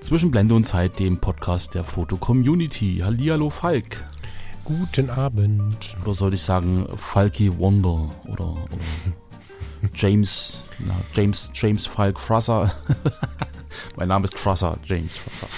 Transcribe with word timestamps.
Zwischen 0.00 0.30
Blende 0.30 0.54
und 0.54 0.64
Zeit, 0.64 0.98
dem 0.98 1.18
Podcast 1.18 1.74
der 1.74 1.84
Foto 1.84 2.16
Community. 2.16 3.00
Hallihallo 3.04 3.50
Falk. 3.50 4.04
Guten 4.64 5.10
Abend. 5.10 5.96
Oder 6.02 6.14
sollte 6.14 6.36
ich 6.36 6.42
sagen 6.42 6.86
Falky 6.96 7.56
Wonder 7.58 8.10
oder, 8.26 8.50
oder 8.50 8.78
James, 9.94 10.60
na, 10.78 10.94
James, 11.14 11.50
James 11.54 11.86
Falk 11.86 12.18
Frasser. 12.18 12.72
mein 13.96 14.08
Name 14.08 14.24
ist 14.24 14.38
Frasser, 14.38 14.78
James 14.84 15.18
Frasser. 15.18 15.48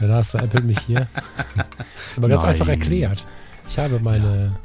Der 0.00 0.08
Lars 0.08 0.30
veräppelt 0.30 0.64
mich 0.64 0.80
hier. 0.80 1.08
Aber 2.16 2.28
ganz 2.28 2.42
Nein. 2.42 2.52
einfach 2.52 2.68
erklärt. 2.68 3.26
Ich 3.68 3.78
habe 3.78 4.00
meine 4.00 4.58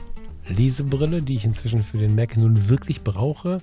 Lesebrille, 0.48 1.22
die 1.22 1.36
ich 1.36 1.46
inzwischen 1.46 1.84
für 1.84 1.98
den 1.98 2.16
Mac 2.16 2.36
nun 2.36 2.68
wirklich 2.68 3.04
brauche, 3.04 3.60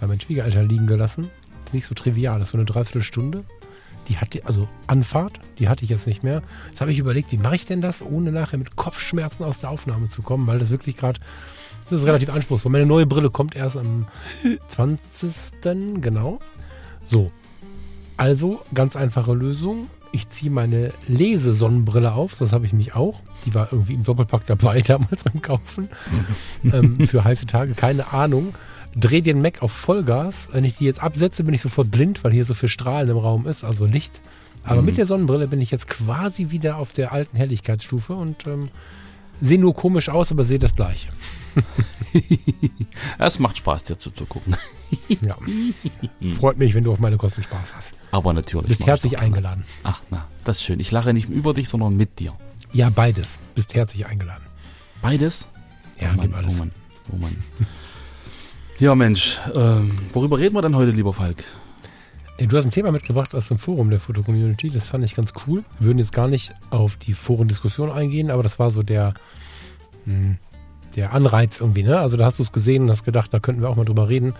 bei 0.00 0.06
meinem 0.06 0.20
Schwiegereltern 0.20 0.68
liegen 0.68 0.86
gelassen. 0.86 1.30
ist 1.64 1.74
nicht 1.74 1.86
so 1.86 1.94
trivial, 1.94 2.38
das 2.38 2.48
ist 2.48 2.52
so 2.52 2.58
eine 2.58 2.64
Dreiviertelstunde. 2.64 3.44
Die 4.08 4.16
hatte, 4.16 4.44
also 4.46 4.68
Anfahrt, 4.86 5.40
die 5.58 5.68
hatte 5.68 5.84
ich 5.84 5.90
jetzt 5.90 6.06
nicht 6.06 6.22
mehr. 6.22 6.42
Jetzt 6.70 6.80
habe 6.80 6.92
ich 6.92 6.98
überlegt, 6.98 7.30
wie 7.32 7.38
mache 7.38 7.56
ich 7.56 7.66
denn 7.66 7.80
das, 7.80 8.02
ohne 8.02 8.32
nachher 8.32 8.58
mit 8.58 8.76
Kopfschmerzen 8.76 9.44
aus 9.44 9.60
der 9.60 9.70
Aufnahme 9.70 10.08
zu 10.08 10.22
kommen, 10.22 10.46
weil 10.46 10.58
das 10.58 10.70
wirklich 10.70 10.96
gerade, 10.96 11.20
das 11.90 12.00
ist 12.00 12.06
relativ 12.06 12.30
anspruchsvoll. 12.30 12.72
Meine 12.72 12.86
neue 12.86 13.06
Brille 13.06 13.30
kommt 13.30 13.54
erst 13.54 13.76
am 13.76 14.06
20. 14.68 16.00
genau. 16.00 16.40
So. 17.04 17.30
Also, 18.16 18.60
ganz 18.74 18.96
einfache 18.96 19.32
Lösung. 19.32 19.88
Ich 20.10 20.28
ziehe 20.28 20.50
meine 20.50 20.92
Lesesonnenbrille 21.06 22.12
auf, 22.12 22.34
das 22.34 22.52
habe 22.52 22.66
ich 22.66 22.72
mich 22.72 22.94
auch. 22.94 23.20
Die 23.44 23.54
war 23.54 23.68
irgendwie 23.70 23.94
im 23.94 24.04
Doppelpack 24.04 24.46
dabei 24.46 24.80
damals 24.86 25.24
beim 25.24 25.42
Kaufen. 25.42 25.88
ähm, 26.64 27.06
für 27.06 27.24
heiße 27.24 27.46
Tage, 27.46 27.74
keine 27.74 28.12
Ahnung. 28.12 28.54
Drehe 28.96 29.22
den 29.22 29.40
Mac 29.42 29.62
auf 29.62 29.72
Vollgas. 29.72 30.48
Wenn 30.52 30.64
ich 30.64 30.76
die 30.78 30.84
jetzt 30.84 31.02
absetze, 31.02 31.44
bin 31.44 31.54
ich 31.54 31.62
sofort 31.62 31.90
blind, 31.90 32.24
weil 32.24 32.32
hier 32.32 32.44
so 32.44 32.54
viel 32.54 32.68
Strahlen 32.68 33.08
im 33.10 33.16
Raum 33.18 33.46
ist, 33.46 33.64
also 33.64 33.86
Licht. 33.86 34.20
Aber 34.64 34.80
Mhm. 34.80 34.86
mit 34.86 34.96
der 34.98 35.06
Sonnenbrille 35.06 35.46
bin 35.48 35.60
ich 35.60 35.70
jetzt 35.70 35.88
quasi 35.88 36.50
wieder 36.50 36.76
auf 36.76 36.92
der 36.92 37.12
alten 37.12 37.36
Helligkeitsstufe 37.36 38.12
und 38.14 38.46
ähm, 38.46 38.68
sehe 39.40 39.58
nur 39.58 39.72
komisch 39.74 40.08
aus, 40.08 40.32
aber 40.32 40.44
sehe 40.44 40.58
das 40.58 40.74
gleiche. 40.74 41.08
Es 43.18 43.38
macht 43.38 43.58
Spaß, 43.58 43.84
dir 43.84 43.98
zuzugucken. 43.98 44.54
Ja. 45.20 45.36
Freut 46.38 46.56
mich, 46.56 46.72
wenn 46.74 46.82
du 46.84 46.90
auf 46.92 46.98
meine 46.98 47.18
Kosten 47.18 47.42
Spaß 47.42 47.74
hast. 47.76 47.92
Aber 48.10 48.32
natürlich. 48.32 48.68
Bist 48.68 48.86
herzlich 48.86 49.18
eingeladen. 49.18 49.64
Ach, 49.82 50.00
na, 50.10 50.26
das 50.44 50.58
ist 50.58 50.62
schön. 50.64 50.80
Ich 50.80 50.90
lache 50.90 51.12
nicht 51.12 51.28
über 51.28 51.52
dich, 51.52 51.68
sondern 51.68 51.94
mit 51.96 52.18
dir. 52.20 52.32
Ja, 52.72 52.88
beides. 52.88 53.38
Bist 53.54 53.74
herzlich 53.74 54.06
eingeladen. 54.06 54.44
Beides? 55.02 55.48
Ja, 56.00 56.12
oh 56.14 56.16
Mann, 56.16 56.32
alles. 56.32 56.54
Oh 56.54 56.58
Mann, 56.58 56.70
oh 57.12 57.16
Mann. 57.16 57.36
Ja, 58.80 58.94
Mensch, 58.94 59.40
ähm, 59.56 59.90
worüber 60.12 60.38
reden 60.38 60.54
wir 60.54 60.62
denn 60.62 60.76
heute, 60.76 60.92
lieber 60.92 61.12
Falk? 61.12 61.42
Du 62.38 62.56
hast 62.56 62.64
ein 62.64 62.70
Thema 62.70 62.92
mitgebracht 62.92 63.34
aus 63.34 63.48
dem 63.48 63.58
Forum 63.58 63.90
der 63.90 63.98
Foto-Community. 63.98 64.70
Das 64.70 64.86
fand 64.86 65.04
ich 65.04 65.16
ganz 65.16 65.32
cool. 65.44 65.64
Wir 65.80 65.88
würden 65.88 65.98
jetzt 65.98 66.12
gar 66.12 66.28
nicht 66.28 66.54
auf 66.70 66.94
die 66.94 67.12
Forendiskussion 67.12 67.90
eingehen, 67.90 68.30
aber 68.30 68.44
das 68.44 68.60
war 68.60 68.70
so 68.70 68.84
der, 68.84 69.14
hm, 70.04 70.38
der 70.94 71.12
Anreiz 71.12 71.58
irgendwie. 71.58 71.82
Ne? 71.82 71.98
Also 71.98 72.16
da 72.16 72.26
hast 72.26 72.38
du 72.38 72.44
es 72.44 72.52
gesehen 72.52 72.84
und 72.84 72.90
hast 72.90 73.04
gedacht, 73.04 73.34
da 73.34 73.40
könnten 73.40 73.62
wir 73.62 73.68
auch 73.68 73.74
mal 73.74 73.84
drüber 73.84 74.08
reden. 74.08 74.34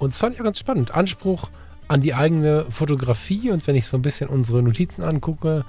Und 0.00 0.12
das 0.12 0.18
fand 0.18 0.34
ich 0.34 0.42
ganz 0.42 0.58
spannend. 0.58 0.90
Anspruch 0.90 1.48
an 1.86 2.00
die 2.00 2.14
eigene 2.14 2.66
Fotografie 2.70 3.52
und 3.52 3.64
wenn 3.68 3.76
ich 3.76 3.86
so 3.86 3.96
ein 3.96 4.02
bisschen 4.02 4.28
unsere 4.28 4.60
Notizen 4.60 5.04
angucke, 5.04 5.64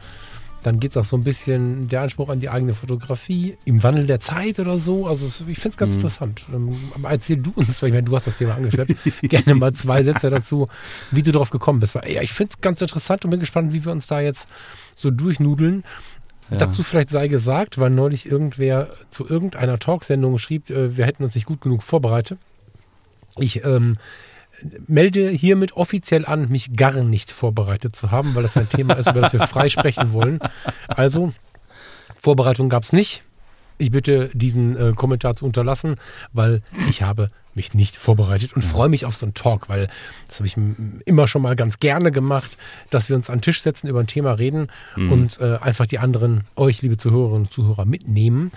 dann 0.63 0.79
geht 0.79 0.91
es 0.91 0.97
auch 0.97 1.05
so 1.05 1.15
ein 1.15 1.23
bisschen 1.23 1.87
der 1.87 2.01
Anspruch 2.01 2.29
an 2.29 2.39
die 2.39 2.49
eigene 2.49 2.73
Fotografie 2.73 3.57
im 3.65 3.83
Wandel 3.83 4.05
der 4.05 4.19
Zeit 4.19 4.59
oder 4.59 4.77
so. 4.77 5.07
Also 5.07 5.25
ich 5.47 5.59
finde 5.59 5.69
es 5.69 5.77
ganz 5.77 5.91
Mhm. 5.93 5.97
interessant. 5.99 6.45
Ähm, 6.53 6.75
Aber 6.95 7.09
erzähl 7.09 7.37
du 7.37 7.51
uns, 7.55 7.81
weil 7.81 7.89
ich 7.89 7.93
meine, 7.93 8.03
du 8.05 8.15
hast 8.15 8.27
das 8.27 8.37
Thema 8.37 8.55
angeschleppt, 8.55 8.95
gerne 9.21 9.55
mal 9.55 9.71
zwei 9.73 10.03
Sätze 10.03 10.29
dazu, 10.29 10.67
wie 11.11 11.23
du 11.23 11.31
drauf 11.31 11.51
gekommen 11.51 11.79
bist. 11.79 11.95
Weil, 11.95 12.11
ja, 12.11 12.21
ich 12.21 12.33
finde 12.33 12.51
es 12.55 12.61
ganz 12.61 12.81
interessant 12.81 13.23
und 13.23 13.31
bin 13.31 13.39
gespannt, 13.39 13.71
wie 13.73 13.85
wir 13.85 13.91
uns 13.91 14.07
da 14.07 14.19
jetzt 14.19 14.47
so 14.95 15.11
durchnudeln. 15.11 15.83
Ja. 16.49 16.57
Dazu 16.57 16.81
vielleicht 16.81 17.09
sei 17.11 17.27
gesagt, 17.27 17.77
weil 17.77 17.89
neulich 17.89 18.25
irgendwer 18.25 18.87
zu 19.09 19.27
irgendeiner 19.27 19.79
Talksendung 19.79 20.37
schrieb, 20.37 20.69
äh, 20.69 20.97
wir 20.97 21.05
hätten 21.05 21.23
uns 21.23 21.35
nicht 21.35 21.45
gut 21.45 21.61
genug 21.61 21.83
vorbereitet. 21.83 22.39
Ich 23.37 23.63
ähm, 23.63 23.93
melde 24.87 25.29
hiermit 25.29 25.73
offiziell 25.73 26.25
an, 26.25 26.49
mich 26.49 26.75
gar 26.75 27.03
nicht 27.03 27.31
vorbereitet 27.31 27.95
zu 27.95 28.11
haben, 28.11 28.35
weil 28.35 28.43
das 28.43 28.57
ein 28.57 28.69
Thema 28.69 28.95
ist, 28.95 29.09
über 29.09 29.21
das 29.21 29.33
wir 29.33 29.47
frei 29.47 29.69
sprechen 29.69 30.13
wollen. 30.13 30.39
Also, 30.87 31.33
Vorbereitung 32.19 32.69
gab 32.69 32.83
es 32.83 32.93
nicht. 32.93 33.23
Ich 33.77 33.91
bitte, 33.91 34.29
diesen 34.33 34.75
äh, 34.75 34.93
Kommentar 34.93 35.35
zu 35.35 35.45
unterlassen, 35.45 35.95
weil 36.33 36.63
ich 36.89 37.03
habe 37.03 37.29
mich 37.57 37.73
nicht 37.73 37.97
vorbereitet 37.97 38.53
und 38.55 38.63
freue 38.63 38.87
mich 38.87 39.05
auf 39.05 39.15
so 39.15 39.25
einen 39.25 39.33
Talk, 39.33 39.67
weil 39.67 39.89
das 40.27 40.39
habe 40.39 40.47
ich 40.47 40.55
immer 41.05 41.27
schon 41.27 41.41
mal 41.41 41.55
ganz 41.55 41.79
gerne 41.79 42.11
gemacht, 42.11 42.57
dass 42.89 43.09
wir 43.09 43.15
uns 43.17 43.29
an 43.29 43.39
den 43.39 43.41
Tisch 43.41 43.61
setzen, 43.61 43.87
über 43.87 43.99
ein 43.99 44.07
Thema 44.07 44.33
reden 44.33 44.67
und 44.95 45.39
äh, 45.41 45.57
einfach 45.57 45.87
die 45.87 45.99
anderen, 45.99 46.45
euch, 46.55 46.81
liebe 46.81 46.97
Zuhörerinnen 46.97 47.45
und 47.47 47.53
Zuhörer, 47.53 47.85
mitnehmen. 47.85 48.51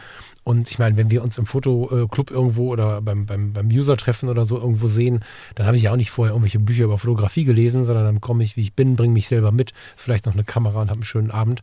Und 0.50 0.68
ich 0.68 0.80
meine, 0.80 0.96
wenn 0.96 1.12
wir 1.12 1.22
uns 1.22 1.38
im 1.38 1.46
Fotoclub 1.46 2.32
irgendwo 2.32 2.72
oder 2.72 3.00
beim, 3.02 3.24
beim, 3.24 3.52
beim 3.52 3.68
User-Treffen 3.68 4.28
oder 4.28 4.44
so 4.44 4.58
irgendwo 4.58 4.88
sehen, 4.88 5.20
dann 5.54 5.64
habe 5.64 5.76
ich 5.76 5.84
ja 5.84 5.92
auch 5.92 5.96
nicht 5.96 6.10
vorher 6.10 6.32
irgendwelche 6.34 6.58
Bücher 6.58 6.86
über 6.86 6.98
Fotografie 6.98 7.44
gelesen, 7.44 7.84
sondern 7.84 8.04
dann 8.04 8.20
komme 8.20 8.42
ich, 8.42 8.56
wie 8.56 8.62
ich 8.62 8.74
bin, 8.74 8.96
bringe 8.96 9.12
mich 9.12 9.28
selber 9.28 9.52
mit, 9.52 9.72
vielleicht 9.96 10.26
noch 10.26 10.32
eine 10.32 10.42
Kamera 10.42 10.82
und 10.82 10.88
habe 10.88 10.98
einen 10.98 11.04
schönen 11.04 11.30
Abend. 11.30 11.62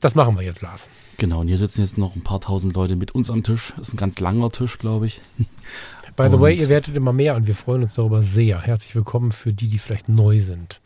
Das 0.00 0.14
machen 0.14 0.36
wir 0.36 0.44
jetzt, 0.44 0.62
Lars. 0.62 0.88
Genau, 1.18 1.40
und 1.40 1.48
hier 1.48 1.58
sitzen 1.58 1.80
jetzt 1.80 1.98
noch 1.98 2.14
ein 2.14 2.22
paar 2.22 2.40
tausend 2.40 2.74
Leute 2.74 2.94
mit 2.94 3.10
uns 3.10 3.28
am 3.28 3.42
Tisch. 3.42 3.74
Ist 3.80 3.92
ein 3.92 3.96
ganz 3.96 4.20
langer 4.20 4.50
Tisch, 4.50 4.78
glaube 4.78 5.06
ich. 5.06 5.20
By 6.16 6.28
the 6.30 6.38
way, 6.38 6.54
Und- 6.54 6.60
ihr 6.60 6.68
werdet 6.68 6.94
immer 6.94 7.12
mehr 7.12 7.34
und 7.34 7.48
wir 7.48 7.56
freuen 7.56 7.82
uns 7.82 7.94
darüber 7.94 8.22
sehr. 8.22 8.60
Herzlich 8.60 8.94
willkommen 8.94 9.32
für 9.32 9.52
die, 9.52 9.66
die 9.66 9.78
vielleicht 9.78 10.08
neu 10.08 10.38
sind. 10.38 10.80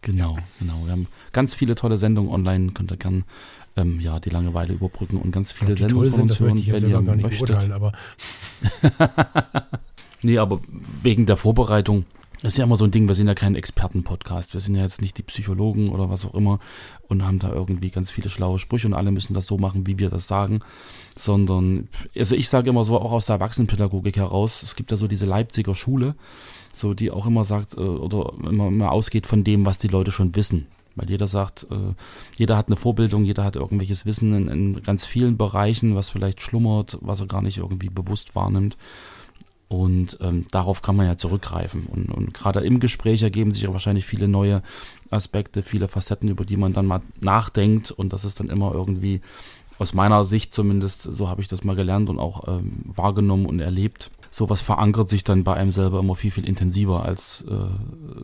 Genau, 0.00 0.36
genau. 0.58 0.84
Wir 0.84 0.90
haben 0.90 1.06
ganz 1.32 1.54
viele 1.54 1.76
tolle 1.76 1.96
Sendungen 1.96 2.32
online. 2.32 2.72
Könnt 2.72 2.90
ihr 2.90 2.96
gern 2.96 3.24
ähm, 3.76 4.00
ja, 4.00 4.20
die 4.20 4.30
Langeweile 4.30 4.72
überbrücken 4.74 5.18
und 5.18 5.30
ganz 5.32 5.52
viele 5.52 5.76
Sendungen 5.76 6.10
von 6.10 6.28
sind, 6.28 6.30
das 6.30 6.40
uns 6.40 6.70
hören, 6.70 6.82
wenn 6.82 6.90
ihr 6.90 7.00
möchtet. 7.00 7.70
aber 7.70 7.92
Nee, 10.22 10.38
aber 10.38 10.60
wegen 11.02 11.26
der 11.26 11.36
Vorbereitung 11.36 12.06
ist 12.42 12.58
ja 12.58 12.64
immer 12.64 12.76
so 12.76 12.84
ein 12.84 12.90
Ding, 12.90 13.08
wir 13.08 13.14
sind 13.14 13.28
ja 13.28 13.34
kein 13.34 13.54
Experten-Podcast. 13.54 14.54
Wir 14.54 14.60
sind 14.60 14.74
ja 14.74 14.82
jetzt 14.82 15.00
nicht 15.00 15.16
die 15.18 15.22
Psychologen 15.22 15.88
oder 15.88 16.10
was 16.10 16.24
auch 16.24 16.34
immer 16.34 16.58
und 17.08 17.24
haben 17.24 17.38
da 17.38 17.52
irgendwie 17.52 17.90
ganz 17.90 18.10
viele 18.10 18.28
schlaue 18.28 18.58
Sprüche 18.58 18.86
und 18.86 18.94
alle 18.94 19.10
müssen 19.10 19.34
das 19.34 19.46
so 19.46 19.58
machen, 19.58 19.86
wie 19.86 19.98
wir 19.98 20.10
das 20.10 20.26
sagen. 20.26 20.60
Sondern, 21.16 21.88
also 22.14 22.36
ich 22.36 22.48
sage 22.48 22.70
immer 22.70 22.84
so, 22.84 22.98
auch 23.00 23.12
aus 23.12 23.26
der 23.26 23.34
Erwachsenenpädagogik 23.34 24.16
heraus, 24.16 24.62
es 24.62 24.76
gibt 24.76 24.90
ja 24.90 24.96
so 24.96 25.08
diese 25.08 25.26
Leipziger 25.26 25.74
Schule, 25.74 26.14
so 26.74 26.92
die 26.92 27.10
auch 27.10 27.26
immer 27.26 27.44
sagt 27.44 27.74
äh, 27.74 27.80
oder 27.80 28.32
immer, 28.48 28.68
immer 28.68 28.92
ausgeht 28.92 29.26
von 29.26 29.44
dem, 29.44 29.64
was 29.64 29.78
die 29.78 29.88
Leute 29.88 30.10
schon 30.10 30.34
wissen. 30.36 30.66
Weil 30.96 31.10
jeder 31.10 31.26
sagt, 31.26 31.66
äh, 31.70 31.94
jeder 32.36 32.56
hat 32.56 32.68
eine 32.68 32.76
Vorbildung, 32.76 33.24
jeder 33.24 33.44
hat 33.44 33.54
irgendwelches 33.54 34.06
Wissen 34.06 34.34
in, 34.34 34.48
in 34.48 34.82
ganz 34.82 35.06
vielen 35.06 35.36
Bereichen, 35.36 35.94
was 35.94 36.10
vielleicht 36.10 36.40
schlummert, 36.40 36.98
was 37.00 37.20
er 37.20 37.26
gar 37.26 37.42
nicht 37.42 37.58
irgendwie 37.58 37.90
bewusst 37.90 38.34
wahrnimmt. 38.34 38.76
Und 39.68 40.18
ähm, 40.20 40.46
darauf 40.52 40.82
kann 40.82 40.96
man 40.96 41.06
ja 41.06 41.16
zurückgreifen. 41.16 41.86
Und, 41.86 42.06
und 42.06 42.34
gerade 42.34 42.60
im 42.60 42.80
Gespräch 42.80 43.22
ergeben 43.22 43.50
sich 43.50 43.62
ja 43.62 43.72
wahrscheinlich 43.72 44.06
viele 44.06 44.28
neue 44.28 44.62
Aspekte, 45.10 45.62
viele 45.62 45.88
Facetten, 45.88 46.28
über 46.28 46.44
die 46.44 46.56
man 46.56 46.72
dann 46.72 46.86
mal 46.86 47.00
nachdenkt. 47.20 47.90
Und 47.90 48.12
das 48.12 48.24
ist 48.24 48.40
dann 48.40 48.48
immer 48.48 48.72
irgendwie, 48.72 49.20
aus 49.78 49.92
meiner 49.92 50.24
Sicht 50.24 50.54
zumindest, 50.54 51.02
so 51.02 51.28
habe 51.28 51.42
ich 51.42 51.48
das 51.48 51.64
mal 51.64 51.76
gelernt 51.76 52.08
und 52.08 52.18
auch 52.18 52.48
ähm, 52.48 52.82
wahrgenommen 52.84 53.46
und 53.46 53.60
erlebt. 53.60 54.10
Sowas 54.30 54.60
verankert 54.60 55.08
sich 55.08 55.24
dann 55.24 55.44
bei 55.44 55.54
einem 55.54 55.70
selber 55.70 55.98
immer 55.98 56.14
viel, 56.14 56.30
viel 56.30 56.46
intensiver, 56.46 57.04
als 57.04 57.44
äh, 57.48 57.54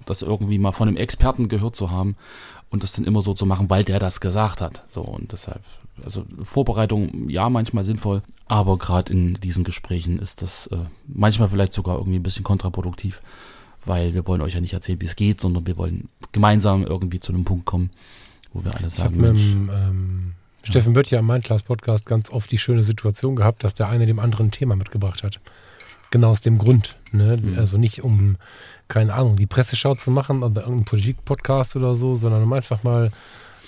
das 0.06 0.22
irgendwie 0.22 0.58
mal 0.58 0.72
von 0.72 0.88
einem 0.88 0.96
Experten 0.96 1.48
gehört 1.48 1.76
zu 1.76 1.90
haben 1.90 2.16
und 2.72 2.82
das 2.82 2.94
dann 2.94 3.04
immer 3.04 3.20
so 3.20 3.34
zu 3.34 3.46
machen, 3.46 3.70
weil 3.70 3.84
der 3.84 3.98
das 3.98 4.20
gesagt 4.20 4.60
hat. 4.60 4.82
So 4.88 5.02
und 5.02 5.32
deshalb, 5.32 5.60
also 6.04 6.24
Vorbereitung, 6.42 7.28
ja, 7.28 7.48
manchmal 7.50 7.84
sinnvoll, 7.84 8.22
aber 8.48 8.78
gerade 8.78 9.12
in 9.12 9.34
diesen 9.34 9.62
Gesprächen 9.62 10.19
ist 10.19 10.42
das 10.42 10.66
äh, 10.69 10.78
manchmal 11.06 11.48
vielleicht 11.48 11.74
sogar 11.74 11.98
irgendwie 11.98 12.19
ein 12.19 12.22
bisschen 12.22 12.44
kontraproduktiv, 12.44 13.20
weil 13.84 14.14
wir 14.14 14.26
wollen 14.26 14.40
euch 14.40 14.54
ja 14.54 14.60
nicht 14.60 14.72
erzählen, 14.72 15.00
wie 15.00 15.04
es 15.04 15.16
geht, 15.16 15.40
sondern 15.40 15.66
wir 15.66 15.76
wollen 15.76 16.08
gemeinsam 16.32 16.82
irgendwie 16.84 17.20
zu 17.20 17.32
einem 17.32 17.44
Punkt 17.44 17.66
kommen, 17.66 17.90
wo 18.54 18.64
wir 18.64 18.74
alle 18.74 18.86
ich 18.86 18.94
sagen, 18.94 19.16
mit 19.16 19.32
Mensch, 19.32 19.52
dem, 19.52 19.70
ähm, 19.70 20.32
Steffen 20.64 20.94
Böttcher 20.94 21.19
im 21.19 21.26
Mindclass-Podcast 21.26 22.06
ganz 22.06 22.30
oft 22.30 22.50
die 22.50 22.58
schöne 22.58 22.84
Situation 22.84 23.36
gehabt, 23.36 23.64
dass 23.64 23.74
der 23.74 23.88
eine 23.88 24.06
dem 24.06 24.19
anderen 24.19 24.46
ein 24.46 24.50
Thema 24.50 24.76
mitgebracht 24.76 25.22
hat. 25.22 25.40
Genau 26.12 26.30
aus 26.30 26.42
dem 26.42 26.58
Grund. 26.58 26.90
Ne? 27.12 27.38
Mhm. 27.42 27.58
Also 27.58 27.78
nicht 27.78 28.04
um, 28.04 28.36
keine 28.86 29.14
Ahnung, 29.14 29.36
die 29.36 29.46
Presseschau 29.46 29.94
zu 29.96 30.12
machen 30.12 30.44
oder 30.44 30.60
irgendeinen 30.60 30.84
Politik-Podcast 30.84 31.74
oder 31.74 31.96
so, 31.96 32.14
sondern 32.14 32.44
um 32.44 32.52
einfach 32.52 32.84
mal 32.84 33.10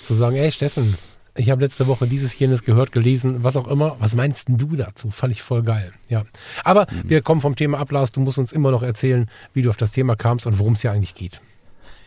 zu 0.01 0.13
sagen, 0.13 0.37
ey 0.37 0.51
Steffen, 0.51 0.95
ich 1.35 1.49
habe 1.49 1.61
letzte 1.61 1.87
Woche 1.87 2.07
dieses, 2.07 2.37
jenes 2.37 2.63
gehört, 2.63 2.91
gelesen, 2.91 3.43
was 3.43 3.57
auch 3.57 3.67
immer. 3.67 3.97
Was 3.99 4.15
meinst 4.15 4.47
denn 4.47 4.57
du 4.57 4.75
dazu? 4.75 5.09
Fand 5.09 5.33
ich 5.33 5.41
voll 5.41 5.63
geil. 5.63 5.91
Ja. 6.07 6.23
Aber 6.63 6.87
mhm. 6.89 7.09
wir 7.09 7.21
kommen 7.21 7.41
vom 7.41 7.55
Thema 7.55 7.79
ab, 7.79 7.91
Lars. 7.91 8.11
Du 8.11 8.21
musst 8.21 8.37
uns 8.37 8.53
immer 8.53 8.71
noch 8.71 8.83
erzählen, 8.83 9.29
wie 9.53 9.63
du 9.63 9.69
auf 9.69 9.77
das 9.77 9.91
Thema 9.91 10.15
kamst 10.15 10.45
und 10.45 10.59
worum 10.59 10.73
es 10.73 10.81
hier 10.81 10.91
eigentlich 10.91 11.15
geht. 11.15 11.41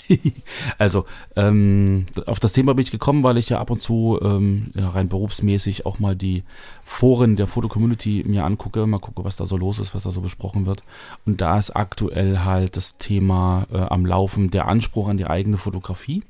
also, 0.78 1.04
ähm, 1.36 2.06
auf 2.26 2.40
das 2.40 2.52
Thema 2.52 2.74
bin 2.74 2.82
ich 2.82 2.90
gekommen, 2.90 3.22
weil 3.22 3.38
ich 3.38 3.48
ja 3.48 3.58
ab 3.58 3.70
und 3.70 3.80
zu 3.80 4.18
ähm, 4.22 4.68
ja, 4.74 4.88
rein 4.90 5.08
berufsmäßig 5.08 5.86
auch 5.86 5.98
mal 5.98 6.16
die 6.16 6.44
Foren 6.84 7.36
der 7.36 7.46
Foto-Community 7.46 8.24
mir 8.26 8.44
angucke, 8.44 8.86
mal 8.86 8.98
gucke, 8.98 9.24
was 9.24 9.36
da 9.36 9.46
so 9.46 9.56
los 9.56 9.78
ist, 9.78 9.94
was 9.94 10.04
da 10.04 10.10
so 10.10 10.20
besprochen 10.20 10.66
wird. 10.66 10.82
Und 11.26 11.40
da 11.40 11.58
ist 11.58 11.70
aktuell 11.70 12.40
halt 12.40 12.76
das 12.76 12.98
Thema 12.98 13.66
äh, 13.72 13.78
am 13.78 14.06
Laufen 14.06 14.50
der 14.50 14.68
Anspruch 14.68 15.08
an 15.08 15.18
die 15.18 15.26
eigene 15.26 15.58
Fotografie 15.58 16.22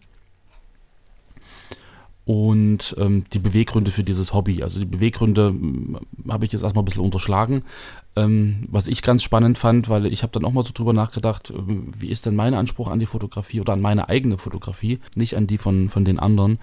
und 2.28 2.94
ähm, 2.98 3.24
die 3.32 3.38
Beweggründe 3.38 3.90
für 3.90 4.04
dieses 4.04 4.34
Hobby. 4.34 4.62
Also 4.62 4.78
die 4.78 4.84
Beweggründe 4.84 5.48
hm, 5.48 5.98
habe 6.28 6.44
ich 6.44 6.52
jetzt 6.52 6.62
erstmal 6.62 6.82
ein 6.82 6.84
bisschen 6.84 7.02
unterschlagen. 7.02 7.62
Ähm, 8.18 8.66
was 8.70 8.88
ich 8.88 9.02
ganz 9.02 9.22
spannend 9.22 9.58
fand, 9.58 9.88
weil 9.88 10.06
ich 10.06 10.22
habe 10.22 10.32
dann 10.32 10.44
auch 10.44 10.52
mal 10.52 10.64
so 10.64 10.72
drüber 10.72 10.92
nachgedacht, 10.92 11.50
ähm, 11.50 11.92
wie 11.96 12.08
ist 12.08 12.26
denn 12.26 12.34
mein 12.34 12.54
Anspruch 12.54 12.88
an 12.88 12.98
die 12.98 13.06
Fotografie 13.06 13.60
oder 13.60 13.74
an 13.74 13.80
meine 13.80 14.08
eigene 14.08 14.38
Fotografie, 14.38 14.98
nicht 15.14 15.36
an 15.36 15.46
die 15.46 15.58
von, 15.58 15.88
von 15.88 16.04
den 16.04 16.18
anderen. 16.18 16.58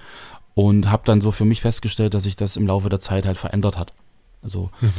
Und 0.53 0.89
habe 0.89 1.03
dann 1.05 1.19
so 1.19 1.31
für 1.31 1.45
mich 1.45 1.61
festgestellt, 1.61 2.13
dass 2.13 2.23
sich 2.23 2.37
das 2.37 2.55
im 2.55 2.65
Laufe 2.65 2.89
der 2.89 3.01
Zeit 3.01 3.25
halt 3.25 3.37
verändert 3.37 3.77
hat. 3.77 3.93
Also 4.41 4.69
mhm. 4.79 4.93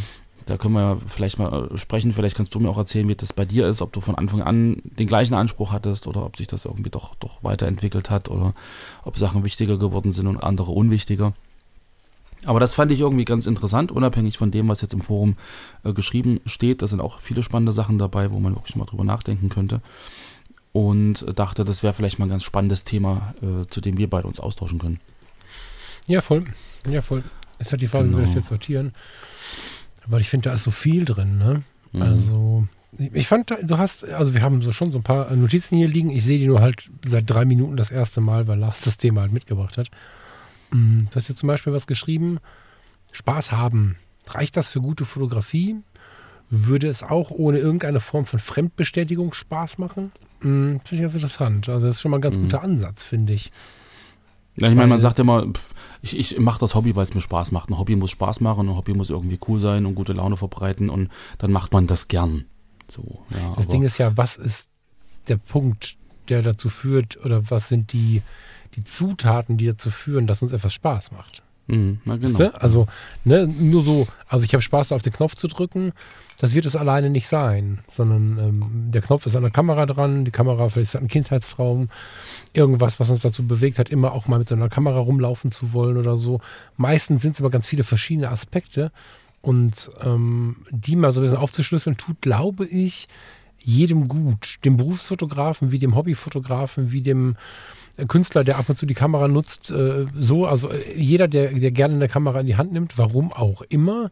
Da 0.46 0.56
können 0.56 0.74
wir 0.74 0.80
ja 0.80 0.96
vielleicht 1.08 1.40
mal 1.40 1.70
äh, 1.72 1.76
sprechen. 1.76 2.12
Vielleicht 2.12 2.36
kannst 2.36 2.54
du 2.54 2.60
mir 2.60 2.70
auch 2.70 2.78
erzählen, 2.78 3.08
wie 3.08 3.16
das 3.16 3.32
bei 3.32 3.44
dir 3.44 3.66
ist, 3.66 3.82
ob 3.82 3.92
du 3.92 4.00
von 4.00 4.14
Anfang 4.14 4.42
an 4.42 4.80
den 4.84 5.08
gleichen 5.08 5.34
Anspruch 5.34 5.72
hattest 5.72 6.06
oder 6.06 6.24
ob 6.24 6.36
sich 6.36 6.46
das 6.46 6.64
irgendwie 6.64 6.90
doch, 6.90 7.16
doch 7.16 7.42
weiterentwickelt 7.42 8.10
hat 8.10 8.28
oder 8.28 8.54
ob 9.02 9.18
Sachen 9.18 9.44
wichtiger 9.44 9.76
geworden 9.76 10.12
sind 10.12 10.28
und 10.28 10.42
andere 10.42 10.70
unwichtiger. 10.70 11.32
Aber 12.46 12.60
das 12.60 12.74
fand 12.74 12.92
ich 12.92 13.00
irgendwie 13.00 13.24
ganz 13.24 13.46
interessant, 13.46 13.92
unabhängig 13.92 14.38
von 14.38 14.50
dem, 14.50 14.68
was 14.68 14.80
jetzt 14.80 14.94
im 14.94 15.00
Forum 15.00 15.36
äh, 15.84 15.92
geschrieben 15.92 16.40
steht. 16.46 16.80
Da 16.80 16.86
sind 16.86 17.00
auch 17.00 17.20
viele 17.20 17.42
spannende 17.42 17.72
Sachen 17.72 17.98
dabei, 17.98 18.32
wo 18.32 18.38
man 18.38 18.54
wirklich 18.54 18.76
mal 18.76 18.86
drüber 18.86 19.04
nachdenken 19.04 19.48
könnte. 19.48 19.80
Und 20.72 21.24
dachte, 21.38 21.64
das 21.64 21.82
wäre 21.82 21.94
vielleicht 21.94 22.18
mal 22.18 22.26
ein 22.26 22.30
ganz 22.30 22.44
spannendes 22.44 22.84
Thema, 22.84 23.34
äh, 23.42 23.66
zu 23.68 23.80
dem 23.80 23.98
wir 23.98 24.08
beide 24.08 24.28
uns 24.28 24.40
austauschen 24.40 24.78
können. 24.78 25.00
Ja, 26.06 26.20
voll. 26.20 26.44
Ja, 26.88 27.02
voll. 27.02 27.24
Es 27.58 27.72
hat 27.72 27.80
die 27.80 27.88
Frage, 27.88 28.04
genau. 28.04 28.18
wie 28.18 28.20
wir 28.20 28.24
das 28.24 28.30
genau. 28.32 28.40
jetzt 28.40 28.48
sortieren. 28.48 28.92
Weil 30.06 30.20
ich 30.20 30.28
finde, 30.28 30.50
da 30.50 30.54
ist 30.54 30.62
so 30.62 30.70
viel 30.70 31.04
drin, 31.04 31.38
ne? 31.38 31.62
Mhm. 31.92 32.02
Also, 32.02 32.68
ich 32.98 33.26
fand, 33.26 33.50
du 33.62 33.78
hast, 33.78 34.04
also 34.04 34.34
wir 34.34 34.42
haben 34.42 34.62
so 34.62 34.72
schon 34.72 34.92
so 34.92 34.98
ein 34.98 35.02
paar 35.02 35.30
Notizen 35.34 35.76
hier 35.76 35.88
liegen. 35.88 36.10
Ich 36.10 36.24
sehe 36.24 36.38
die 36.38 36.46
nur 36.46 36.60
halt 36.60 36.90
seit 37.04 37.28
drei 37.28 37.44
Minuten 37.44 37.76
das 37.76 37.90
erste 37.90 38.20
Mal, 38.20 38.46
weil 38.46 38.58
Lars 38.58 38.82
das 38.82 38.96
Thema 38.96 39.22
halt 39.22 39.32
mitgebracht 39.32 39.76
hat. 39.76 39.90
Mm, 40.70 41.06
du 41.10 41.16
hast 41.16 41.26
hier 41.26 41.36
zum 41.36 41.46
Beispiel 41.46 41.72
was 41.72 41.86
geschrieben. 41.86 42.38
Spaß 43.12 43.52
haben. 43.52 43.96
Reicht 44.26 44.56
das 44.56 44.68
für 44.68 44.80
gute 44.80 45.04
Fotografie? 45.04 45.76
Würde 46.50 46.88
es 46.88 47.02
auch 47.02 47.30
ohne 47.30 47.58
irgendeine 47.58 48.00
Form 48.00 48.26
von 48.26 48.38
Fremdbestätigung 48.38 49.32
Spaß 49.32 49.78
machen? 49.78 50.12
Hm, 50.40 50.80
finde 50.84 50.94
ich 50.94 51.00
ganz 51.00 51.14
interessant. 51.14 51.68
Also 51.68 51.86
das 51.86 51.96
ist 51.96 52.02
schon 52.02 52.10
mal 52.10 52.18
ein 52.18 52.22
ganz 52.22 52.36
mhm. 52.36 52.42
guter 52.42 52.62
Ansatz, 52.62 53.02
finde 53.02 53.32
ich. 53.32 53.50
Ja, 54.58 54.68
ich 54.68 54.74
meine, 54.74 54.88
man 54.88 55.00
sagt 55.00 55.18
immer, 55.18 55.46
pff, 55.46 55.70
ich, 56.00 56.18
ich 56.18 56.38
mache 56.38 56.60
das 56.60 56.74
Hobby, 56.74 56.96
weil 56.96 57.04
es 57.04 57.14
mir 57.14 57.20
Spaß 57.20 57.52
macht. 57.52 57.68
Ein 57.68 57.78
Hobby 57.78 57.94
muss 57.94 58.10
Spaß 58.10 58.40
machen, 58.40 58.68
ein 58.68 58.76
Hobby 58.76 58.94
muss 58.94 59.10
irgendwie 59.10 59.38
cool 59.48 59.60
sein 59.60 59.84
und 59.84 59.94
gute 59.94 60.14
Laune 60.14 60.36
verbreiten 60.36 60.88
und 60.88 61.10
dann 61.38 61.52
macht 61.52 61.72
man 61.72 61.86
das 61.86 62.08
gern. 62.08 62.46
So, 62.88 63.22
ja, 63.30 63.54
das 63.56 63.68
Ding 63.68 63.82
ist 63.82 63.98
ja, 63.98 64.16
was 64.16 64.36
ist 64.36 64.68
der 65.28 65.36
Punkt, 65.36 65.96
der 66.28 66.42
dazu 66.42 66.70
führt 66.70 67.22
oder 67.24 67.50
was 67.50 67.68
sind 67.68 67.92
die, 67.92 68.22
die 68.76 68.84
Zutaten, 68.84 69.56
die 69.56 69.66
dazu 69.66 69.90
führen, 69.90 70.26
dass 70.26 70.42
uns 70.42 70.52
etwas 70.52 70.74
Spaß 70.74 71.12
macht? 71.12 71.42
Mhm, 71.68 72.00
na 72.04 72.16
genau. 72.16 72.38
Weißt 72.38 72.54
du? 72.54 72.62
Also, 72.62 72.86
ne, 73.24 73.46
nur 73.46 73.84
so, 73.84 74.08
also 74.28 74.44
ich 74.44 74.52
habe 74.52 74.62
Spaß, 74.62 74.92
auf 74.92 75.02
den 75.02 75.12
Knopf 75.12 75.34
zu 75.34 75.48
drücken, 75.48 75.92
das 76.38 76.54
wird 76.54 76.66
es 76.66 76.76
alleine 76.76 77.10
nicht 77.10 77.26
sein, 77.26 77.80
sondern 77.88 78.38
ähm, 78.38 78.90
der 78.92 79.02
Knopf 79.02 79.26
ist 79.26 79.34
an 79.34 79.42
der 79.42 79.50
Kamera 79.50 79.86
dran, 79.86 80.24
die 80.24 80.30
Kamera 80.30 80.68
vielleicht 80.68 80.94
ist 80.94 81.00
ein 81.00 81.08
Kindheitstraum, 81.08 81.88
irgendwas, 82.52 83.00
was 83.00 83.10
uns 83.10 83.22
dazu 83.22 83.46
bewegt 83.46 83.78
hat, 83.78 83.88
immer 83.88 84.12
auch 84.12 84.28
mal 84.28 84.38
mit 84.38 84.48
so 84.48 84.54
einer 84.54 84.68
Kamera 84.68 84.98
rumlaufen 84.98 85.50
zu 85.50 85.72
wollen 85.72 85.96
oder 85.96 86.18
so. 86.18 86.40
Meistens 86.76 87.22
sind 87.22 87.34
es 87.34 87.40
aber 87.40 87.50
ganz 87.50 87.66
viele 87.66 87.84
verschiedene 87.84 88.30
Aspekte 88.30 88.92
und 89.42 89.90
ähm, 90.02 90.56
die 90.70 90.94
mal 90.94 91.10
so 91.10 91.20
ein 91.20 91.22
bisschen 91.24 91.38
aufzuschlüsseln, 91.38 91.96
tut, 91.96 92.20
glaube 92.20 92.66
ich, 92.66 93.08
jedem 93.58 94.06
gut. 94.06 94.58
Dem 94.64 94.76
Berufsfotografen 94.76 95.72
wie 95.72 95.78
dem 95.78 95.96
Hobbyfotografen, 95.96 96.92
wie 96.92 97.02
dem 97.02 97.36
Künstler, 98.08 98.44
der 98.44 98.58
ab 98.58 98.68
und 98.68 98.76
zu 98.76 98.86
die 98.86 98.94
Kamera 98.94 99.28
nutzt, 99.28 99.70
äh, 99.70 100.06
so, 100.14 100.46
also 100.46 100.70
äh, 100.70 100.98
jeder, 100.98 101.28
der, 101.28 101.52
der 101.52 101.70
gerne 101.70 101.94
eine 101.94 102.08
Kamera 102.08 102.40
in 102.40 102.46
die 102.46 102.56
Hand 102.56 102.72
nimmt, 102.72 102.98
warum 102.98 103.32
auch 103.32 103.62
immer, 103.62 104.10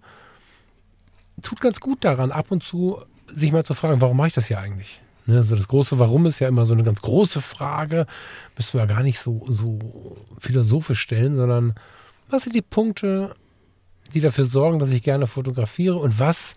tut 1.42 1.60
ganz 1.60 1.81
gut 1.81 2.04
daran, 2.04 2.32
ab 2.32 2.50
und 2.50 2.62
zu 2.62 3.02
sich 3.26 3.52
mal 3.52 3.64
zu 3.64 3.75
fragen, 3.75 4.00
warum 4.00 4.16
mache 4.16 4.28
ich 4.28 4.34
das 4.34 4.46
hier 4.46 4.58
eigentlich? 4.58 5.00
Ne, 5.26 5.36
also 5.38 5.56
das 5.56 5.69
große 5.69 5.98
Warum 5.98 6.26
ist 6.26 6.38
ja 6.38 6.48
immer 6.48 6.66
so 6.66 6.75
eine 6.75 6.84
ganz 6.84 7.00
große 7.00 7.40
Frage, 7.40 8.06
müssen 8.56 8.78
wir 8.78 8.86
gar 8.86 9.02
nicht 9.02 9.19
so, 9.19 9.44
so 9.48 10.16
philosophisch 10.38 11.00
stellen, 11.00 11.36
sondern 11.36 11.75
was 12.28 12.44
sind 12.44 12.54
die 12.54 12.62
Punkte, 12.62 13.34
die 14.12 14.20
dafür 14.20 14.44
sorgen, 14.44 14.78
dass 14.78 14.90
ich 14.90 15.02
gerne 15.02 15.26
fotografiere 15.26 15.96
und 15.96 16.19
was, 16.19 16.54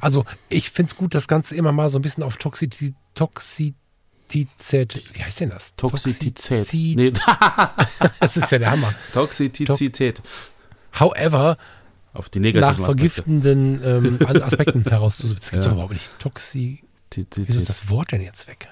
also 0.00 0.24
ich 0.48 0.70
finde 0.70 0.90
es 0.90 0.96
gut, 0.96 1.14
das 1.14 1.26
Ganze 1.26 1.56
immer 1.56 1.72
mal 1.72 1.90
so 1.90 1.98
ein 1.98 2.02
bisschen 2.02 2.22
auf 2.22 2.36
Toxizität, 2.36 2.94
Toxizität, 4.28 5.14
wie 5.14 5.24
heißt 5.24 5.40
denn 5.40 5.50
das? 5.50 5.74
Toxizität. 5.76 6.58
Toxi 6.58 6.94
nee. 6.96 7.12
das 8.20 8.36
ist 8.36 8.52
ja 8.52 8.58
der 8.58 8.72
Hammer. 8.72 8.94
Toxizität. 9.12 10.22
However, 10.98 11.56
auf 12.12 12.28
die 12.28 12.40
negativen 12.40 12.80
nach 12.80 12.86
vergiftenden 12.86 13.80
ähm, 13.82 14.18
Aspekten 14.42 14.84
herauszusuchen. 14.84 15.38
Das 15.40 15.50
gibt 15.50 15.60
es 15.60 15.66
ja. 15.66 15.72
überhaupt 15.72 15.92
nicht. 15.92 16.18
Toxi. 16.18 16.82
Wieso 17.14 17.58
ist 17.58 17.68
das 17.68 17.88
Wort 17.88 18.12
denn 18.12 18.20
jetzt 18.20 18.48
weg? 18.48 18.68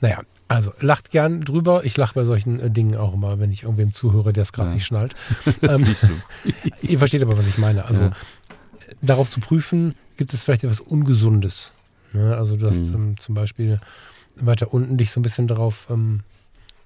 Naja, 0.00 0.22
also 0.48 0.72
lacht 0.80 1.10
gern 1.10 1.42
drüber. 1.42 1.84
Ich 1.84 1.96
lache 1.96 2.14
bei 2.14 2.24
solchen 2.24 2.60
äh, 2.60 2.70
Dingen 2.70 2.96
auch 2.96 3.14
immer, 3.14 3.38
wenn 3.38 3.50
ich 3.50 3.64
irgendwem 3.64 3.92
zuhöre, 3.92 4.32
der 4.32 4.44
es 4.44 4.52
gerade 4.52 4.70
ja. 4.70 4.74
nicht 4.74 4.86
schnallt. 4.86 5.14
ähm, 5.62 5.80
nicht 5.82 6.00
ihr 6.82 6.98
versteht 6.98 7.22
aber, 7.22 7.36
was 7.36 7.46
ich 7.46 7.58
meine. 7.58 7.84
Also 7.84 8.02
ja. 8.02 8.12
darauf 9.02 9.28
zu 9.28 9.40
prüfen, 9.40 9.94
gibt 10.16 10.32
es 10.32 10.42
vielleicht 10.42 10.64
etwas 10.64 10.80
Ungesundes. 10.80 11.72
Ne? 12.12 12.36
Also 12.36 12.56
du 12.56 12.66
hast 12.66 12.78
mhm. 12.78 12.94
ähm, 12.94 13.18
zum 13.18 13.34
Beispiel 13.34 13.80
weiter 14.36 14.72
unten 14.72 14.96
dich 14.96 15.10
so 15.10 15.20
ein 15.20 15.22
bisschen 15.22 15.48
darauf, 15.48 15.86
ähm, 15.90 16.20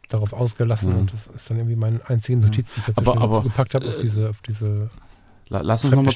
darauf 0.09 0.33
ausgelassen 0.33 0.93
mhm. 0.93 0.99
und 0.99 1.13
das 1.13 1.27
ist 1.27 1.51
dann 1.51 1.59
irgendwie 1.59 1.77
mein 1.77 2.01
einzige 2.03 2.39
Notiz, 2.39 2.75
die 2.75 2.81
ich 2.81 2.87
dazu 2.87 3.03
gepackt 3.43 3.75
habe 3.75 3.89
auf 3.89 3.97
äh, 3.97 4.01
diese, 4.01 4.31
auf 4.31 4.41
diese 4.43 4.91
Lass 5.51 5.85
uns 5.85 5.93
nochmal 5.93 6.15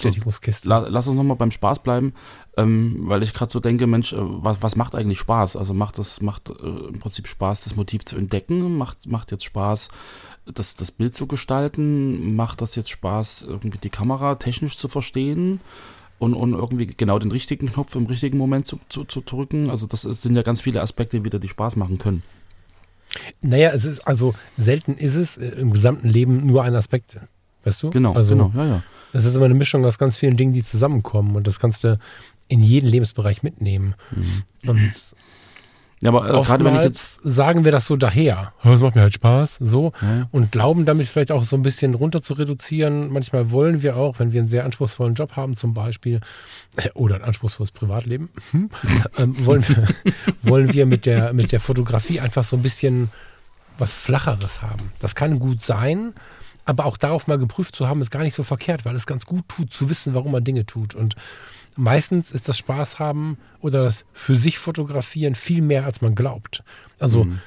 lass 0.64 1.08
uns 1.08 1.16
noch 1.16 1.24
mal 1.24 1.34
beim 1.34 1.50
Spaß 1.50 1.80
bleiben, 1.80 2.14
ähm, 2.56 3.00
weil 3.00 3.24
ich 3.24 3.34
gerade 3.34 3.50
so 3.50 3.58
denke, 3.58 3.88
Mensch, 3.88 4.12
äh, 4.12 4.18
was, 4.20 4.62
was 4.62 4.76
macht 4.76 4.94
eigentlich 4.94 5.18
Spaß? 5.18 5.56
Also 5.56 5.74
macht 5.74 5.98
das 5.98 6.22
macht 6.22 6.50
äh, 6.50 6.52
im 6.52 7.00
Prinzip 7.00 7.26
Spaß, 7.26 7.62
das 7.62 7.74
Motiv 7.74 8.04
zu 8.04 8.16
entdecken? 8.16 8.78
Macht 8.78 9.08
macht 9.08 9.32
jetzt 9.32 9.44
Spaß, 9.44 9.88
das 10.46 10.76
das 10.76 10.92
Bild 10.92 11.16
zu 11.16 11.26
gestalten? 11.26 12.36
Macht 12.36 12.60
das 12.60 12.76
jetzt 12.76 12.90
Spaß, 12.90 13.46
irgendwie 13.50 13.78
die 13.78 13.88
Kamera 13.88 14.36
technisch 14.36 14.78
zu 14.78 14.86
verstehen? 14.86 15.60
Und, 16.18 16.34
und 16.34 16.54
irgendwie 16.54 16.86
genau 16.86 17.18
den 17.18 17.32
richtigen 17.32 17.66
Knopf 17.66 17.94
im 17.96 18.06
richtigen 18.06 18.38
Moment 18.38 18.66
zu, 18.66 18.78
zu, 18.88 19.04
zu 19.04 19.20
drücken. 19.20 19.68
Also 19.68 19.86
das 19.86 20.04
ist, 20.04 20.22
sind 20.22 20.36
ja 20.36 20.42
ganz 20.42 20.62
viele 20.62 20.80
Aspekte 20.80 21.24
wieder, 21.24 21.38
die 21.38 21.48
Spaß 21.48 21.76
machen 21.76 21.98
können. 21.98 22.22
Naja, 23.42 23.70
es 23.72 23.84
ist 23.84 24.06
also 24.06 24.34
selten 24.56 24.94
ist 24.94 25.16
es 25.16 25.36
äh, 25.36 25.48
im 25.48 25.72
gesamten 25.72 26.08
Leben 26.08 26.46
nur 26.46 26.62
ein 26.62 26.74
Aspekt. 26.74 27.20
Weißt 27.64 27.82
du? 27.82 27.90
Genau, 27.90 28.12
also, 28.12 28.34
genau, 28.34 28.52
ja, 28.54 28.66
ja. 28.66 28.82
Das 29.12 29.24
ist 29.24 29.36
immer 29.36 29.44
eine 29.46 29.54
Mischung 29.54 29.84
aus 29.84 29.98
ganz 29.98 30.16
vielen 30.16 30.36
Dingen, 30.36 30.52
die 30.52 30.64
zusammenkommen 30.64 31.36
und 31.36 31.46
das 31.46 31.60
kannst 31.60 31.84
du 31.84 31.98
in 32.48 32.60
jeden 32.60 32.88
Lebensbereich 32.88 33.42
mitnehmen. 33.42 33.94
Mhm. 34.10 34.68
Und 34.68 35.14
ja, 36.04 36.10
aber 36.10 36.28
äh, 36.28 36.42
gerade 36.42 36.66
wenn 36.66 36.76
ich 36.76 36.82
jetzt 36.82 37.18
sagen 37.24 37.64
wir 37.64 37.72
das 37.72 37.86
so 37.86 37.96
daher, 37.96 38.52
das 38.62 38.82
macht 38.82 38.94
mir 38.94 39.00
halt 39.00 39.14
Spaß, 39.14 39.56
so 39.58 39.94
ja. 40.02 40.28
und 40.32 40.52
glauben 40.52 40.84
damit 40.84 41.08
vielleicht 41.08 41.32
auch 41.32 41.44
so 41.44 41.56
ein 41.56 41.62
bisschen 41.62 41.94
runter 41.94 42.20
zu 42.20 42.34
reduzieren. 42.34 43.10
Manchmal 43.10 43.50
wollen 43.50 43.80
wir 43.80 43.96
auch, 43.96 44.18
wenn 44.18 44.30
wir 44.30 44.40
einen 44.40 44.50
sehr 44.50 44.66
anspruchsvollen 44.66 45.14
Job 45.14 45.34
haben, 45.34 45.56
zum 45.56 45.72
Beispiel 45.72 46.20
äh, 46.76 46.90
oder 46.92 47.14
ein 47.14 47.22
anspruchsvolles 47.22 47.72
Privatleben, 47.72 48.28
hm, 48.50 48.68
ähm, 49.18 49.46
wollen 49.46 49.66
wir 49.66 49.86
wollen 50.42 50.74
wir 50.74 50.84
mit 50.84 51.06
der 51.06 51.32
mit 51.32 51.52
der 51.52 51.60
Fotografie 51.60 52.20
einfach 52.20 52.44
so 52.44 52.56
ein 52.56 52.62
bisschen 52.62 53.10
was 53.78 53.94
flacheres 53.94 54.60
haben. 54.60 54.92
Das 55.00 55.14
kann 55.14 55.38
gut 55.38 55.62
sein, 55.62 56.12
aber 56.66 56.84
auch 56.84 56.98
darauf 56.98 57.28
mal 57.28 57.38
geprüft 57.38 57.74
zu 57.74 57.88
haben, 57.88 58.02
ist 58.02 58.10
gar 58.10 58.22
nicht 58.22 58.34
so 58.34 58.42
verkehrt, 58.42 58.84
weil 58.84 58.94
es 58.94 59.06
ganz 59.06 59.24
gut 59.24 59.48
tut, 59.48 59.72
zu 59.72 59.88
wissen, 59.88 60.12
warum 60.12 60.32
man 60.32 60.44
Dinge 60.44 60.66
tut. 60.66 60.94
Und 60.94 61.16
meistens 61.76 62.30
ist 62.30 62.48
das 62.48 62.58
Spaß 62.58 62.98
haben 62.98 63.38
oder 63.60 63.82
das 63.82 64.04
für 64.12 64.34
sich 64.34 64.58
fotografieren 64.58 65.34
viel 65.34 65.62
mehr, 65.62 65.84
als 65.84 66.00
man 66.00 66.14
glaubt. 66.14 66.62
Also, 66.98 67.24
mhm. 67.24 67.40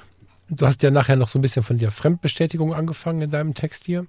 du 0.49 0.65
hast 0.65 0.83
ja 0.83 0.91
nachher 0.91 1.15
noch 1.15 1.29
so 1.29 1.39
ein 1.39 1.41
bisschen 1.41 1.63
von 1.63 1.77
der 1.77 1.91
Fremdbestätigung 1.91 2.73
angefangen 2.73 3.21
in 3.21 3.31
deinem 3.31 3.53
Text 3.53 3.85
hier. 3.85 4.05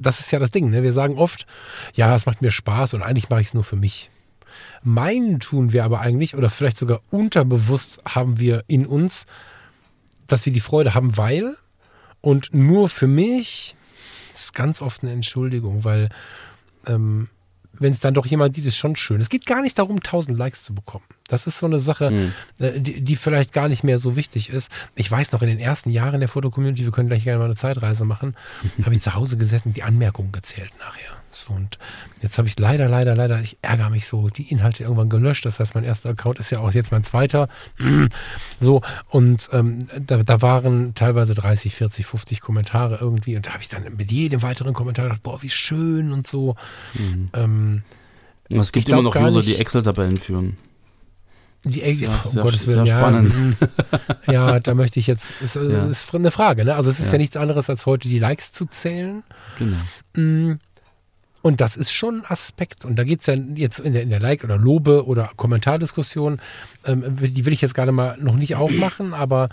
Das 0.00 0.20
ist 0.20 0.30
ja 0.30 0.38
das 0.38 0.50
Ding. 0.50 0.70
Ne? 0.70 0.82
Wir 0.82 0.92
sagen 0.92 1.18
oft, 1.18 1.46
ja, 1.94 2.14
es 2.14 2.26
macht 2.26 2.40
mir 2.40 2.50
Spaß 2.50 2.94
und 2.94 3.02
eigentlich 3.02 3.28
mache 3.28 3.42
ich 3.42 3.48
es 3.48 3.54
nur 3.54 3.64
für 3.64 3.76
mich. 3.76 4.10
Meinen 4.82 5.38
tun 5.38 5.72
wir 5.72 5.84
aber 5.84 6.00
eigentlich, 6.00 6.34
oder 6.34 6.50
vielleicht 6.50 6.78
sogar 6.78 7.00
unterbewusst 7.10 8.00
haben 8.06 8.40
wir 8.40 8.64
in 8.68 8.86
uns, 8.86 9.26
dass 10.26 10.46
wir 10.46 10.52
die 10.52 10.60
Freude 10.60 10.94
haben, 10.94 11.16
weil 11.16 11.56
Und 12.20 12.54
nur 12.54 12.88
für 12.88 13.06
mich 13.06 13.76
ist 14.34 14.54
ganz 14.54 14.80
oft 14.80 15.02
eine 15.02 15.12
Entschuldigung, 15.12 15.84
weil 15.84 16.08
ähm, 16.86 17.28
wenn 17.78 17.92
es 17.92 18.00
dann 18.00 18.14
doch 18.14 18.26
jemand 18.26 18.54
sieht, 18.54 18.66
ist 18.66 18.76
schon 18.76 18.96
schön. 18.96 19.20
Es 19.20 19.28
geht 19.28 19.46
gar 19.46 19.62
nicht 19.62 19.78
darum, 19.78 19.96
1000 19.96 20.36
Likes 20.36 20.62
zu 20.64 20.74
bekommen. 20.74 21.04
Das 21.28 21.46
ist 21.46 21.58
so 21.58 21.66
eine 21.66 21.78
Sache, 21.78 22.10
mhm. 22.10 22.32
die, 22.58 23.00
die, 23.00 23.16
vielleicht 23.16 23.52
gar 23.52 23.68
nicht 23.68 23.84
mehr 23.84 23.98
so 23.98 24.16
wichtig 24.16 24.50
ist. 24.50 24.70
Ich 24.94 25.10
weiß 25.10 25.32
noch, 25.32 25.42
in 25.42 25.48
den 25.48 25.58
ersten 25.58 25.90
Jahren 25.90 26.20
der 26.20 26.28
Fotocommunity, 26.28 26.84
wir 26.84 26.92
können 26.92 27.08
gleich 27.08 27.24
gerne 27.24 27.38
mal 27.38 27.46
eine 27.46 27.54
Zeitreise 27.54 28.04
machen, 28.04 28.36
habe 28.84 28.94
ich 28.94 29.00
zu 29.00 29.14
Hause 29.14 29.36
gesessen 29.36 29.68
und 29.68 29.76
die 29.76 29.82
Anmerkungen 29.82 30.32
gezählt 30.32 30.72
nachher. 30.78 31.21
So, 31.34 31.52
und 31.54 31.78
jetzt 32.20 32.38
habe 32.38 32.48
ich 32.48 32.58
leider, 32.58 32.88
leider, 32.88 33.14
leider, 33.14 33.40
ich 33.40 33.56
ärgere 33.62 33.90
mich 33.90 34.06
so, 34.06 34.28
die 34.28 34.50
Inhalte 34.50 34.82
irgendwann 34.82 35.08
gelöscht. 35.08 35.46
Das 35.46 35.58
heißt, 35.58 35.74
mein 35.74 35.84
erster 35.84 36.10
Account 36.10 36.38
ist 36.38 36.50
ja 36.50 36.60
auch 36.60 36.72
jetzt 36.72 36.92
mein 36.92 37.04
zweiter. 37.04 37.48
So, 38.60 38.80
und 39.08 39.48
ähm, 39.52 39.80
da, 39.98 40.22
da, 40.22 40.40
waren 40.40 40.94
teilweise 40.94 41.34
30, 41.34 41.74
40, 41.74 42.06
50 42.06 42.40
Kommentare 42.40 42.98
irgendwie. 43.00 43.34
Und 43.36 43.46
da 43.46 43.52
habe 43.52 43.62
ich 43.62 43.68
dann 43.68 43.82
mit 43.96 44.10
jedem 44.12 44.42
weiteren 44.42 44.72
Kommentar 44.72 45.06
gedacht, 45.06 45.22
boah, 45.22 45.42
wie 45.42 45.48
schön 45.48 46.12
und 46.12 46.26
so. 46.26 46.54
Mhm. 46.94 47.30
Ähm, 47.32 47.82
es 48.48 48.72
gibt 48.72 48.88
immer 48.88 49.02
noch 49.02 49.16
User, 49.16 49.42
die 49.42 49.56
Excel-Tabellen 49.56 50.16
führen. 50.16 50.56
Die 51.64 51.80
ja, 51.80 52.20
um 52.24 52.30
sehr, 52.30 52.42
Gottes 52.42 52.66
Willen, 52.66 52.86
sehr 52.86 52.98
spannend. 52.98 53.34
Ja, 54.26 54.32
ja, 54.32 54.60
da 54.60 54.74
möchte 54.74 54.98
ich 54.98 55.06
jetzt, 55.06 55.30
ist, 55.40 55.54
ja. 55.54 55.86
ist 55.86 56.12
eine 56.12 56.32
Frage, 56.32 56.64
ne? 56.64 56.74
Also 56.74 56.90
es 56.90 56.98
ist 56.98 57.06
ja. 57.06 57.12
ja. 57.12 57.18
nichts 57.18 57.36
anderes, 57.36 57.70
als 57.70 57.86
heute 57.86 58.08
die 58.08 58.18
Likes 58.18 58.52
zu 58.52 58.66
zählen. 58.66 59.22
Genau. 59.58 59.76
Mm, 60.14 60.58
und 61.42 61.60
das 61.60 61.76
ist 61.76 61.92
schon 61.92 62.20
ein 62.20 62.24
Aspekt. 62.26 62.84
Und 62.84 62.96
da 62.96 63.04
geht 63.04 63.20
es 63.20 63.26
ja 63.26 63.34
jetzt 63.34 63.80
in 63.80 63.92
der, 63.92 64.02
in 64.02 64.10
der 64.10 64.20
Like- 64.20 64.44
oder 64.44 64.56
Lobe- 64.56 65.06
oder 65.06 65.30
Kommentardiskussion, 65.36 66.40
ähm, 66.86 67.16
die 67.20 67.44
will 67.44 67.52
ich 67.52 67.60
jetzt 67.60 67.74
gerade 67.74 67.92
mal 67.92 68.16
noch 68.20 68.36
nicht 68.36 68.54
aufmachen, 68.54 69.12
aber 69.12 69.48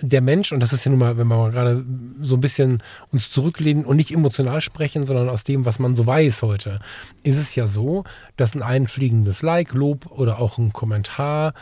der 0.00 0.20
Mensch, 0.20 0.52
und 0.52 0.60
das 0.60 0.72
ist 0.72 0.84
ja 0.84 0.90
nun 0.90 1.00
mal, 1.00 1.18
wenn 1.18 1.26
wir 1.26 1.50
gerade 1.50 1.84
so 2.20 2.36
ein 2.36 2.40
bisschen 2.40 2.82
uns 3.10 3.30
zurücklehnen 3.30 3.84
und 3.84 3.96
nicht 3.96 4.12
emotional 4.12 4.60
sprechen, 4.60 5.04
sondern 5.04 5.28
aus 5.28 5.44
dem, 5.44 5.64
was 5.64 5.78
man 5.78 5.96
so 5.96 6.06
weiß 6.06 6.42
heute, 6.42 6.78
ist 7.22 7.36
es 7.36 7.54
ja 7.54 7.66
so, 7.66 8.04
dass 8.36 8.54
ein 8.54 8.62
einfliegendes 8.62 9.42
Like, 9.42 9.72
Lob 9.72 10.06
oder 10.10 10.38
auch 10.38 10.58
ein 10.58 10.72
Kommentar 10.72 11.52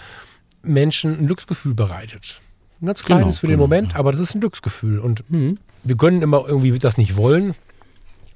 Menschen 0.62 1.18
ein 1.18 1.26
Glücksgefühl 1.26 1.74
bereitet. 1.74 2.40
Ein 2.82 2.86
ganz 2.86 3.02
kleines 3.02 3.24
genau, 3.24 3.36
für 3.36 3.46
den 3.46 3.56
genau, 3.56 3.64
Moment, 3.64 3.92
ja. 3.92 3.98
aber 3.98 4.12
das 4.12 4.20
ist 4.20 4.34
ein 4.34 4.40
Glücksgefühl. 4.40 4.98
Und 4.98 5.28
mhm. 5.30 5.58
wir 5.84 5.96
können 5.96 6.20
immer 6.20 6.44
irgendwie 6.46 6.78
das 6.78 6.98
nicht 6.98 7.16
wollen, 7.16 7.54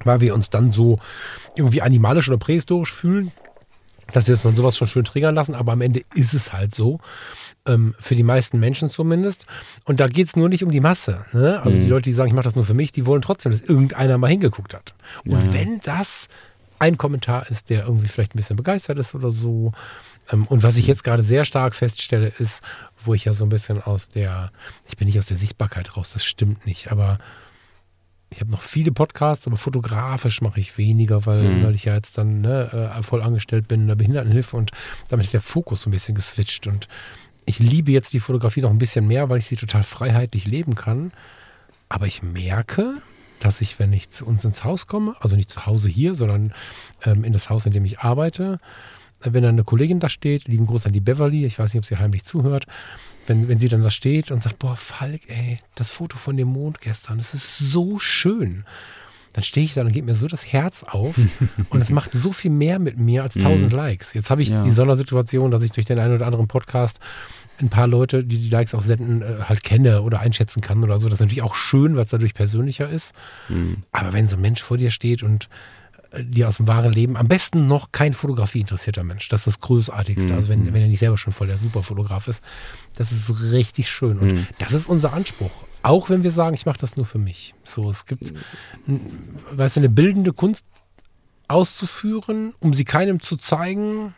weil 0.03 0.21
wir 0.21 0.33
uns 0.33 0.49
dann 0.49 0.71
so 0.71 0.99
irgendwie 1.55 1.81
animalisch 1.81 2.27
oder 2.27 2.37
prähistorisch 2.37 2.93
fühlen, 2.93 3.31
dass 4.13 4.27
wir 4.27 4.33
es 4.33 4.41
von 4.41 4.55
sowas 4.55 4.77
schon 4.77 4.87
schön 4.87 5.05
triggern 5.05 5.35
lassen, 5.35 5.55
aber 5.55 5.71
am 5.71 5.81
Ende 5.81 6.01
ist 6.15 6.33
es 6.33 6.53
halt 6.53 6.75
so. 6.75 6.99
Ähm, 7.65 7.95
für 7.99 8.15
die 8.15 8.23
meisten 8.23 8.59
Menschen 8.59 8.89
zumindest. 8.89 9.45
Und 9.85 9.99
da 9.99 10.07
geht 10.07 10.27
es 10.27 10.35
nur 10.35 10.49
nicht 10.49 10.63
um 10.63 10.71
die 10.71 10.79
Masse. 10.79 11.23
Ne? 11.31 11.61
Also 11.63 11.77
mhm. 11.77 11.81
die 11.81 11.89
Leute, 11.89 12.03
die 12.03 12.13
sagen, 12.13 12.29
ich 12.29 12.33
mache 12.33 12.45
das 12.45 12.55
nur 12.55 12.65
für 12.65 12.73
mich, 12.73 12.91
die 12.91 13.05
wollen 13.05 13.21
trotzdem, 13.21 13.51
dass 13.51 13.61
irgendeiner 13.61 14.17
mal 14.17 14.27
hingeguckt 14.29 14.73
hat. 14.73 14.95
Und 15.25 15.33
ja. 15.33 15.53
wenn 15.53 15.79
das 15.79 16.27
ein 16.79 16.97
Kommentar 16.97 17.47
ist, 17.51 17.69
der 17.69 17.85
irgendwie 17.85 18.07
vielleicht 18.07 18.33
ein 18.33 18.37
bisschen 18.37 18.55
begeistert 18.55 18.97
ist 18.97 19.13
oder 19.13 19.31
so. 19.31 19.71
Ähm, 20.31 20.47
und 20.47 20.63
was 20.63 20.77
ich 20.77 20.87
jetzt 20.87 21.03
gerade 21.03 21.23
sehr 21.23 21.45
stark 21.45 21.75
feststelle, 21.75 22.33
ist, 22.39 22.61
wo 22.97 23.13
ich 23.13 23.25
ja 23.25 23.33
so 23.35 23.45
ein 23.45 23.49
bisschen 23.49 23.81
aus 23.81 24.09
der, 24.09 24.51
ich 24.89 24.97
bin 24.97 25.05
nicht 25.05 25.19
aus 25.19 25.27
der 25.27 25.37
Sichtbarkeit 25.37 25.95
raus, 25.95 26.13
das 26.13 26.25
stimmt 26.25 26.65
nicht, 26.65 26.91
aber 26.91 27.19
ich 28.31 28.39
habe 28.39 28.49
noch 28.49 28.61
viele 28.61 28.91
Podcasts, 28.91 29.45
aber 29.45 29.57
fotografisch 29.57 30.41
mache 30.41 30.59
ich 30.59 30.77
weniger, 30.77 31.25
weil, 31.25 31.43
mhm. 31.43 31.63
weil 31.65 31.75
ich 31.75 31.85
ja 31.85 31.95
jetzt 31.95 32.17
dann 32.17 32.41
ne, 32.41 32.93
äh, 32.97 33.03
voll 33.03 33.21
angestellt 33.21 33.67
bin 33.67 33.81
in 33.81 33.87
der 33.87 33.95
Behindertenhilfe 33.95 34.55
und 34.55 34.71
damit 35.09 35.25
ist 35.25 35.33
der 35.33 35.41
Fokus 35.41 35.81
so 35.81 35.89
ein 35.89 35.91
bisschen 35.91 36.15
geswitcht. 36.15 36.65
Und 36.65 36.87
ich 37.45 37.59
liebe 37.59 37.91
jetzt 37.91 38.13
die 38.13 38.21
Fotografie 38.21 38.61
noch 38.61 38.69
ein 38.69 38.77
bisschen 38.77 39.05
mehr, 39.05 39.29
weil 39.29 39.39
ich 39.39 39.47
sie 39.47 39.57
total 39.57 39.83
freiheitlich 39.83 40.45
leben 40.47 40.75
kann. 40.75 41.11
Aber 41.89 42.07
ich 42.07 42.23
merke, 42.23 43.01
dass 43.41 43.59
ich, 43.59 43.79
wenn 43.79 43.91
ich 43.91 44.09
zu 44.09 44.25
uns 44.25 44.45
ins 44.45 44.63
Haus 44.63 44.87
komme, 44.87 45.15
also 45.19 45.35
nicht 45.35 45.49
zu 45.49 45.65
Hause 45.65 45.89
hier, 45.89 46.15
sondern 46.15 46.53
ähm, 47.03 47.25
in 47.25 47.33
das 47.33 47.49
Haus, 47.49 47.65
in 47.65 47.73
dem 47.73 47.83
ich 47.83 47.99
arbeite, 47.99 48.59
wenn 49.19 49.43
dann 49.43 49.55
eine 49.55 49.65
Kollegin 49.65 49.99
da 49.99 50.07
steht, 50.07 50.47
lieben 50.47 50.67
Gruß 50.67 50.85
an 50.85 50.93
die 50.93 51.01
Beverly, 51.01 51.45
ich 51.45 51.59
weiß 51.59 51.73
nicht, 51.73 51.79
ob 51.79 51.85
sie 51.85 51.97
heimlich 51.97 52.23
zuhört, 52.23 52.65
wenn, 53.31 53.47
wenn 53.47 53.59
sie 53.59 53.69
dann 53.69 53.81
da 53.81 53.91
steht 53.91 54.29
und 54.29 54.43
sagt, 54.43 54.59
boah, 54.59 54.75
Falk, 54.75 55.21
ey, 55.27 55.57
das 55.75 55.89
Foto 55.89 56.17
von 56.17 56.35
dem 56.35 56.49
Mond 56.49 56.81
gestern, 56.81 57.17
das 57.17 57.33
ist 57.33 57.57
so 57.57 57.97
schön. 57.97 58.65
Dann 59.33 59.45
stehe 59.45 59.65
ich 59.65 59.73
da 59.73 59.81
und 59.81 59.93
geht 59.93 60.05
mir 60.05 60.15
so 60.15 60.27
das 60.27 60.45
Herz 60.45 60.83
auf 60.83 61.15
und 61.69 61.81
es 61.81 61.89
macht 61.89 62.11
so 62.11 62.33
viel 62.33 62.51
mehr 62.51 62.79
mit 62.79 62.97
mir 62.97 63.23
als 63.23 63.37
1000 63.37 63.71
mhm. 63.71 63.77
Likes. 63.77 64.13
Jetzt 64.13 64.29
habe 64.29 64.41
ich 64.41 64.49
ja. 64.49 64.61
die 64.63 64.71
Sondersituation, 64.71 65.51
dass 65.51 65.63
ich 65.63 65.71
durch 65.71 65.85
den 65.85 65.99
einen 65.99 66.15
oder 66.15 66.25
anderen 66.25 66.49
Podcast 66.49 66.99
ein 67.59 67.69
paar 67.69 67.87
Leute, 67.87 68.25
die 68.25 68.39
die 68.39 68.49
Likes 68.49 68.75
auch 68.75 68.81
senden, 68.81 69.21
äh, 69.21 69.43
halt 69.43 69.63
kenne 69.63 70.01
oder 70.01 70.19
einschätzen 70.19 70.59
kann 70.59 70.83
oder 70.83 70.99
so. 70.99 71.07
Das 71.07 71.19
ist 71.19 71.21
natürlich 71.21 71.43
auch 71.43 71.55
schön, 71.55 71.95
weil 71.95 72.03
es 72.03 72.09
dadurch 72.09 72.33
persönlicher 72.33 72.89
ist. 72.89 73.13
Mhm. 73.47 73.83
Aber 73.93 74.11
wenn 74.11 74.27
so 74.27 74.35
ein 74.35 74.41
Mensch 74.41 74.61
vor 74.61 74.77
dir 74.77 74.91
steht 74.91 75.23
und 75.23 75.47
die 76.19 76.43
aus 76.43 76.57
dem 76.57 76.67
wahren 76.67 76.91
Leben, 76.91 77.15
am 77.15 77.27
besten 77.27 77.67
noch 77.67 77.91
kein 77.91 78.13
Fotografie 78.13 78.59
interessierter 78.59 79.03
Mensch. 79.03 79.29
Das 79.29 79.41
ist 79.41 79.47
das 79.47 79.59
Großartigste. 79.61 80.31
Mhm. 80.31 80.35
Also 80.35 80.49
wenn, 80.49 80.73
wenn 80.73 80.81
er 80.81 80.87
nicht 80.87 80.99
selber 80.99 81.17
schon 81.17 81.33
voll 81.33 81.47
der 81.47 81.57
Superfotograf 81.57 82.27
ist. 82.27 82.41
Das 82.95 83.11
ist 83.11 83.29
richtig 83.51 83.89
schön. 83.89 84.19
Und 84.19 84.33
mhm. 84.33 84.47
das 84.59 84.73
ist 84.73 84.87
unser 84.87 85.13
Anspruch. 85.13 85.51
Auch 85.83 86.09
wenn 86.09 86.23
wir 86.23 86.31
sagen, 86.31 86.53
ich 86.53 86.65
mache 86.65 86.79
das 86.79 86.97
nur 86.97 87.05
für 87.05 87.17
mich. 87.17 87.55
So, 87.63 87.89
es 87.89 88.05
gibt, 88.05 88.33
weißt 89.51 89.77
du, 89.77 89.79
eine 89.79 89.89
bildende 89.89 90.33
Kunst 90.33 90.65
auszuführen, 91.47 92.53
um 92.59 92.73
sie 92.73 92.85
keinem 92.85 93.19
zu 93.21 93.37
zeigen, 93.37 94.13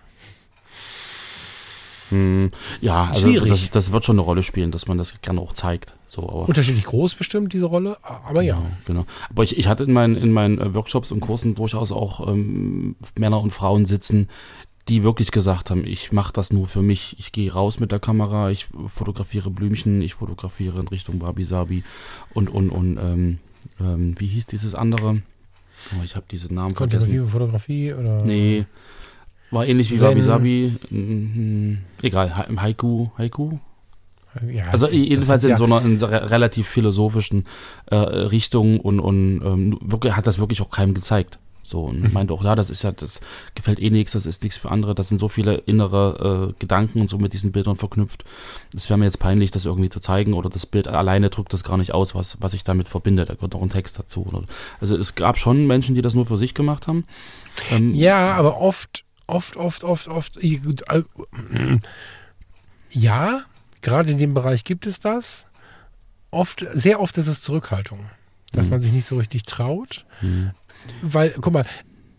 hm, 2.14 2.52
ja, 2.80 3.10
also 3.12 3.32
das, 3.46 3.70
das, 3.72 3.92
wird 3.92 4.06
schon 4.06 4.18
eine 4.18 4.22
Rolle 4.22 4.44
spielen, 4.44 4.70
dass 4.70 4.88
man 4.88 5.00
das 5.00 5.22
gerne 5.22 5.42
auch 5.42 5.54
zeigt. 5.54 5.96
So, 6.06 6.30
aber, 6.30 6.48
Unterschiedlich 6.48 6.86
groß 6.86 7.16
bestimmt 7.16 7.54
diese 7.54 7.66
Rolle, 7.66 7.98
aber 8.04 8.44
ja. 8.44 8.56
Genau, 8.56 8.72
genau. 8.86 9.06
Aber 9.32 9.44
ich, 9.44 9.58
ich 9.58 9.68
hatte 9.68 9.84
in 9.84 9.94
meinen, 9.94 10.16
in 10.16 10.32
meinen 10.32 10.60
äh, 10.60 10.76
Workshops 10.76 11.12
und 11.12 11.22
Kursen 11.22 11.56
durchaus 11.56 11.92
auch 11.92 12.28
ähm, 12.28 12.96
Männer 13.18 13.42
und 13.42 13.52
Frauen 13.52 13.88
sitzen, 13.88 14.30
die 14.90 15.04
wirklich 15.04 15.32
gesagt 15.32 15.72
haben, 15.72 15.86
ich 15.86 16.12
mache 16.12 16.34
das 16.34 16.54
nur 16.54 16.68
für 16.68 16.84
mich. 16.84 17.16
Ich 17.18 17.32
gehe 17.32 17.52
raus 17.52 17.80
mit 17.80 17.92
der 17.92 18.00
Kamera, 18.00 18.52
ich 18.52 18.68
fotografiere 18.88 19.50
Blümchen, 19.50 20.02
ich 20.02 20.14
fotografiere 20.14 20.80
in 20.80 20.88
Richtung 20.88 21.20
Wabi 21.22 21.46
Sabi 21.46 21.84
und, 22.34 22.50
und, 22.50 22.70
und 22.70 22.98
ähm, 22.98 23.40
ähm, 23.80 24.16
wie 24.20 24.28
hieß 24.28 24.46
dieses 24.46 24.76
andere? 24.76 25.24
Oh, 25.98 26.04
ich 26.04 26.16
habe 26.16 26.26
diese 26.30 26.54
Namen 26.54 26.76
vergessen. 26.76 27.28
Fotografie 27.28 27.94
oder? 27.94 28.24
Nee, 28.24 28.66
war 29.54 29.68
ähnlich 29.68 29.92
wie 29.92 30.02
Wabi 30.02 30.22
Sabi. 30.22 30.74
Mhm. 30.90 31.80
Egal, 32.02 32.36
Haiku, 32.36 33.10
Haiku? 33.18 33.60
Ja, 34.52 34.66
also 34.70 34.90
jedenfalls 34.90 35.44
in 35.44 35.52
ja. 35.52 35.58
so 35.58 35.66
einer, 35.66 35.82
in 35.84 36.00
so 36.00 36.08
relativ 36.08 36.68
philosophischen 36.68 37.44
äh, 37.86 37.96
Richtung 37.96 38.80
und, 38.80 39.00
und 39.00 39.42
ähm, 39.46 39.78
wirklich, 39.82 40.16
hat 40.16 40.26
das 40.26 40.40
wirklich 40.40 40.62
auch 40.62 40.72
keinem 40.72 40.94
gezeigt. 40.96 41.38
So 41.66 41.86
und 41.86 42.04
mhm. 42.04 42.12
meinte 42.12 42.34
auch, 42.34 42.44
ja, 42.44 42.56
das 42.56 42.70
ist 42.70 42.84
ja, 42.84 42.92
das 42.92 43.22
gefällt 43.56 43.80
eh 43.80 43.90
nichts, 43.90 44.12
das 44.12 44.26
ist 44.26 44.44
nichts 44.44 44.58
für 44.58 44.70
andere, 44.70 44.94
das 44.94 45.08
sind 45.08 45.20
so 45.20 45.30
viele 45.30 45.56
innere 45.56 46.50
äh, 46.52 46.60
Gedanken 46.60 47.00
und 47.00 47.08
so 47.08 47.18
mit 47.18 47.32
diesen 47.32 47.54
Bildern 47.54 47.78
verknüpft. 47.78 48.26
Es 48.76 48.90
wäre 48.90 49.00
mir 49.00 49.06
jetzt 49.06 49.20
peinlich, 49.20 49.52
das 49.52 49.66
irgendwie 49.66 49.90
zu 49.90 50.02
zeigen 50.02 50.34
oder 50.34 50.50
das 50.50 50.66
Bild 50.66 50.90
alleine 50.90 51.30
drückt 51.30 51.54
das 51.54 51.64
gar 51.64 51.78
nicht 51.78 51.94
aus, 51.94 52.16
was, 52.16 52.38
was 52.42 52.54
ich 52.54 52.66
damit 52.66 52.90
verbinde. 52.90 53.24
Da 53.24 53.36
gehört 53.36 53.56
auch 53.56 53.62
ein 53.62 53.70
Text 53.70 53.98
dazu. 53.98 54.44
Also 54.82 54.98
es 54.98 55.16
gab 55.16 55.38
schon 55.38 55.66
Menschen, 55.66 55.96
die 55.96 56.02
das 56.02 56.16
nur 56.16 56.26
für 56.26 56.38
sich 56.38 56.54
gemacht 56.54 56.88
haben. 56.88 57.06
Ähm, 57.72 57.96
ja, 57.96 58.34
aber 58.34 58.60
oft 58.60 59.06
oft, 59.34 59.58
oft, 59.58 59.84
oft, 59.84 60.08
oft. 60.08 60.40
Ja, 62.92 63.42
gerade 63.82 64.12
in 64.12 64.18
dem 64.18 64.34
Bereich 64.34 64.64
gibt 64.64 64.86
es 64.86 65.00
das. 65.00 65.46
Oft, 66.32 66.66
sehr 66.74 67.00
oft 67.00 67.18
ist 67.18 67.28
es 67.28 67.42
Zurückhaltung, 67.42 68.00
dass 68.52 68.68
mhm. 68.68 68.72
man 68.72 68.82
sich 68.82 68.92
nicht 68.92 69.06
so 69.06 69.18
richtig 69.18 69.44
traut. 69.44 70.06
Mhm. 70.22 70.52
Weil, 71.02 71.36
guck 71.40 71.54
mal, 71.54 71.66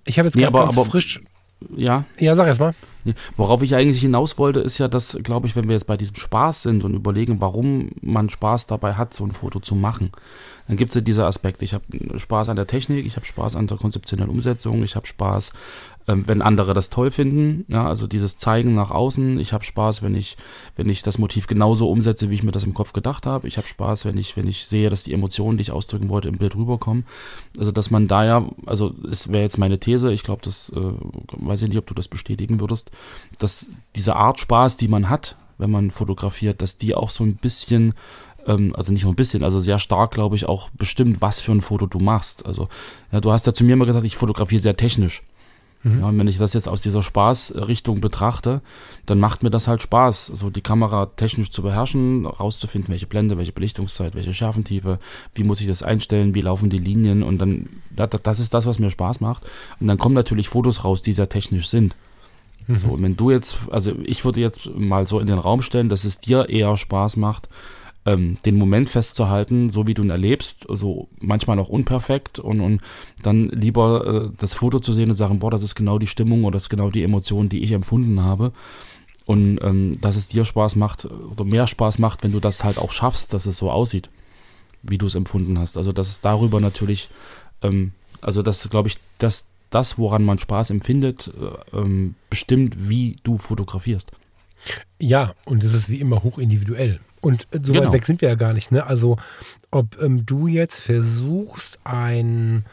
ich 0.05 0.19
habe 0.19 0.29
jetzt 0.29 0.37
gerade 0.37 0.53
ganz 0.53 0.77
aber, 0.77 0.87
frisch. 0.87 1.21
Ja. 1.77 2.05
Ja, 2.19 2.37
sag 2.37 2.47
erst 2.47 2.61
mal. 2.61 2.75
Worauf 3.37 3.63
ich 3.63 3.75
eigentlich 3.75 4.01
hinaus 4.01 4.39
wollte, 4.39 4.61
ist 4.61 4.79
ja, 4.79 4.89
dass, 4.89 5.19
glaube 5.23 5.47
ich, 5.47 5.57
wenn 5.57 5.69
wir 5.69 5.75
jetzt 5.75 5.87
bei 5.87 5.97
diesem 5.97 6.17
Spaß 6.17 6.63
sind 6.63 6.85
und 6.85 6.95
überlegen, 6.95 7.41
warum 7.41 7.91
man 8.01 8.31
Spaß 8.31 8.67
dabei 8.67 8.95
hat, 8.95 9.13
so 9.13 9.25
ein 9.27 9.33
Foto 9.33 9.61
zu 9.61 9.75
machen, 9.75 10.13
dann 10.67 10.77
gibt 10.77 10.91
es 10.91 10.95
ja 10.95 11.01
diese 11.01 11.27
Aspekte. 11.27 11.65
Ich 11.65 11.75
habe 11.75 11.85
Spaß 12.19 12.49
an 12.49 12.57
der 12.57 12.67
Technik, 12.67 13.07
ich 13.07 13.17
habe 13.17 13.27
Spaß 13.27 13.57
an 13.57 13.67
der 13.67 13.79
konzeptionellen 13.79 14.31
Umsetzung, 14.31 14.83
ich 14.83 14.97
habe 14.97 15.07
Spaß 15.07 15.53
ähm, 16.07 16.25
wenn 16.27 16.43
andere 16.43 16.75
das 16.75 16.91
toll 16.91 17.11
finden. 17.11 17.65
Ja, 17.69 17.89
also 17.89 18.07
dieses 18.07 18.37
Zeigen 18.37 18.75
nach 18.75 18.91
außen. 18.91 19.39
Ich 19.41 19.53
habe 19.53 19.65
Spaß, 19.65 20.03
wenn 20.03 20.15
ich, 20.15 20.37
wenn 20.77 20.89
ich 20.89 21.03
das 21.03 21.19
Motiv 21.19 21.47
genauso 21.47 21.89
umsetze, 21.89 22.31
wie 22.31 22.35
ich 22.35 22.43
mir 22.43 22.53
das 22.53 22.65
im 22.65 22.75
Kopf 22.75 22.93
gedacht 22.93 23.27
habe. 23.27 23.49
Ich 23.49 23.57
habe 23.57 23.67
Spaß, 23.67 24.05
wenn 24.05 24.19
ich, 24.19 24.37
wenn 24.37 24.47
ich 24.47 24.67
sehe, 24.67 24.91
dass 24.91 25.05
die 25.05 25.15
Emotionen, 25.15 25.57
die 25.57 25.63
ich 25.63 25.73
ausdrücken 25.73 26.11
wollte, 26.11 26.29
im 26.29 26.39
Bild 26.39 26.57
rüberkommen. 26.57 27.07
Also 27.59 27.73
dass 27.73 27.91
man 27.91 28.07
da 28.07 28.25
ja, 28.25 28.47
also 28.67 28.95
es 29.11 29.33
wäre 29.33 29.45
jetzt 29.45 29.59
meine 29.59 29.79
These, 29.79 30.13
ich 30.13 30.23
glaube, 30.23 30.43
das 30.45 30.71
äh, 30.71 30.93
weiß 31.33 31.63
ich 31.63 31.69
nicht, 31.69 31.79
ob 31.79 31.87
du 31.87 31.95
das 31.95 32.09
bestätigen 32.09 32.61
würdest, 32.61 32.91
dass 33.39 33.71
diese 33.97 34.17
Art 34.17 34.39
Spaß, 34.39 34.77
die 34.77 34.89
man 34.89 35.09
hat, 35.09 35.37
wenn 35.57 35.71
man 35.71 35.91
fotografiert, 35.91 36.61
dass 36.61 36.77
die 36.77 36.95
auch 36.95 37.11
so 37.11 37.25
ein 37.25 37.37
bisschen 37.37 37.95
also 38.47 38.93
nicht 38.93 39.05
nur 39.05 39.13
ein 39.13 39.17
bisschen, 39.17 39.43
also 39.43 39.59
sehr 39.59 39.79
stark, 39.79 40.13
glaube 40.13 40.37
ich, 40.37 40.47
auch 40.47 40.71
bestimmt, 40.71 41.21
was 41.21 41.41
für 41.41 41.53
ein 41.53 41.61
Foto 41.61 41.87
du 41.87 41.99
machst. 41.99 42.47
Also, 42.47 42.69
ja, 43.13 43.21
du 43.21 43.33
hast 43.33 43.47
ja 43.47 43.55
zu 43.55 43.65
mir 43.65 43.75
immer 43.75 43.87
gesagt, 43.87 44.05
ich 44.05 44.17
fotografiere 44.17 44.61
sehr 44.61 44.77
technisch. 44.77 45.23
Mhm. 45.85 46.01
Ja, 46.01 46.07
und 46.09 46.19
wenn 46.19 46.29
ich 46.29 46.39
das 46.39 46.55
jetzt 46.55 46.69
aus 46.69 46.81
dieser 46.81 47.03
Spaßrichtung 47.03 48.01
betrachte, 48.01 48.63
dann 49.07 49.21
macht 49.21 49.43
mir 49.43 49.51
das 49.51 49.69
halt 49.69 49.83
Spaß, 49.83 50.27
so 50.27 50.49
die 50.49 50.63
Kamera 50.63 51.07
technisch 51.07 51.51
zu 51.51 51.63
beherrschen, 51.63 52.27
rauszufinden, 52.27 52.91
welche 52.91 53.07
Blende, 53.07 53.37
welche 53.37 53.53
Belichtungszeit, 53.53 54.15
welche 54.15 54.33
Schärfentiefe, 54.33 54.99
wie 55.35 55.45
muss 55.45 55.61
ich 55.61 55.67
das 55.67 55.83
einstellen, 55.83 56.35
wie 56.35 56.41
laufen 56.41 56.71
die 56.71 56.79
Linien 56.79 57.23
und 57.23 57.39
dann, 57.39 57.69
das 57.95 58.41
ist 58.41 58.55
das, 58.55 58.67
was 58.67 58.79
mir 58.79 58.91
Spaß 58.91 59.21
macht. 59.21 59.45
Und 59.79 59.87
dann 59.87 59.99
kommen 59.99 60.15
natürlich 60.15 60.49
Fotos 60.49 60.85
raus, 60.85 61.03
die 61.03 61.13
sehr 61.13 61.29
technisch 61.29 61.69
sind. 61.69 61.97
Mhm. 62.67 62.77
So, 62.77 62.89
und 62.89 63.03
wenn 63.03 63.17
du 63.17 63.31
jetzt, 63.31 63.59
also 63.71 63.93
ich 64.05 64.25
würde 64.25 64.41
jetzt 64.41 64.71
mal 64.75 65.07
so 65.07 65.21
in 65.21 65.27
den 65.27 65.39
Raum 65.39 65.61
stellen, 65.61 65.91
dass 65.91 66.05
es 66.05 66.19
dir 66.19 66.49
eher 66.49 66.79
Spaß 66.79 67.19
macht, 67.19 67.49
ähm, 68.07 68.37
den 68.45 68.57
Moment 68.57 68.89
festzuhalten, 68.91 69.71
so 69.71 69.87
wie 69.87 69.95
du 69.95 70.03
ihn 70.03 70.11
erlebst, 70.11 70.67
so 70.69 71.09
manchmal 71.21 71.59
auch 71.59 71.69
unperfekt 71.69 72.39
und, 72.39 72.61
und 72.61 72.81
dann 73.23 73.49
lieber 73.49 74.07
äh, 74.07 74.31
das 74.39 74.55
Foto 74.55 74.79
zu 74.79 74.93
sehen 74.93 75.09
und 75.09 75.15
sagen, 75.15 75.39
boah, 75.39 75.51
das 75.51 75.63
ist 75.63 75.75
genau 75.75 75.99
die 75.99 76.07
Stimmung 76.07 76.45
oder 76.45 76.55
das 76.55 76.65
ist 76.65 76.69
genau 76.69 76.91
die 76.91 77.03
Emotion, 77.03 77.49
die 77.49 77.63
ich 77.63 77.73
empfunden 77.73 78.23
habe. 78.23 78.53
Und 79.27 79.59
ähm, 79.63 79.99
dass 80.03 80.17
es 80.17 80.29
dir 80.29 80.45
Spaß 80.45 80.77
macht 80.77 81.07
oder 81.07 81.45
mehr 81.45 81.67
Spaß 81.67 81.99
macht, 81.99 82.23
wenn 82.23 82.33
du 82.33 82.41
das 82.41 82.63
halt 82.63 82.77
auch 82.77 82.93
schaffst, 82.93 83.33
dass 83.33 83.47
es 83.47 83.57
so 83.57 83.71
aussieht, 83.71 84.11
wie 84.83 84.99
du 84.99 85.07
es 85.07 85.15
empfunden 85.15 85.59
hast. 85.59 85.79
Also 85.79 85.93
das 85.93 86.11
ist 86.11 86.27
darüber 86.27 86.61
natürlich, 86.61 87.09
ähm, 87.63 87.93
also 88.21 88.43
das 88.43 88.69
glaube 88.69 88.89
ich, 88.89 88.99
dass 89.17 89.47
das, 89.71 89.99
woran 89.99 90.25
man 90.25 90.39
Spaß 90.39 90.71
empfindet, 90.71 91.33
äh, 91.41 91.79
ähm, 91.79 92.17
bestimmt, 92.29 92.89
wie 92.89 93.17
du 93.23 93.39
fotografierst. 93.39 94.13
Ja, 95.01 95.35
und 95.47 95.65
es 95.65 95.73
ist 95.73 95.89
wie 95.89 96.01
immer 96.01 96.23
hochindividuell. 96.23 97.01
Und 97.25 97.49
so 97.51 97.73
genau. 97.73 97.87
weit 97.87 97.93
weg 97.93 98.05
sind 98.05 98.21
wir 98.21 98.29
ja 98.29 98.35
gar 98.35 98.53
nicht. 98.53 98.71
Ne? 98.71 98.87
Also, 98.87 99.17
ob 99.71 100.01
ähm, 100.01 100.27
du 100.27 100.47
jetzt 100.47 100.79
versuchst, 100.79 101.79
ein 101.83 102.65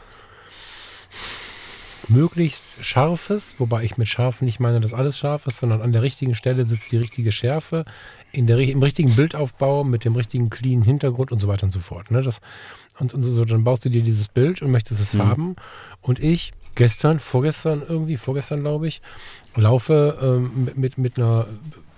möglichst 2.08 2.84
scharfes, 2.84 3.54
wobei 3.58 3.84
ich 3.84 3.96
mit 3.96 4.08
scharf 4.08 4.42
nicht 4.42 4.60
meine, 4.60 4.80
dass 4.80 4.92
alles 4.92 5.18
scharf 5.18 5.46
ist, 5.46 5.58
sondern 5.58 5.80
an 5.80 5.92
der 5.92 6.02
richtigen 6.02 6.34
Stelle 6.34 6.66
sitzt 6.66 6.92
die 6.92 6.98
richtige 6.98 7.32
Schärfe, 7.32 7.86
in 8.30 8.46
der, 8.46 8.58
im 8.58 8.82
richtigen 8.82 9.16
Bildaufbau, 9.16 9.84
mit 9.84 10.04
dem 10.04 10.16
richtigen 10.16 10.50
clean 10.50 10.82
Hintergrund 10.82 11.32
und 11.32 11.38
so 11.38 11.48
weiter 11.48 11.64
und 11.64 11.72
so 11.72 11.80
fort. 11.80 12.10
Ne? 12.10 12.20
Das, 12.20 12.40
und, 12.98 13.14
und 13.14 13.22
so, 13.22 13.44
dann 13.46 13.64
baust 13.64 13.86
du 13.86 13.88
dir 13.88 14.02
dieses 14.02 14.28
Bild 14.28 14.60
und 14.60 14.70
möchtest 14.70 15.00
es 15.00 15.14
mhm. 15.14 15.22
haben. 15.22 15.56
Und 16.02 16.18
ich, 16.18 16.52
gestern, 16.74 17.20
vorgestern 17.20 17.82
irgendwie, 17.88 18.18
vorgestern 18.18 18.60
glaube 18.60 18.86
ich, 18.86 19.00
laufe 19.56 20.18
ähm, 20.20 20.68
mit, 20.74 20.98
mit 20.98 21.18
einer 21.18 21.46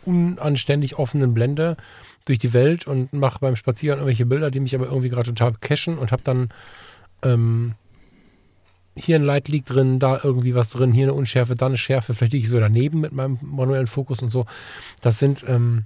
unanständig 0.04 0.98
offenen 0.98 1.34
Blende 1.34 1.76
durch 2.24 2.38
die 2.38 2.52
Welt 2.52 2.86
und 2.86 3.12
mache 3.12 3.40
beim 3.40 3.56
Spazieren 3.56 3.98
irgendwelche 3.98 4.26
Bilder, 4.26 4.50
die 4.50 4.60
mich 4.60 4.74
aber 4.74 4.86
irgendwie 4.86 5.08
gerade 5.08 5.32
total 5.32 5.52
cashen 5.60 5.98
und 5.98 6.12
habe 6.12 6.22
dann 6.22 6.48
ähm, 7.22 7.74
hier 8.96 9.16
ein 9.16 9.24
Light 9.24 9.48
liegt 9.48 9.70
drin, 9.70 9.98
da 9.98 10.20
irgendwie 10.22 10.54
was 10.54 10.70
drin, 10.70 10.92
hier 10.92 11.04
eine 11.04 11.14
Unschärfe, 11.14 11.56
da 11.56 11.66
eine 11.66 11.76
Schärfe, 11.76 12.14
vielleicht 12.14 12.32
liege 12.32 12.44
ich 12.44 12.50
so 12.50 12.60
daneben 12.60 13.00
mit 13.00 13.12
meinem 13.12 13.38
manuellen 13.42 13.86
Fokus 13.86 14.22
und 14.22 14.30
so. 14.30 14.46
Das 15.02 15.18
sind 15.18 15.44
ähm, 15.48 15.84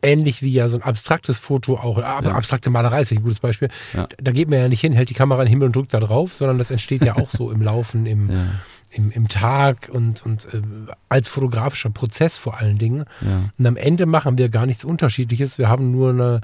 ähnlich 0.00 0.42
wie 0.42 0.52
ja 0.52 0.68
so 0.68 0.78
ein 0.78 0.82
abstraktes 0.82 1.38
Foto 1.38 1.76
auch, 1.76 2.00
aber 2.00 2.28
ja. 2.28 2.34
abstrakte 2.34 2.70
Malerei 2.70 3.02
ist 3.02 3.10
ein 3.10 3.22
gutes 3.22 3.40
Beispiel. 3.40 3.68
Ja. 3.94 4.08
Da 4.16 4.32
geht 4.32 4.48
man 4.48 4.60
ja 4.60 4.68
nicht 4.68 4.80
hin, 4.80 4.92
hält 4.92 5.10
die 5.10 5.14
Kamera 5.14 5.42
in 5.42 5.46
den 5.46 5.50
Himmel 5.50 5.66
und 5.66 5.76
drückt 5.76 5.92
da 5.92 6.00
drauf, 6.00 6.34
sondern 6.34 6.58
das 6.58 6.70
entsteht 6.70 7.04
ja 7.04 7.16
auch 7.16 7.30
so 7.30 7.50
im 7.50 7.62
Laufen, 7.62 8.06
im, 8.06 8.30
ja 8.30 8.46
im, 8.90 9.10
im 9.10 9.28
Tag 9.28 9.90
und, 9.92 10.24
und 10.24 10.46
äh, 10.52 10.62
als 11.08 11.28
fotografischer 11.28 11.90
Prozess 11.90 12.38
vor 12.38 12.58
allen 12.58 12.78
Dingen. 12.78 13.04
Ja. 13.20 13.50
Und 13.58 13.66
am 13.66 13.76
Ende 13.76 14.06
machen 14.06 14.38
wir 14.38 14.48
gar 14.48 14.66
nichts 14.66 14.84
Unterschiedliches. 14.84 15.58
Wir 15.58 15.68
haben 15.68 15.90
nur 15.90 16.10
eine, 16.10 16.40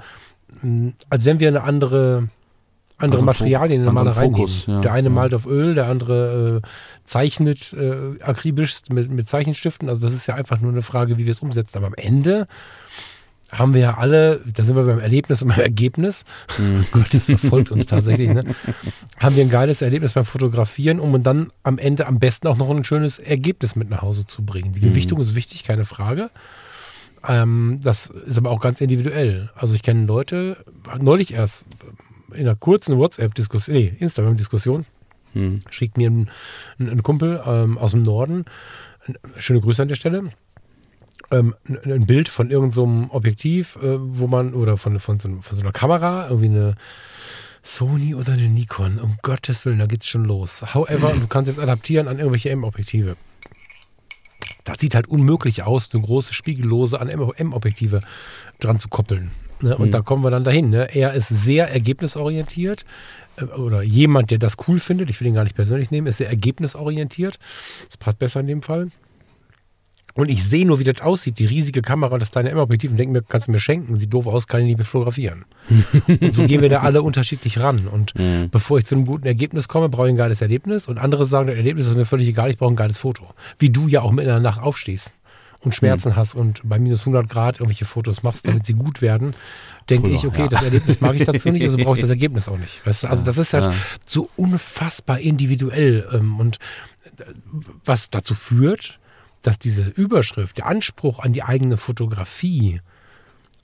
als 1.10 1.24
wenn 1.24 1.40
wir 1.40 1.48
eine 1.48 1.62
andere, 1.62 2.28
andere 2.98 3.22
also 3.22 3.24
Materialien 3.24 3.80
in 3.80 3.84
der 3.84 3.92
Malerei 3.92 4.24
Fokus, 4.24 4.66
nehmen. 4.66 4.78
Ja, 4.78 4.82
der 4.82 4.92
eine 4.92 5.08
ja. 5.08 5.14
malt 5.14 5.34
auf 5.34 5.46
Öl, 5.46 5.74
der 5.74 5.88
andere 5.88 6.62
äh, 6.62 6.68
zeichnet 7.04 7.72
äh, 7.72 8.22
akribisch 8.22 8.80
mit, 8.90 9.10
mit 9.10 9.28
Zeichenstiften. 9.28 9.88
Also 9.88 10.06
das 10.06 10.14
ist 10.14 10.26
ja 10.26 10.34
einfach 10.34 10.60
nur 10.60 10.72
eine 10.72 10.82
Frage, 10.82 11.18
wie 11.18 11.24
wir 11.24 11.32
es 11.32 11.40
umsetzen. 11.40 11.78
Aber 11.78 11.88
am 11.88 11.94
Ende 11.94 12.46
haben 13.58 13.74
wir 13.74 13.80
ja 13.80 13.94
alle, 13.96 14.40
da 14.44 14.64
sind 14.64 14.76
wir 14.76 14.84
beim 14.84 15.00
Erlebnis 15.00 15.42
und 15.42 15.48
beim 15.48 15.60
Ergebnis. 15.60 16.24
Mhm. 16.58 16.84
Gott, 16.92 17.14
das 17.14 17.24
verfolgt 17.24 17.70
uns 17.70 17.86
tatsächlich. 17.86 18.30
Ne? 18.30 18.42
Haben 19.18 19.36
wir 19.36 19.44
ein 19.44 19.50
geiles 19.50 19.80
Erlebnis 19.82 20.12
beim 20.12 20.24
Fotografieren, 20.24 21.00
um 21.00 21.22
dann 21.22 21.50
am 21.62 21.78
Ende 21.78 22.06
am 22.06 22.18
besten 22.18 22.48
auch 22.48 22.56
noch 22.56 22.68
ein 22.70 22.84
schönes 22.84 23.18
Ergebnis 23.18 23.76
mit 23.76 23.90
nach 23.90 24.02
Hause 24.02 24.26
zu 24.26 24.44
bringen. 24.44 24.72
Die 24.72 24.80
mhm. 24.80 24.88
Gewichtung 24.88 25.20
ist 25.20 25.34
wichtig, 25.34 25.64
keine 25.64 25.84
Frage. 25.84 26.30
Ähm, 27.26 27.80
das 27.82 28.06
ist 28.06 28.38
aber 28.38 28.50
auch 28.50 28.60
ganz 28.60 28.80
individuell. 28.80 29.50
Also 29.54 29.74
ich 29.74 29.82
kenne 29.82 30.06
Leute, 30.06 30.56
neulich 31.00 31.34
erst 31.34 31.64
in 32.32 32.40
einer 32.40 32.56
kurzen 32.56 32.98
WhatsApp-Diskussion, 32.98 33.76
nee, 33.76 33.94
Instagram-Diskussion, 33.98 34.84
mhm. 35.32 35.62
schickt 35.70 35.96
mir 35.96 36.10
ein, 36.10 36.28
ein 36.78 37.02
Kumpel 37.02 37.40
ähm, 37.46 37.78
aus 37.78 37.92
dem 37.92 38.02
Norden, 38.02 38.44
schöne 39.38 39.60
Grüße 39.60 39.82
an 39.82 39.88
der 39.88 39.94
Stelle, 39.94 40.30
ähm, 41.30 41.54
ein 41.84 42.06
Bild 42.06 42.28
von 42.28 42.50
irgendeinem 42.50 43.08
so 43.08 43.14
Objektiv, 43.14 43.76
äh, 43.76 43.96
wo 43.98 44.26
man, 44.26 44.54
oder 44.54 44.76
von, 44.76 44.98
von, 44.98 45.18
so, 45.18 45.28
von 45.40 45.56
so 45.56 45.62
einer 45.62 45.72
Kamera, 45.72 46.28
irgendwie 46.28 46.48
eine 46.48 46.74
Sony 47.62 48.14
oder 48.14 48.34
eine 48.34 48.48
Nikon, 48.48 48.98
um 48.98 49.16
Gottes 49.22 49.64
Willen, 49.64 49.78
da 49.78 49.86
geht's 49.86 50.06
schon 50.06 50.24
los. 50.24 50.74
However, 50.74 51.14
du 51.18 51.26
kannst 51.26 51.48
jetzt 51.48 51.58
adaptieren 51.58 52.08
an 52.08 52.18
irgendwelche 52.18 52.50
M-Objektive. 52.50 53.16
Das 54.64 54.78
sieht 54.80 54.94
halt 54.94 55.08
unmöglich 55.08 55.62
aus, 55.62 55.90
eine 55.92 56.02
große 56.02 56.34
Spiegellose 56.34 57.00
an 57.00 57.08
M-Objektive 57.08 58.00
dran 58.60 58.78
zu 58.78 58.88
koppeln. 58.88 59.30
Ne? 59.60 59.76
Und 59.76 59.88
mhm. 59.88 59.92
da 59.92 60.02
kommen 60.02 60.22
wir 60.22 60.30
dann 60.30 60.44
dahin. 60.44 60.70
Ne? 60.70 60.94
Er 60.94 61.14
ist 61.14 61.28
sehr 61.28 61.70
ergebnisorientiert 61.70 62.84
äh, 63.36 63.44
oder 63.44 63.82
jemand, 63.82 64.30
der 64.30 64.38
das 64.38 64.56
cool 64.68 64.78
findet, 64.78 65.10
ich 65.10 65.20
will 65.20 65.28
ihn 65.28 65.34
gar 65.34 65.44
nicht 65.44 65.56
persönlich 65.56 65.90
nehmen, 65.90 66.06
ist 66.06 66.18
sehr 66.18 66.28
ergebnisorientiert. 66.28 67.38
Das 67.86 67.96
passt 67.96 68.18
besser 68.18 68.40
in 68.40 68.46
dem 68.46 68.62
Fall. 68.62 68.90
Und 70.16 70.28
ich 70.28 70.44
sehe 70.44 70.64
nur, 70.64 70.78
wie 70.78 70.84
das 70.84 71.00
aussieht, 71.00 71.40
die 71.40 71.46
riesige 71.46 71.82
Kamera, 71.82 72.18
das 72.18 72.30
kleine 72.30 72.50
M-Objektiv 72.50 72.92
und 72.92 72.96
denke 72.96 73.12
mir, 73.12 73.22
kannst 73.22 73.48
du 73.48 73.52
mir 73.52 73.58
schenken, 73.58 73.98
sieht 73.98 74.14
doof 74.14 74.28
aus, 74.28 74.46
kann 74.46 74.60
ich 74.60 74.66
nicht 74.66 74.76
mehr 74.78 74.86
fotografieren. 74.86 75.44
und 76.06 76.32
so 76.32 76.46
gehen 76.46 76.62
wir 76.62 76.68
da 76.68 76.80
alle 76.80 77.02
unterschiedlich 77.02 77.58
ran. 77.58 77.88
Und 77.88 78.14
mhm. 78.18 78.48
bevor 78.50 78.78
ich 78.78 78.86
zu 78.86 78.94
einem 78.94 79.06
guten 79.06 79.26
Ergebnis 79.26 79.66
komme, 79.66 79.88
brauche 79.88 80.06
ich 80.06 80.14
ein 80.14 80.16
geiles 80.16 80.40
Erlebnis. 80.40 80.86
Und 80.86 80.98
andere 80.98 81.26
sagen, 81.26 81.48
das 81.48 81.56
Erlebnis 81.56 81.88
ist 81.88 81.96
mir 81.96 82.04
völlig 82.04 82.28
egal, 82.28 82.50
ich 82.50 82.58
brauche 82.58 82.72
ein 82.72 82.76
geiles 82.76 82.98
Foto. 82.98 83.26
Wie 83.58 83.70
du 83.70 83.88
ja 83.88 84.02
auch 84.02 84.12
mitten 84.12 84.28
in 84.28 84.34
der 84.34 84.40
Nacht 84.40 84.62
aufstehst 84.62 85.10
und 85.64 85.74
Schmerzen 85.74 86.10
mhm. 86.10 86.16
hast 86.16 86.34
und 86.34 86.60
bei 86.62 86.78
minus 86.78 87.00
100 87.00 87.28
Grad 87.28 87.56
irgendwelche 87.56 87.84
Fotos 87.84 88.22
machst, 88.22 88.46
damit 88.46 88.66
sie 88.66 88.74
gut 88.74 89.02
werden, 89.02 89.34
denke 89.90 90.10
ich, 90.10 90.26
okay, 90.26 90.42
ja. 90.42 90.48
das 90.48 90.62
Erlebnis 90.62 91.00
mag 91.00 91.14
ich 91.16 91.24
dazu 91.24 91.50
nicht, 91.50 91.64
also 91.64 91.76
brauche 91.78 91.96
ich 91.96 92.02
das 92.02 92.10
Ergebnis 92.18 92.48
auch 92.48 92.58
nicht. 92.58 92.86
Weißt 92.86 93.02
du? 93.02 93.08
Also 93.08 93.24
das 93.24 93.38
ist 93.38 93.52
halt 93.52 93.66
ja. 93.66 93.74
so 94.06 94.28
unfassbar 94.36 95.18
individuell 95.18 96.06
ähm, 96.12 96.38
und 96.38 96.58
äh, 97.18 97.24
was 97.84 98.10
dazu 98.10 98.34
führt, 98.34 99.00
dass 99.46 99.58
diese 99.58 99.82
Überschrift, 99.82 100.58
der 100.58 100.66
Anspruch 100.66 101.20
an 101.20 101.32
die 101.32 101.42
eigene 101.42 101.76
Fotografie 101.76 102.80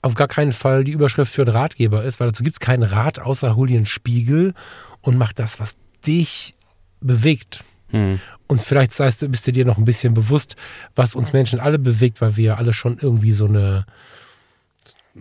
auf 0.01 0.15
gar 0.15 0.27
keinen 0.27 0.51
Fall 0.51 0.83
die 0.83 0.91
Überschrift 0.91 1.33
für 1.33 1.43
einen 1.43 1.51
Ratgeber 1.51 2.03
ist, 2.03 2.19
weil 2.19 2.29
dazu 2.29 2.43
gibt 2.43 2.55
es 2.55 2.59
keinen 2.59 2.83
Rat 2.83 3.19
außer 3.19 3.55
hol 3.55 3.67
dir 3.67 3.77
einen 3.77 3.85
Spiegel 3.85 4.53
und 5.01 5.17
mach 5.17 5.33
das, 5.33 5.59
was 5.59 5.75
dich 6.05 6.55
bewegt. 7.01 7.63
Hm. 7.89 8.19
Und 8.47 8.61
vielleicht 8.61 8.99
heißt, 8.99 9.29
bist 9.31 9.47
du 9.47 9.51
dir 9.51 9.65
noch 9.65 9.77
ein 9.77 9.85
bisschen 9.85 10.13
bewusst, 10.13 10.55
was 10.95 11.15
uns 11.15 11.33
Menschen 11.33 11.59
alle 11.59 11.79
bewegt, 11.79 12.21
weil 12.21 12.35
wir 12.35 12.57
alle 12.57 12.73
schon 12.73 12.97
irgendwie 12.99 13.31
so 13.31 13.45
eine, 13.45 13.85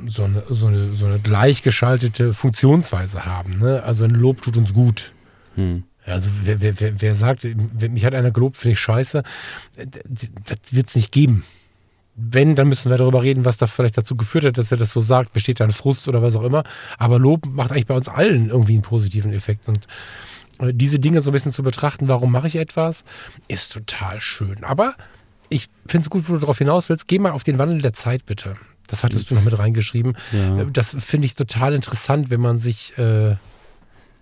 so 0.07 0.25
eine, 0.25 0.43
so 0.49 0.67
eine, 0.67 0.95
so 0.95 1.07
eine 1.07 1.19
gleichgeschaltete 1.19 2.33
Funktionsweise 2.35 3.25
haben. 3.27 3.59
Ne? 3.59 3.83
Also 3.83 4.05
ein 4.05 4.11
Lob 4.11 4.43
tut 4.43 4.57
uns 4.57 4.73
gut. 4.73 5.13
Hm. 5.55 5.85
Also 6.13 6.31
wer, 6.45 6.61
wer, 6.61 6.81
wer, 6.81 7.01
wer 7.01 7.15
sagt, 7.17 7.47
mich 7.81 8.05
hat 8.05 8.15
einer 8.15 8.31
gelobt, 8.31 8.57
finde 8.57 8.73
ich 8.73 8.81
scheiße, 8.81 9.23
das 9.77 10.59
wird 10.73 10.89
es 10.89 10.97
nicht 10.97 11.13
geben. 11.13 11.45
Wenn, 12.17 12.55
dann 12.55 12.69
müssen 12.69 12.91
wir 12.91 12.99
darüber 12.99 13.23
reden, 13.23 13.45
was 13.45 13.57
da 13.57 13.67
vielleicht 13.67 13.97
dazu 13.97 14.17
geführt 14.17 14.45
hat, 14.45 14.59
dass 14.59 14.71
er 14.71 14.77
das 14.77 14.93
so 14.93 15.01
sagt, 15.01 15.33
besteht 15.33 15.61
da 15.61 15.65
ein 15.65 15.73
Frust 15.73 16.07
oder 16.09 16.21
was 16.23 16.37
auch 16.37 16.43
immer. 16.43 16.65
Aber 16.99 17.19
Lob 17.19 17.47
macht 17.47 17.73
eigentlich 17.73 17.87
bei 17.87 17.95
uns 17.95 18.09
allen 18.09 18.51
irgendwie 18.51 18.75
einen 18.75 18.83
positiven 18.83 19.33
Effekt. 19.33 19.69
Und 19.69 19.87
äh, 20.59 20.73
diese 20.75 20.99
Dinge 20.99 21.21
so 21.23 21.31
ein 21.31 21.33
bisschen 21.33 21.53
zu 21.53 21.63
betrachten, 21.63 22.09
warum 22.09 22.31
mache 22.31 22.49
ich 22.49 22.57
etwas, 22.57 23.05
ist 23.49 23.73
total 23.73 24.21
schön. 24.21 24.65
Aber 24.65 24.97
ich 25.49 25.69
finde 25.87 26.05
es 26.05 26.11
gut, 26.11 26.29
wo 26.29 26.35
du 26.35 26.41
darauf 26.41 26.59
hinaus 26.59 26.89
willst. 26.89 27.09
Geh 27.09 27.19
mal 27.19 27.33
auf 27.33 27.45
den 27.45 27.59
Wandel 27.59 27.81
der 27.81 27.93
Zeit 27.93 28.27
bitte. 28.27 28.57
Das 28.87 29.05
hattest 29.05 29.31
du 29.31 29.35
noch 29.35 29.45
mit 29.45 29.59
reingeschrieben. 29.59 30.17
Ja. 30.33 30.65
Das 30.65 30.97
finde 30.99 31.27
ich 31.27 31.37
total 31.37 31.75
interessant, 31.75 32.31
wenn 32.31 32.41
man 32.41 32.59
sich 32.59 32.99
äh, 32.99 33.37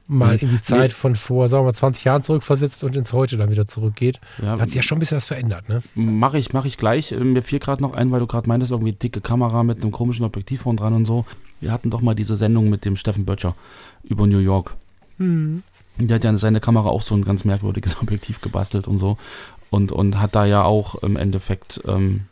mal 0.08 0.36
in 0.36 0.48
die 0.48 0.60
Zeit 0.60 0.92
von 0.92 1.14
vor, 1.14 1.48
sagen 1.48 1.62
wir 1.62 1.68
mal, 1.68 1.74
20 1.74 2.04
Jahren 2.04 2.22
zurückversetzt 2.22 2.82
und 2.82 2.96
ins 2.96 3.12
Heute 3.12 3.36
dann 3.36 3.50
wieder 3.50 3.68
zurückgeht. 3.68 4.20
Ja, 4.38 4.56
da 4.56 4.62
hat 4.62 4.68
sich 4.68 4.76
ja 4.76 4.82
schon 4.82 4.96
ein 4.96 5.00
bisschen 5.00 5.18
was 5.18 5.26
verändert, 5.26 5.68
ne? 5.68 5.82
Mache 5.94 6.38
ich, 6.38 6.52
mache 6.52 6.66
ich 6.66 6.78
gleich. 6.78 7.12
Äh, 7.12 7.22
mir 7.22 7.42
fiel 7.42 7.58
gerade 7.58 7.82
noch 7.82 7.92
ein, 7.92 8.10
weil 8.10 8.20
du 8.20 8.26
gerade 8.26 8.48
meintest, 8.48 8.72
irgendwie 8.72 8.92
dicke 8.92 9.20
Kamera 9.20 9.62
mit 9.62 9.82
einem 9.82 9.92
komischen 9.92 10.24
Objektiv 10.24 10.62
vorn 10.62 10.76
dran 10.76 10.94
und 10.94 11.04
so. 11.04 11.26
Wir 11.60 11.72
hatten 11.72 11.90
doch 11.90 12.00
mal 12.00 12.14
diese 12.14 12.36
Sendung 12.36 12.70
mit 12.70 12.84
dem 12.84 12.96
Steffen 12.96 13.24
Böttcher 13.24 13.54
über 14.02 14.26
New 14.26 14.38
York. 14.38 14.76
Mhm. 15.18 15.62
Der 15.98 16.16
hat 16.16 16.24
ja 16.24 16.36
seine 16.36 16.60
Kamera 16.60 16.88
auch 16.88 17.02
so 17.02 17.14
ein 17.14 17.24
ganz 17.24 17.44
merkwürdiges 17.44 17.98
Objektiv 18.02 18.40
gebastelt 18.40 18.88
und 18.88 18.98
so. 18.98 19.18
Und, 19.70 19.92
und 19.92 20.18
hat 20.18 20.34
da 20.34 20.46
ja 20.46 20.64
auch 20.64 20.94
im 21.02 21.16
Endeffekt 21.16 21.82
ähm, 21.86 22.24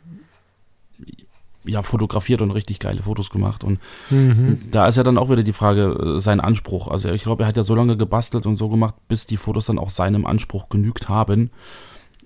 ja, 1.67 1.83
fotografiert 1.83 2.41
und 2.41 2.51
richtig 2.51 2.79
geile 2.79 3.03
Fotos 3.03 3.29
gemacht. 3.29 3.63
Und 3.63 3.79
mhm. 4.09 4.61
da 4.71 4.87
ist 4.87 4.95
ja 4.97 5.03
dann 5.03 5.17
auch 5.17 5.29
wieder 5.29 5.43
die 5.43 5.53
Frage, 5.53 6.15
äh, 6.17 6.19
sein 6.19 6.39
Anspruch. 6.39 6.87
Also 6.87 7.09
ich 7.09 7.23
glaube, 7.23 7.43
er 7.43 7.47
hat 7.47 7.57
ja 7.57 7.63
so 7.63 7.75
lange 7.75 7.97
gebastelt 7.97 8.45
und 8.45 8.55
so 8.55 8.69
gemacht, 8.69 8.95
bis 9.07 9.25
die 9.25 9.37
Fotos 9.37 9.65
dann 9.65 9.79
auch 9.79 9.89
seinem 9.89 10.25
Anspruch 10.25 10.69
genügt 10.69 11.09
haben. 11.09 11.51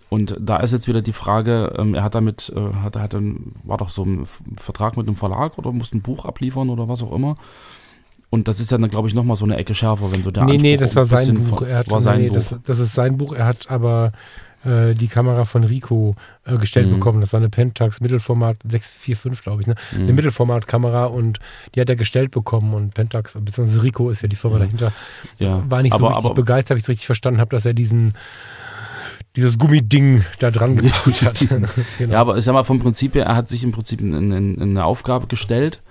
Und 0.10 0.36
da 0.39 0.58
ist 0.58 0.73
jetzt 0.73 0.88
wieder 0.89 1.01
die 1.01 1.13
Frage, 1.13 1.73
ähm, 1.77 1.93
er 1.95 2.04
hat 2.04 2.15
damit, 2.15 2.51
äh, 2.56 2.75
hat, 2.84 2.97
hat 2.97 3.15
ein, 3.15 3.54
war 3.63 3.77
doch 3.77 3.89
so 3.89 4.04
ein 4.04 4.25
Vertrag 4.58 4.97
mit 4.97 5.08
einem 5.08 5.15
Verlag 5.15 5.58
oder 5.58 5.71
musste 5.71 5.97
ein 5.97 6.01
Buch 6.01 6.25
abliefern 6.25 6.69
oder 6.69 6.89
was 6.89 7.01
auch 7.01 7.13
immer. 7.13 7.36
Und 8.30 8.47
das 8.47 8.60
ist 8.60 8.71
ja 8.71 8.77
dann, 8.77 8.89
glaube 8.89 9.08
ich, 9.08 9.13
nochmal 9.15 9.36
so 9.38 9.45
eine 9.45 9.58
Ecke 9.58 9.73
schärfer, 9.73 10.12
wenn 10.12 10.23
so 10.23 10.32
der 10.32 10.43
Nee, 10.45 10.51
Anspruch 10.54 10.63
nee, 10.63 10.77
das 10.77 10.95
war 10.95 11.04
ein 11.04 11.08
sein 11.10 11.36
Buch. 11.43 11.58
von- 11.60 11.67
Er 11.67 11.77
hat, 11.80 11.91
war 11.91 12.01
sein 12.01 12.21
nee, 12.21 12.27
Buch. 12.27 12.36
Das, 12.36 12.56
das 12.65 12.80
ist 12.80 12.93
sein 12.93 13.17
Buch. 13.17 13.34
Er 13.34 13.45
hat 13.45 13.69
aber 13.69 14.12
äh, 14.63 14.93
die 14.93 15.08
Kamera 15.08 15.45
von 15.45 15.63
Rico 15.63 16.15
äh, 16.45 16.58
gestellt 16.58 16.88
Mhm. 16.88 16.95
bekommen. 16.95 17.21
Das 17.21 17.34
war 17.34 17.39
eine 17.39 17.50
Pentax 17.50 18.02
Mittelformat 18.02 18.58
645, 18.67 19.41
glaube 19.43 19.62
ich. 19.62 19.67
Ne? 19.67 19.76
Mhm. 19.91 20.04
Eine 20.04 20.13
Mittelformatkamera 20.13 21.06
und 21.06 21.39
die 21.76 21.82
hat 21.82 21.89
er 21.89 21.95
gestellt 21.95 22.32
bekommen. 22.32 22.74
Und 22.74 22.93
Pentax, 22.93 23.38
beziehungsweise 23.39 23.84
Rico 23.84 24.10
ist 24.10 24.21
ja 24.21 24.28
die 24.28 24.36
Firma 24.36 24.58
Ja. 24.58 24.63
dahinter, 24.65 24.91
ja. 25.38 25.63
war 25.69 25.82
nicht 25.82 25.93
so 25.93 26.00
aber, 26.00 26.10
richtig 26.10 26.26
aber, 26.26 26.34
begeistert, 26.36 26.69
habe 26.71 26.78
ich 26.80 26.84
es 26.86 26.89
richtig 26.89 27.06
verstanden 27.06 27.39
habe, 27.39 27.56
dass 27.56 27.65
er 27.65 27.74
diesen 27.74 28.13
dieses 29.38 29.58
Gummiding 29.58 30.26
da 30.39 30.52
dran 30.52 30.76
gebaut 30.76 31.21
hat. 31.21 31.39
genau. 31.97 32.13
Ja, 32.13 32.19
aber 32.19 32.38
ich 32.38 32.43
sag 32.43 32.54
mal, 32.54 32.63
vom 32.63 32.80
Prinzip 32.80 33.15
her, 33.15 33.26
er 33.28 33.36
hat 33.36 33.47
sich 33.47 33.63
im 33.63 33.71
Prinzip 33.71 34.02
in, 34.02 34.13
in, 34.13 34.32
in 34.56 34.62
eine 34.62 34.84
Aufgabe 34.84 35.28
gestellt. 35.28 35.82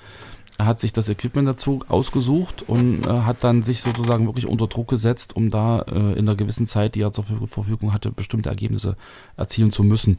Hat 0.66 0.80
sich 0.80 0.92
das 0.92 1.08
Equipment 1.08 1.48
dazu 1.48 1.80
ausgesucht 1.88 2.64
und 2.66 3.06
äh, 3.06 3.08
hat 3.08 3.44
dann 3.44 3.62
sich 3.62 3.82
sozusagen 3.82 4.26
wirklich 4.26 4.46
unter 4.46 4.66
Druck 4.66 4.88
gesetzt, 4.88 5.36
um 5.36 5.50
da 5.50 5.80
äh, 5.82 6.12
in 6.12 6.28
einer 6.28 6.36
gewissen 6.36 6.66
Zeit, 6.66 6.94
die 6.94 7.02
er 7.02 7.12
zur 7.12 7.24
Verfügung- 7.24 7.48
Verfügung 7.48 7.92
hatte, 7.92 8.10
bestimmte 8.10 8.48
Ergebnisse 8.48 8.96
erzielen 9.36 9.72
zu 9.72 9.82
müssen. 9.82 10.18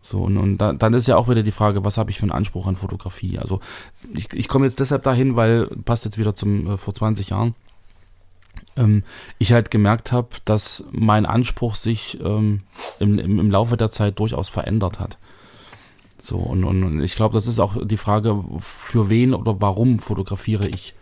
So, 0.00 0.18
und, 0.18 0.36
und 0.36 0.58
da, 0.58 0.74
dann 0.74 0.92
ist 0.92 1.08
ja 1.08 1.16
auch 1.16 1.28
wieder 1.30 1.42
die 1.42 1.50
Frage, 1.50 1.84
was 1.84 1.96
habe 1.96 2.10
ich 2.10 2.18
für 2.18 2.24
einen 2.24 2.32
Anspruch 2.32 2.66
an 2.66 2.76
Fotografie? 2.76 3.38
Also 3.38 3.60
ich, 4.12 4.32
ich 4.34 4.48
komme 4.48 4.66
jetzt 4.66 4.78
deshalb 4.78 5.02
dahin, 5.02 5.34
weil, 5.34 5.66
passt 5.84 6.04
jetzt 6.04 6.18
wieder 6.18 6.34
zum 6.34 6.72
äh, 6.72 6.76
vor 6.76 6.92
20 6.92 7.30
Jahren, 7.30 7.54
ähm, 8.76 9.02
ich 9.38 9.52
halt 9.52 9.70
gemerkt 9.70 10.12
habe, 10.12 10.28
dass 10.44 10.84
mein 10.92 11.24
Anspruch 11.24 11.74
sich 11.74 12.18
ähm, 12.22 12.58
im, 12.98 13.18
im, 13.18 13.38
im 13.38 13.50
Laufe 13.50 13.78
der 13.78 13.90
Zeit 13.90 14.18
durchaus 14.18 14.50
verändert 14.50 15.00
hat. 15.00 15.16
So, 16.24 16.38
und, 16.38 16.64
und, 16.64 17.02
ich 17.02 17.16
glaube, 17.16 17.34
das 17.34 17.46
ist 17.46 17.60
auch 17.60 17.76
die 17.84 17.98
Frage, 17.98 18.42
für 18.58 19.10
wen 19.10 19.34
oder 19.34 19.60
warum 19.60 19.98
fotografiere 19.98 20.66
ich. 20.66 20.94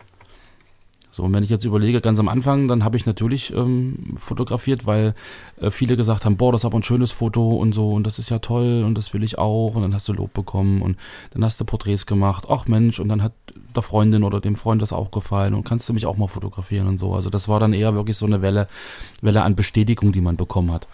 So, 1.11 1.23
und 1.23 1.33
wenn 1.33 1.43
ich 1.43 1.49
jetzt 1.49 1.63
überlege, 1.63 2.01
ganz 2.01 2.19
am 2.19 2.27
Anfang, 2.27 2.67
dann 2.67 2.83
habe 2.83 2.97
ich 2.97 3.05
natürlich 3.05 3.53
ähm, 3.53 4.15
fotografiert, 4.17 4.85
weil 4.85 5.15
äh, 5.61 5.71
viele 5.71 5.95
gesagt 5.95 6.25
haben, 6.25 6.35
boah, 6.35 6.51
das 6.51 6.61
ist 6.61 6.65
aber 6.65 6.77
ein 6.77 6.83
schönes 6.83 7.13
Foto 7.13 7.51
und 7.51 7.71
so 7.71 7.91
und 7.91 8.05
das 8.05 8.19
ist 8.19 8.31
ja 8.31 8.39
toll 8.39 8.83
und 8.85 8.97
das 8.97 9.13
will 9.13 9.23
ich 9.23 9.37
auch 9.37 9.75
und 9.75 9.81
dann 9.83 9.93
hast 9.93 10.09
du 10.09 10.13
Lob 10.13 10.33
bekommen 10.33 10.81
und 10.81 10.97
dann 11.31 11.45
hast 11.45 11.57
du 11.61 11.63
Porträts 11.63 12.05
gemacht, 12.05 12.47
ach 12.49 12.67
Mensch, 12.67 12.99
und 12.99 13.07
dann 13.07 13.23
hat 13.23 13.31
der 13.73 13.83
Freundin 13.83 14.23
oder 14.23 14.41
dem 14.41 14.55
Freund 14.55 14.81
das 14.81 14.91
auch 14.91 15.11
gefallen 15.11 15.53
und 15.53 15.63
kannst 15.63 15.87
du 15.87 15.93
mich 15.93 16.05
auch 16.05 16.17
mal 16.17 16.27
fotografieren 16.27 16.87
und 16.89 16.97
so. 16.97 17.13
Also 17.13 17.29
das 17.29 17.47
war 17.47 17.61
dann 17.61 17.71
eher 17.71 17.95
wirklich 17.95 18.17
so 18.17 18.25
eine 18.25 18.41
Welle, 18.41 18.67
Welle 19.21 19.43
an 19.43 19.55
Bestätigung, 19.55 20.11
die 20.11 20.21
man 20.21 20.35
bekommen 20.35 20.73
hat. 20.73 20.89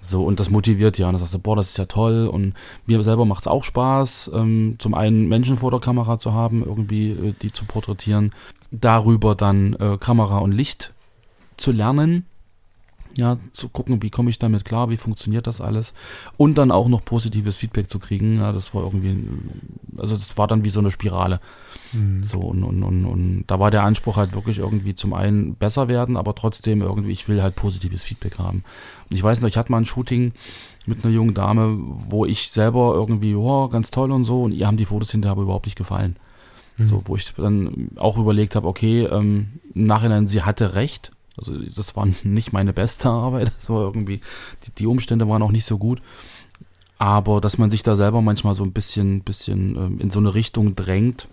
So, 0.00 0.24
und 0.24 0.40
das 0.40 0.50
motiviert 0.50 0.98
ja. 0.98 1.06
Und 1.06 1.14
dann 1.14 1.20
sagst 1.20 1.34
du, 1.34 1.38
boah, 1.38 1.56
das 1.56 1.70
ist 1.70 1.78
ja 1.78 1.86
toll. 1.86 2.26
Und 2.26 2.54
mir 2.86 3.02
selber 3.02 3.24
macht 3.24 3.42
es 3.42 3.46
auch 3.46 3.64
Spaß, 3.64 4.30
ähm, 4.34 4.76
zum 4.78 4.94
einen 4.94 5.28
Menschen 5.28 5.56
vor 5.56 5.70
der 5.70 5.80
Kamera 5.80 6.18
zu 6.18 6.32
haben, 6.32 6.64
irgendwie 6.64 7.10
äh, 7.10 7.34
die 7.42 7.52
zu 7.52 7.64
porträtieren, 7.64 8.32
darüber 8.70 9.34
dann 9.34 9.74
äh, 9.74 9.98
Kamera 9.98 10.38
und 10.38 10.52
Licht 10.52 10.92
zu 11.56 11.72
lernen. 11.72 12.26
Ja, 13.16 13.38
zu 13.52 13.68
gucken, 13.68 14.00
wie 14.02 14.10
komme 14.10 14.30
ich 14.30 14.38
damit 14.38 14.64
klar, 14.64 14.90
wie 14.90 14.96
funktioniert 14.96 15.46
das 15.48 15.60
alles. 15.60 15.92
Und 16.36 16.56
dann 16.56 16.70
auch 16.70 16.88
noch 16.88 17.04
positives 17.04 17.56
Feedback 17.56 17.90
zu 17.90 17.98
kriegen. 17.98 18.36
Ja, 18.36 18.52
das 18.52 18.74
war 18.74 18.84
irgendwie, 18.84 19.16
also 19.96 20.14
das 20.14 20.38
war 20.38 20.46
dann 20.46 20.64
wie 20.64 20.70
so 20.70 20.78
eine 20.78 20.90
Spirale. 20.90 21.40
Mhm. 21.92 22.22
So, 22.22 22.38
und, 22.38 22.62
und, 22.62 22.82
und, 22.82 23.04
und 23.04 23.44
da 23.48 23.58
war 23.58 23.70
der 23.70 23.82
Anspruch 23.82 24.16
halt 24.16 24.34
wirklich 24.34 24.58
irgendwie 24.58 24.94
zum 24.94 25.14
einen 25.14 25.56
besser 25.56 25.88
werden, 25.88 26.16
aber 26.16 26.34
trotzdem 26.34 26.80
irgendwie, 26.80 27.10
ich 27.10 27.28
will 27.28 27.42
halt 27.42 27.56
positives 27.56 28.04
Feedback 28.04 28.38
haben. 28.38 28.62
Und 29.10 29.16
ich 29.16 29.22
weiß 29.22 29.40
noch, 29.40 29.48
ich 29.48 29.56
hatte 29.56 29.72
mal 29.72 29.78
ein 29.78 29.86
Shooting 29.86 30.32
mit 30.86 31.04
einer 31.04 31.12
jungen 31.12 31.34
Dame, 31.34 31.76
wo 32.08 32.24
ich 32.24 32.50
selber 32.50 32.94
irgendwie, 32.94 33.34
oh, 33.34 33.68
ganz 33.68 33.90
toll 33.90 34.12
und 34.12 34.24
so, 34.24 34.44
und 34.44 34.52
ihr 34.52 34.66
haben 34.66 34.76
die 34.76 34.86
Fotos 34.86 35.10
hinterher 35.10 35.32
aber 35.32 35.42
überhaupt 35.42 35.66
nicht 35.66 35.76
gefallen. 35.76 36.16
Mhm. 36.76 36.86
So, 36.86 37.02
wo 37.06 37.16
ich 37.16 37.32
dann 37.34 37.90
auch 37.96 38.16
überlegt 38.16 38.54
habe, 38.54 38.68
okay, 38.68 39.04
ähm, 39.04 39.60
im 39.74 39.84
Nachhinein, 39.84 40.28
sie 40.28 40.42
hatte 40.42 40.74
recht. 40.74 41.10
Also 41.38 41.56
das 41.56 41.96
war 41.96 42.06
nicht 42.22 42.52
meine 42.52 42.72
beste 42.72 43.08
Arbeit, 43.08 43.52
das 43.56 43.70
war 43.70 43.82
irgendwie, 43.82 44.20
die, 44.66 44.70
die 44.72 44.86
Umstände 44.86 45.28
waren 45.28 45.42
auch 45.42 45.52
nicht 45.52 45.66
so 45.66 45.78
gut. 45.78 46.00
Aber 46.98 47.40
dass 47.40 47.58
man 47.58 47.70
sich 47.70 47.84
da 47.84 47.94
selber 47.94 48.20
manchmal 48.22 48.54
so 48.54 48.64
ein 48.64 48.72
bisschen, 48.72 49.22
bisschen 49.22 49.76
ähm, 49.76 50.00
in 50.00 50.10
so 50.10 50.18
eine 50.18 50.34
Richtung 50.34 50.74
drängt, 50.74 51.28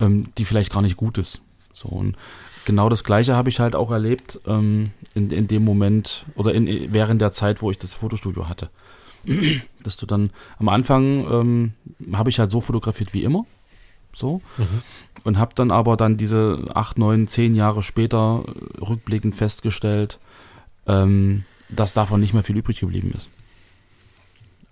ähm, 0.00 0.28
die 0.38 0.46
vielleicht 0.46 0.72
gar 0.72 0.82
nicht 0.82 0.96
gut 0.96 1.18
ist. 1.18 1.42
So 1.72 1.88
und 1.88 2.16
genau 2.64 2.88
das 2.88 3.04
Gleiche 3.04 3.34
habe 3.34 3.50
ich 3.50 3.60
halt 3.60 3.74
auch 3.74 3.90
erlebt 3.90 4.40
ähm, 4.46 4.90
in, 5.14 5.30
in 5.30 5.46
dem 5.48 5.64
Moment 5.64 6.24
oder 6.34 6.54
in, 6.54 6.92
während 6.92 7.20
der 7.20 7.32
Zeit, 7.32 7.60
wo 7.60 7.70
ich 7.70 7.78
das 7.78 7.94
Fotostudio 7.94 8.48
hatte. 8.48 8.70
Dass 9.82 9.98
du 9.98 10.06
dann 10.06 10.30
am 10.58 10.68
Anfang 10.68 11.26
ähm, 11.30 11.72
habe 12.14 12.30
ich 12.30 12.38
halt 12.38 12.50
so 12.50 12.60
fotografiert 12.60 13.12
wie 13.12 13.22
immer, 13.22 13.44
so 14.16 14.40
Mhm. 14.58 14.82
und 15.24 15.38
habe 15.38 15.54
dann 15.54 15.70
aber 15.70 15.96
dann 15.96 16.16
diese 16.16 16.64
acht, 16.74 16.98
neun, 16.98 17.28
zehn 17.28 17.54
Jahre 17.54 17.82
später 17.82 18.44
äh, 18.46 18.84
rückblickend 18.84 19.34
festgestellt, 19.34 20.18
ähm, 20.86 21.44
dass 21.68 21.94
davon 21.94 22.20
nicht 22.20 22.34
mehr 22.34 22.44
viel 22.44 22.56
übrig 22.56 22.80
geblieben 22.80 23.12
ist. 23.14 23.28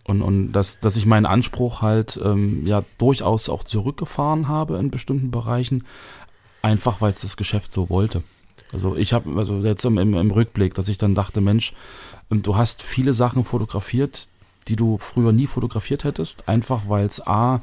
Und, 0.04 0.20
und 0.20 0.52
dass, 0.52 0.80
dass 0.80 0.96
ich 0.96 1.06
meinen 1.06 1.26
Anspruch 1.26 1.80
halt 1.80 2.20
ähm, 2.22 2.66
ja 2.66 2.82
durchaus 2.98 3.48
auch 3.48 3.64
zurückgefahren 3.64 4.48
habe 4.48 4.76
in 4.76 4.90
bestimmten 4.90 5.30
Bereichen, 5.30 5.84
einfach 6.62 7.00
weil 7.00 7.12
es 7.12 7.22
das 7.22 7.36
Geschäft 7.36 7.72
so 7.72 7.88
wollte. 7.88 8.22
Also 8.72 8.96
ich 8.96 9.12
habe, 9.12 9.30
also 9.38 9.60
jetzt 9.60 9.84
im, 9.84 9.98
im, 9.98 10.14
im 10.14 10.30
Rückblick, 10.30 10.74
dass 10.74 10.88
ich 10.88 10.98
dann 10.98 11.14
dachte, 11.14 11.40
Mensch, 11.40 11.72
ähm, 12.30 12.42
du 12.42 12.56
hast 12.56 12.82
viele 12.82 13.12
Sachen 13.12 13.44
fotografiert, 13.44 14.28
die 14.68 14.76
du 14.76 14.98
früher 14.98 15.32
nie 15.32 15.46
fotografiert 15.46 16.04
hättest, 16.04 16.48
einfach 16.48 16.82
weil 16.88 17.06
es 17.06 17.26
A, 17.26 17.60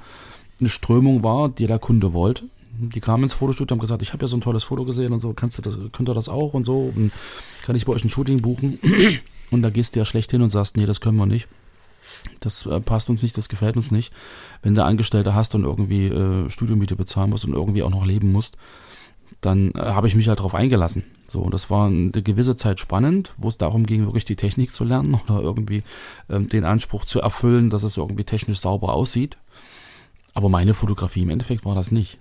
eine 0.62 0.70
Strömung 0.70 1.24
war, 1.24 1.50
die 1.50 1.68
der 1.68 1.80
Kunde 1.80 2.14
wollte. 2.14 2.46
Die 2.80 3.02
kamen 3.02 3.24
ins 3.24 3.34
Fotostudio 3.34 3.74
und 3.74 3.80
haben 3.80 3.82
gesagt, 3.82 4.02
ich 4.02 4.14
habe 4.14 4.24
ja 4.24 4.28
so 4.28 4.38
ein 4.38 4.42
tolles 4.42 4.64
Foto 4.64 4.86
gesehen 4.86 5.12
und 5.12 5.20
so, 5.20 5.34
kannst 5.34 5.58
du 5.58 5.62
das, 5.62 5.76
könnt 5.92 6.10
ihr 6.10 6.14
das 6.14 6.30
auch 6.30 6.54
und 6.54 6.66
so, 6.66 6.92
und 6.96 7.12
kann 7.64 7.76
ich 7.76 7.86
bei 7.86 7.94
euch 7.94 8.04
ein 8.06 8.10
Shooting 8.10 8.42
buchen? 8.42 8.80
Und 9.52 9.62
da 9.62 9.70
gehst 9.70 9.96
du 9.96 10.00
ja 10.00 10.06
schlecht 10.06 10.32
hin 10.32 10.42
und 10.42 10.50
sagst, 10.50 10.78
nee, 10.78 10.86
das 10.86 11.02
können 11.02 11.18
wir 11.18 11.26
nicht. 11.26 11.50
Das 12.40 12.66
äh, 12.66 12.80
passt 12.80 13.10
uns 13.10 13.22
nicht, 13.22 13.38
das 13.38 13.50
gefällt 13.50 13.76
uns 13.76 13.92
nicht. 13.92 14.14
Wenn 14.64 14.76
du 14.76 14.84
Angestellte 14.84 15.36
hast 15.36 15.56
und 15.56 15.64
irgendwie 15.64 16.08
äh, 16.08 16.50
Studiomiete 16.50 16.96
bezahlen 16.96 17.30
musst 17.30 17.46
und 17.46 17.54
irgendwie 17.54 17.84
auch 17.84 17.90
noch 17.90 18.06
leben 18.06 18.32
musst, 18.32 18.58
dann 19.42 19.72
äh, 19.72 19.80
habe 19.80 20.08
ich 20.08 20.16
mich 20.16 20.28
halt 20.28 20.40
darauf 20.40 20.56
eingelassen. 20.56 21.04
So, 21.28 21.42
und 21.42 21.54
das 21.54 21.70
war 21.70 21.88
eine 21.88 22.12
gewisse 22.12 22.56
Zeit 22.56 22.80
spannend, 22.80 23.34
wo 23.38 23.48
es 23.48 23.58
darum 23.58 23.86
ging, 23.86 24.06
wirklich 24.06 24.26
die 24.26 24.36
Technik 24.36 24.72
zu 24.72 24.84
lernen 24.84 25.20
oder 25.28 25.42
irgendwie 25.42 25.84
ähm, 26.30 26.50
den 26.50 26.64
Anspruch 26.64 27.06
zu 27.06 27.22
erfüllen, 27.22 27.70
dass 27.70 27.84
es 27.84 27.98
irgendwie 27.98 28.24
technisch 28.24 28.60
sauber 28.60 28.94
aussieht. 28.94 29.38
Aber 30.34 30.50
meine 30.50 30.74
Fotografie 30.74 31.24
im 31.24 31.30
Endeffekt 31.30 31.66
war 31.66 31.76
das 31.76 31.92
nicht. 31.92 32.20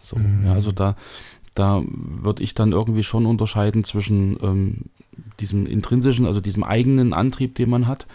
So, 0.00 0.16
Mhm. 0.16 0.46
ja, 0.46 0.52
also 0.52 0.72
da, 0.72 0.96
da 1.54 1.82
würde 1.86 2.42
ich 2.42 2.54
dann 2.54 2.72
irgendwie 2.72 3.02
schon 3.02 3.26
unterscheiden 3.26 3.84
zwischen 3.84 4.36
ähm, 4.42 4.82
diesem 5.40 5.66
intrinsischen, 5.66 6.26
also 6.26 6.40
diesem 6.40 6.64
eigenen 6.64 7.12
Antrieb, 7.12 7.54
den 7.54 7.70
man 7.70 7.86
hat, 7.86 8.06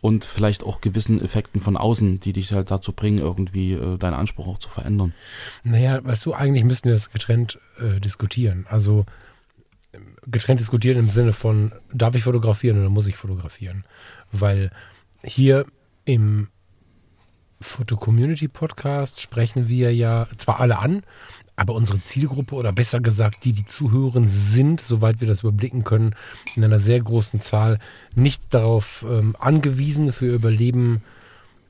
und 0.00 0.24
vielleicht 0.24 0.62
auch 0.62 0.80
gewissen 0.80 1.20
Effekten 1.20 1.60
von 1.60 1.76
außen, 1.76 2.20
die 2.20 2.32
dich 2.32 2.52
halt 2.52 2.70
dazu 2.70 2.92
bringen, 2.92 3.18
irgendwie 3.18 3.72
äh, 3.72 3.98
deinen 3.98 4.14
Anspruch 4.14 4.46
auch 4.46 4.58
zu 4.58 4.68
verändern. 4.68 5.12
Naja, 5.64 6.04
weißt 6.04 6.24
du, 6.24 6.34
eigentlich 6.34 6.64
müssten 6.64 6.88
wir 6.88 6.92
das 6.94 7.10
getrennt 7.10 7.58
äh, 7.80 7.98
diskutieren. 8.00 8.66
Also 8.70 9.06
ähm, 9.92 10.02
getrennt 10.26 10.60
diskutieren 10.60 10.98
im 10.98 11.08
Sinne 11.08 11.32
von, 11.32 11.72
darf 11.92 12.14
ich 12.14 12.22
fotografieren 12.22 12.78
oder 12.78 12.90
muss 12.90 13.08
ich 13.08 13.16
fotografieren? 13.16 13.84
Weil 14.30 14.70
hier 15.24 15.66
im 16.04 16.46
Foto-Community-Podcast 17.60 19.20
sprechen 19.20 19.68
wir 19.68 19.94
ja 19.94 20.26
zwar 20.36 20.60
alle 20.60 20.78
an, 20.78 21.02
aber 21.56 21.74
unsere 21.74 22.02
Zielgruppe 22.02 22.54
oder 22.54 22.72
besser 22.72 23.00
gesagt 23.00 23.44
die, 23.44 23.52
die 23.52 23.64
zuhören, 23.64 24.28
sind, 24.28 24.80
soweit 24.80 25.20
wir 25.20 25.28
das 25.28 25.40
überblicken 25.40 25.84
können, 25.84 26.14
in 26.56 26.64
einer 26.64 26.78
sehr 26.80 27.00
großen 27.00 27.40
Zahl 27.40 27.78
nicht 28.14 28.42
darauf 28.50 29.04
ähm, 29.08 29.34
angewiesen, 29.38 30.12
für 30.12 30.26
ihr 30.26 30.34
Überleben 30.34 31.02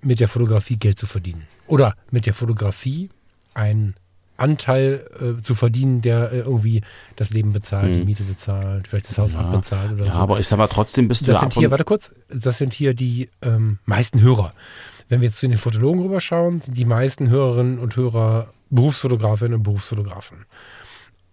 mit 0.03 0.21
der 0.21 0.29
Fotografie 0.29 0.77
Geld 0.77 0.99
zu 0.99 1.07
verdienen. 1.07 1.45
Oder 1.67 1.95
mit 2.11 2.27
der 2.27 2.35
Fotografie 2.35 3.11
einen 3.55 3.95
Anteil 4.37 5.05
äh, 5.21 5.43
zu 5.43 5.57
verdienen, 5.57 6.01
der 6.01 6.31
äh, 6.31 6.39
irgendwie 6.41 6.83
das 7.17 7.31
Leben 7.31 7.53
bezahlt, 7.53 7.95
die 7.95 7.99
Hm. 8.01 8.05
Miete 8.07 8.23
bezahlt, 8.23 8.87
vielleicht 8.87 9.09
das 9.09 9.19
Haus 9.19 9.33
Ja. 9.33 9.41
abbezahlt 9.41 9.93
oder 9.93 10.05
Ja, 10.07 10.13
so. 10.13 10.19
aber 10.19 10.39
ich 10.39 10.47
sag 10.47 10.59
mal, 10.59 10.69
trotzdem 10.69 11.09
bist 11.09 11.23
du 11.23 11.27
Das 11.27 11.37
ja 11.37 11.41
sind 11.41 11.55
hier, 11.55 11.71
warte 11.73 11.83
kurz, 11.85 12.13
das 12.29 12.59
sind 12.59 12.73
hier 12.73 12.95
die 12.95 13.31
ähm, 13.43 13.79
meisten 13.85 14.21
Hörer. 14.21 14.53
Wenn 15.09 15.21
wir 15.21 15.29
jetzt 15.29 15.39
zu 15.39 15.49
den 15.49 15.59
Fotologen 15.59 16.03
rüberschauen, 16.03 16.61
sind 16.61 16.77
die 16.77 16.85
meisten 16.85 17.31
Hörerinnen 17.31 17.79
und 17.79 17.97
Hörer 17.97 18.53
Berufsfotografinnen 18.71 19.55
und 19.55 19.63
Berufsfotografen. 19.63 20.45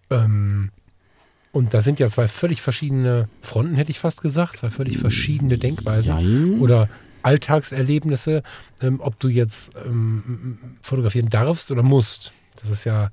Ähm, 0.09 0.71
und 1.51 1.73
das 1.73 1.83
sind 1.83 1.99
ja 1.99 2.09
zwei 2.09 2.27
völlig 2.27 2.61
verschiedene 2.61 3.29
Fronten, 3.41 3.75
hätte 3.75 3.91
ich 3.91 3.99
fast 3.99 4.21
gesagt, 4.21 4.57
zwei 4.57 4.69
völlig 4.69 4.97
verschiedene 4.97 5.57
Denkweisen 5.57 6.17
Jein. 6.17 6.59
oder 6.59 6.89
Alltagserlebnisse, 7.23 8.43
ähm, 8.81 8.99
ob 8.99 9.19
du 9.19 9.29
jetzt 9.29 9.71
ähm, 9.85 10.57
fotografieren 10.81 11.29
darfst 11.29 11.71
oder 11.71 11.81
musst. 11.81 12.33
Das 12.61 12.69
ist 12.69 12.83
ja 12.83 13.09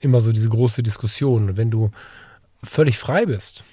immer 0.00 0.20
so 0.20 0.32
diese 0.32 0.48
große 0.48 0.82
Diskussion. 0.82 1.50
Und 1.50 1.56
wenn 1.56 1.70
du 1.70 1.90
völlig 2.62 2.98
frei 2.98 3.26
bist, 3.26 3.64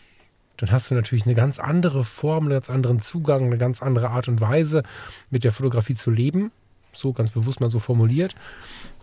dann 0.58 0.72
hast 0.72 0.92
du 0.92 0.96
natürlich 0.96 1.26
eine 1.26 1.36
ganz 1.36 1.60
andere 1.60 2.04
Form, 2.04 2.46
einen 2.46 2.54
ganz 2.54 2.70
anderen 2.70 3.02
Zugang, 3.02 3.46
eine 3.46 3.58
ganz 3.58 3.82
andere 3.82 4.10
Art 4.10 4.28
und 4.28 4.40
Weise, 4.42 4.84
mit 5.30 5.44
der 5.44 5.52
Fotografie 5.52 5.96
zu 5.96 6.12
leben. 6.12 6.52
So 6.94 7.12
ganz 7.12 7.32
bewusst 7.32 7.60
mal 7.60 7.70
so 7.70 7.80
formuliert. 7.80 8.36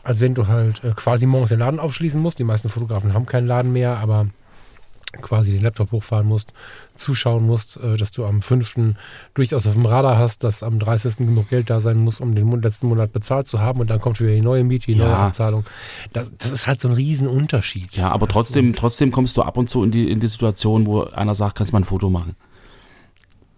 Als 0.02 0.20
wenn 0.20 0.34
du 0.34 0.46
halt 0.46 0.84
äh, 0.84 0.92
quasi 0.94 1.26
morgens 1.26 1.50
den 1.50 1.58
Laden 1.58 1.80
aufschließen 1.80 2.20
musst. 2.20 2.38
Die 2.38 2.44
meisten 2.44 2.68
Fotografen 2.68 3.14
haben 3.14 3.26
keinen 3.26 3.46
Laden 3.46 3.72
mehr, 3.72 3.98
aber 3.98 4.28
quasi 5.20 5.50
den 5.50 5.60
Laptop 5.62 5.90
hochfahren 5.92 6.26
musst, 6.26 6.52
zuschauen 6.94 7.44
musst, 7.46 7.76
äh, 7.78 7.96
dass 7.96 8.12
du 8.12 8.24
am 8.24 8.42
5. 8.42 8.94
durchaus 9.34 9.66
auf 9.66 9.74
dem 9.74 9.84
Radar 9.86 10.18
hast, 10.18 10.44
dass 10.44 10.62
am 10.62 10.78
30. 10.78 11.16
genug 11.26 11.48
Geld 11.48 11.68
da 11.68 11.80
sein 11.80 11.98
muss, 11.98 12.20
um 12.20 12.34
den 12.34 12.48
letzten 12.62 12.86
Monat 12.88 13.12
bezahlt 13.12 13.46
zu 13.48 13.60
haben 13.60 13.80
und 13.80 13.90
dann 13.90 14.00
kommt 14.00 14.20
wieder 14.20 14.30
die 14.30 14.40
neue 14.40 14.62
Miete, 14.64 14.86
die 14.86 14.92
Ja. 14.94 15.06
neue 15.06 15.16
Anzahlung. 15.16 15.64
Das, 16.12 16.32
das 16.38 16.50
ist 16.52 16.66
halt 16.66 16.80
so 16.80 16.88
ein 16.88 16.94
Riesenunterschied. 16.94 17.96
Ja, 17.96 18.10
aber 18.12 18.26
Das- 18.26 18.34
trotzdem, 18.34 18.72
trotzdem 18.74 19.10
kommst 19.10 19.36
du 19.36 19.42
ab 19.42 19.56
und 19.56 19.68
zu 19.68 19.82
in 19.82 19.90
die, 19.90 20.10
in 20.10 20.20
die 20.20 20.28
Situation, 20.28 20.86
wo 20.86 21.02
einer 21.02 21.34
sagt, 21.34 21.56
kannst 21.56 21.72
du 21.72 21.76
mal 21.76 21.80
ein 21.80 21.84
Foto 21.84 22.08
machen. 22.08 22.36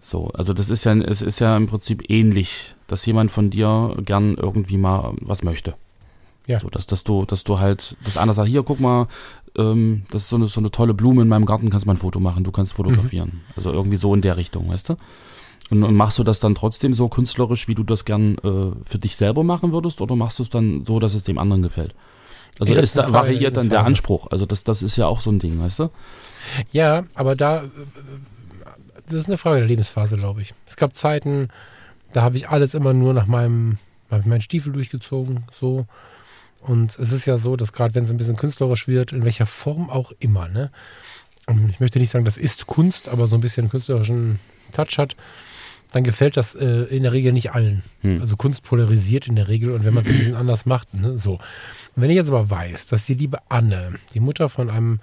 So, 0.00 0.28
also 0.34 0.52
das 0.52 0.68
ist 0.68 0.84
ja, 0.84 0.94
es 0.96 1.22
ist 1.22 1.38
ja 1.38 1.56
im 1.56 1.66
Prinzip 1.66 2.10
ähnlich, 2.10 2.74
dass 2.88 3.06
jemand 3.06 3.30
von 3.30 3.50
dir 3.50 3.96
gern 4.04 4.34
irgendwie 4.36 4.76
mal 4.76 5.12
was 5.20 5.44
möchte. 5.44 5.74
Ja. 6.48 6.58
So, 6.58 6.68
dass, 6.68 6.86
dass 6.86 7.04
du, 7.04 7.24
dass 7.24 7.44
du 7.44 7.60
halt, 7.60 7.96
dass 8.02 8.16
einer 8.16 8.34
sagt, 8.34 8.48
hier, 8.48 8.64
guck 8.64 8.80
mal, 8.80 9.06
ähm, 9.56 10.04
das 10.10 10.22
ist 10.22 10.28
so 10.28 10.36
eine, 10.36 10.46
so 10.46 10.60
eine 10.60 10.70
tolle 10.70 10.94
Blume 10.94 11.22
in 11.22 11.28
meinem 11.28 11.46
Garten, 11.46 11.70
kannst 11.70 11.84
du 11.84 11.88
mal 11.88 11.94
ein 11.94 11.98
Foto 11.98 12.20
machen, 12.20 12.44
du 12.44 12.52
kannst 12.52 12.74
fotografieren. 12.74 13.42
Also 13.56 13.72
irgendwie 13.72 13.96
so 13.96 14.14
in 14.14 14.22
der 14.22 14.36
Richtung, 14.36 14.68
weißt 14.68 14.90
du? 14.90 14.96
Und, 15.70 15.84
und 15.84 15.94
machst 15.94 16.18
du 16.18 16.24
das 16.24 16.40
dann 16.40 16.54
trotzdem 16.54 16.92
so 16.92 17.08
künstlerisch, 17.08 17.68
wie 17.68 17.74
du 17.74 17.82
das 17.82 18.04
gern 18.04 18.36
äh, 18.38 18.72
für 18.84 18.98
dich 18.98 19.16
selber 19.16 19.42
machen 19.42 19.72
würdest, 19.72 20.00
oder 20.00 20.16
machst 20.16 20.38
du 20.38 20.42
es 20.42 20.50
dann 20.50 20.84
so, 20.84 21.00
dass 21.00 21.14
es 21.14 21.24
dem 21.24 21.38
anderen 21.38 21.62
gefällt? 21.62 21.94
Also 22.60 22.74
ist 22.74 22.98
da 22.98 23.10
variiert 23.10 23.56
dann 23.56 23.70
der. 23.70 23.84
Anspruch. 23.84 24.26
Also 24.30 24.44
das, 24.44 24.64
das 24.64 24.82
ist 24.82 24.96
ja 24.96 25.06
auch 25.06 25.20
so 25.20 25.30
ein 25.30 25.38
Ding, 25.38 25.58
weißt 25.58 25.78
du? 25.80 25.90
Ja, 26.70 27.04
aber 27.14 27.34
da, 27.34 27.64
das 29.06 29.14
ist 29.14 29.26
eine 29.26 29.38
Frage 29.38 29.60
der 29.60 29.68
Lebensphase, 29.68 30.16
glaube 30.16 30.42
ich. 30.42 30.52
Es 30.66 30.76
gab 30.76 30.94
Zeiten, 30.94 31.48
da 32.12 32.22
habe 32.22 32.36
ich 32.36 32.50
alles 32.50 32.74
immer 32.74 32.92
nur 32.92 33.14
nach 33.14 33.26
meinem, 33.26 33.78
hab 34.10 34.20
ich 34.20 34.26
meinen 34.26 34.42
Stiefel 34.42 34.72
durchgezogen, 34.72 35.44
so. 35.50 35.86
Und 36.62 36.98
es 36.98 37.12
ist 37.12 37.26
ja 37.26 37.38
so, 37.38 37.56
dass 37.56 37.72
gerade 37.72 37.94
wenn 37.94 38.04
es 38.04 38.10
ein 38.10 38.16
bisschen 38.16 38.36
künstlerisch 38.36 38.86
wird, 38.86 39.12
in 39.12 39.24
welcher 39.24 39.46
Form 39.46 39.90
auch 39.90 40.12
immer, 40.20 40.48
ne? 40.48 40.70
Ich 41.68 41.80
möchte 41.80 41.98
nicht 41.98 42.10
sagen, 42.10 42.24
das 42.24 42.36
ist 42.36 42.66
Kunst, 42.66 43.08
aber 43.08 43.26
so 43.26 43.36
ein 43.36 43.40
bisschen 43.40 43.68
künstlerischen 43.68 44.38
Touch 44.70 44.96
hat, 44.96 45.16
dann 45.92 46.04
gefällt 46.04 46.36
das 46.36 46.54
äh, 46.54 46.66
in 46.66 47.02
der 47.02 47.12
Regel 47.12 47.32
nicht 47.32 47.52
allen. 47.52 47.82
Hm. 48.00 48.20
Also 48.20 48.36
Kunst 48.36 48.62
polarisiert 48.64 49.26
in 49.26 49.36
der 49.36 49.48
Regel 49.48 49.70
und 49.72 49.84
wenn 49.84 49.94
man 49.94 50.04
es 50.04 50.10
ein 50.10 50.18
bisschen 50.18 50.34
anders 50.34 50.66
macht, 50.66 50.94
ne, 50.94 51.18
so. 51.18 51.34
Und 51.34 52.02
wenn 52.02 52.10
ich 52.10 52.16
jetzt 52.16 52.28
aber 52.28 52.48
weiß, 52.48 52.86
dass 52.86 53.04
die 53.04 53.14
liebe 53.14 53.38
Anne, 53.50 53.98
die 54.14 54.20
Mutter 54.20 54.48
von 54.48 54.70
einem 54.70 55.00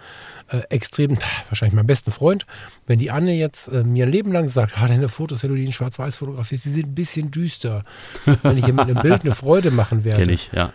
äh, 0.48 0.62
extremen, 0.70 1.20
wahrscheinlich 1.50 1.76
meinem 1.76 1.86
besten 1.86 2.12
Freund, 2.12 2.48
wenn 2.88 2.98
die 2.98 3.12
Anne 3.12 3.34
jetzt 3.34 3.68
äh, 3.68 3.84
mir 3.84 4.08
ein 4.08 4.12
Leben 4.12 4.32
lang 4.32 4.48
sagt, 4.48 4.78
ah, 4.78 4.88
deine 4.88 5.10
Fotos, 5.10 5.44
wenn 5.44 5.52
du 5.52 5.56
die 5.56 5.66
in 5.66 5.72
Schwarz-Weiß 5.72 6.16
fotografierst, 6.16 6.66
die 6.66 6.70
sind 6.70 6.88
ein 6.88 6.96
bisschen 6.96 7.30
düster. 7.30 7.84
Wenn 8.42 8.58
ich 8.58 8.68
ihr 8.68 8.74
mit 8.74 8.90
einem 8.90 9.02
Bild 9.02 9.22
eine 9.22 9.36
Freude 9.36 9.70
machen 9.70 10.04
werde, 10.04 10.24
Kenn 10.24 10.34
ich, 10.34 10.50
ja. 10.52 10.74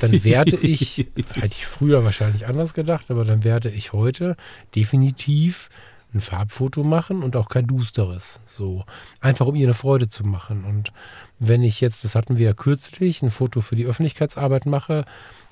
dann 0.00 0.24
werde 0.24 0.56
ich, 0.56 0.98
hätte 0.98 1.46
ich 1.46 1.66
früher 1.66 2.04
wahrscheinlich 2.04 2.46
anders 2.46 2.74
gedacht, 2.74 3.06
aber 3.08 3.24
dann 3.24 3.44
werde 3.44 3.70
ich 3.70 3.92
heute 3.94 4.36
definitiv 4.74 5.70
ein 6.14 6.20
Farbfoto 6.20 6.84
machen 6.84 7.22
und 7.22 7.36
auch 7.36 7.48
kein 7.48 7.66
dusteres. 7.66 8.40
So. 8.46 8.84
Einfach 9.20 9.46
um 9.46 9.54
ihr 9.54 9.66
eine 9.66 9.74
Freude 9.74 10.08
zu 10.08 10.24
machen. 10.24 10.64
Und 10.64 10.92
wenn 11.38 11.62
ich 11.62 11.80
jetzt, 11.80 12.04
das 12.04 12.14
hatten 12.14 12.38
wir 12.38 12.46
ja 12.46 12.52
kürzlich, 12.54 13.22
ein 13.22 13.30
Foto 13.30 13.60
für 13.60 13.76
die 13.76 13.86
Öffentlichkeitsarbeit 13.86 14.66
mache, 14.66 15.04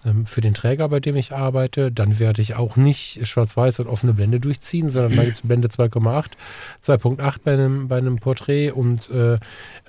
ähm, 0.04 0.26
für 0.26 0.40
den 0.40 0.54
Träger, 0.54 0.88
bei 0.88 1.00
dem 1.00 1.16
ich 1.16 1.32
arbeite, 1.32 1.92
dann 1.92 2.18
werde 2.18 2.42
ich 2.42 2.54
auch 2.54 2.76
nicht 2.76 3.26
schwarz-weiß 3.26 3.80
und 3.80 3.86
offene 3.86 4.14
Blende 4.14 4.40
durchziehen, 4.40 4.88
sondern 4.88 5.16
da 5.16 5.24
gibt 5.24 5.36
es 5.36 5.42
Blende 5.42 5.68
2,8, 5.68 6.32
2.8 6.84 7.36
bei 7.44 7.52
einem, 7.52 7.88
bei 7.88 7.98
einem 7.98 8.16
Porträt 8.16 8.70
und 8.70 9.10
äh, 9.10 9.38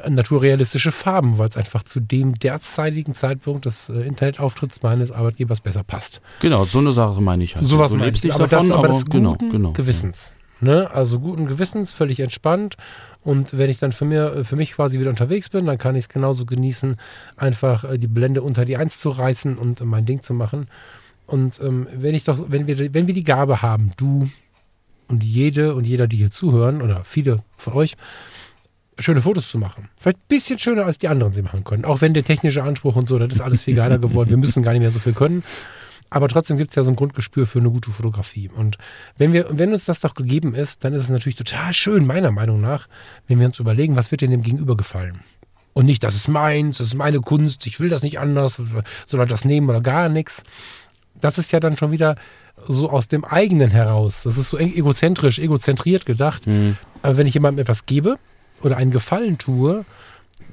naturrealistische 0.07 0.91
Farben, 0.91 1.38
weil 1.38 1.49
es 1.49 1.57
einfach 1.57 1.83
zu 1.83 1.99
dem 1.99 2.36
derzeitigen 2.36 3.15
Zeitpunkt 3.15 3.65
des 3.65 3.89
äh, 3.89 4.01
Internetauftritts 4.01 4.81
meines 4.83 5.12
Arbeitgebers 5.12 5.62
besser 5.62 5.83
passt. 5.83 6.21
Genau, 6.41 6.65
so 6.65 6.79
eine 6.79 6.91
Sache 6.91 7.21
meine 7.21 7.43
ich 7.43 7.55
halt. 7.55 7.65
Sowas 7.65 7.91
du 7.91 7.97
meine 7.97 8.07
lebst 8.07 8.23
ich. 8.23 8.29
nicht 8.29 8.36
aber 8.36 8.47
davon, 8.47 8.69
das, 8.69 8.77
aber 8.77 8.88
aber 8.88 8.93
das 8.93 9.05
genau, 9.05 9.31
guten 9.31 9.51
genau. 9.51 9.71
Gewissens. 9.71 10.33
Ne? 10.63 10.89
Also 10.91 11.19
guten 11.19 11.45
Gewissens, 11.45 11.91
völlig 11.91 12.19
entspannt. 12.19 12.78
Und 13.21 13.58
wenn 13.58 13.69
ich 13.69 13.80
dann 13.80 13.91
für, 13.91 14.06
mir, 14.06 14.45
für 14.45 14.56
mich 14.56 14.73
quasi 14.73 14.99
wieder 14.99 15.10
unterwegs 15.10 15.49
bin, 15.49 15.65
dann 15.65 15.78
kann 15.78 15.95
ich 15.95 16.06
es 16.06 16.10
genauso 16.10 16.45
genießen, 16.45 16.95
einfach 17.38 17.84
äh, 17.84 17.97
die 17.97 18.08
Blende 18.08 18.41
unter 18.41 18.65
die 18.65 18.78
Eins 18.78 18.99
zu 18.99 19.10
reißen 19.10 19.58
und 19.58 19.82
äh, 19.82 19.86
mein 19.86 20.06
Ding 20.06 20.21
zu 20.21 20.34
machen. 20.34 20.67
Und 21.26 21.60
ähm, 21.62 21.88
wenn 21.93 22.15
ich 22.15 22.23
doch, 22.23 22.45
wenn 22.47 22.67
wir, 22.67 22.93
wenn 22.93 23.08
wir 23.08 23.13
die 23.13 23.23
Gabe 23.23 23.62
haben, 23.62 23.91
du 23.97 24.30
und 25.08 25.23
jede 25.23 25.76
und 25.76 25.86
jeder, 25.86 26.08
die 26.08 26.17
hier 26.17 26.32
zuhören, 26.32 26.82
oder 26.82 27.04
viele 27.04 27.43
von 27.58 27.73
euch, 27.73 27.95
schöne 28.99 29.21
Fotos 29.21 29.49
zu 29.49 29.58
machen. 29.58 29.89
Vielleicht 29.97 30.17
ein 30.17 30.28
bisschen 30.28 30.60
schöner, 30.60 30.86
als 30.86 30.97
die 30.97 31.08
anderen 31.08 31.34
sie 31.34 31.41
machen 31.41 31.63
können. 31.63 31.86
Auch 31.86 32.02
wenn 32.02 32.13
der 32.13 32.23
technische 32.23 32.63
Anspruch 32.63 32.95
und 32.95 33.10
so, 33.10 33.17
das 33.17 33.34
ist 33.34 33.41
alles 33.41 33.62
viel 33.62 33.76
geiler 33.76 33.97
geworden. 33.97 34.30
Wir 34.30 34.38
müssen 34.38 34.63
gar 34.63 34.71
nicht 34.73 34.82
mehr 34.82 34.91
so 34.91 34.99
viel 34.99 35.13
können. 35.13 35.43
Aber 36.13 36.28
trotzdem 36.28 36.58
gibt 36.58 36.69
es 36.69 36.76
ja 36.76 36.84
so 36.84 36.91
ein 36.91 36.95
Grundgespür 36.95 37.47
für 37.47 37.58
eine 37.58 37.71
gute 37.71 37.89
Fotografie. 37.89 38.47
Und 38.56 38.78
wenn, 39.17 39.34
wir, 39.34 39.47
wenn 39.49 39.73
uns 39.73 39.86
das 39.86 39.99
doch 40.02 40.13
gegeben 40.13 40.54
ist, 40.54 40.84
dann 40.84 40.93
ist 40.93 41.02
es 41.02 41.10
natürlich 41.10 41.38
total 41.38 41.73
schön, 41.73 42.06
meiner 42.06 42.30
Meinung 42.30 42.62
nach, 42.62 42.88
wenn 43.28 43.39
wir 43.39 43.47
uns 43.47 43.58
überlegen, 43.58 43.95
was 43.95 44.12
wird 44.12 44.21
denn 44.21 44.30
dem 44.30 44.43
Gegenüber 44.43 44.78
gefallen. 44.78 45.21
Und 45.73 45.88
nicht, 45.88 46.04
das 46.04 46.13
ist 46.13 46.28
meins, 46.28 46.78
das 46.78 46.88
ist 46.88 46.93
meine 46.93 47.19
Kunst, 47.19 47.65
ich 47.65 47.80
will 47.80 47.89
das 47.89 48.04
nicht 48.04 48.19
anders, 48.19 48.62
soll 49.08 49.19
er 49.21 49.26
das 49.26 49.43
nehmen 49.43 49.67
oder 49.67 49.82
gar 49.82 50.08
nichts. 50.08 50.43
Das 51.19 51.39
ist 51.39 51.52
ja 51.52 51.60
dann 51.60 51.78
schon 51.78 51.89
wieder 51.89 52.15
so 52.67 52.91
aus 52.91 53.08
dem 53.08 53.26
eigenen 53.26 53.71
heraus. 53.71 54.21
Das 54.21 54.38
ist 54.38 54.52
so 54.52 54.60
egozentrisch, 54.60 55.39
egozentriert 55.39 56.06
gedacht. 56.06 56.45
Mhm. 56.45 56.78
Aber 57.02 57.17
wenn 57.17 57.26
ich 57.26 57.34
jemandem 57.34 57.63
etwas 57.63 57.88
gebe 57.88 58.19
oder 58.62 58.78
einen 58.78 58.91
Gefallen 58.91 59.39
tue, 59.39 59.84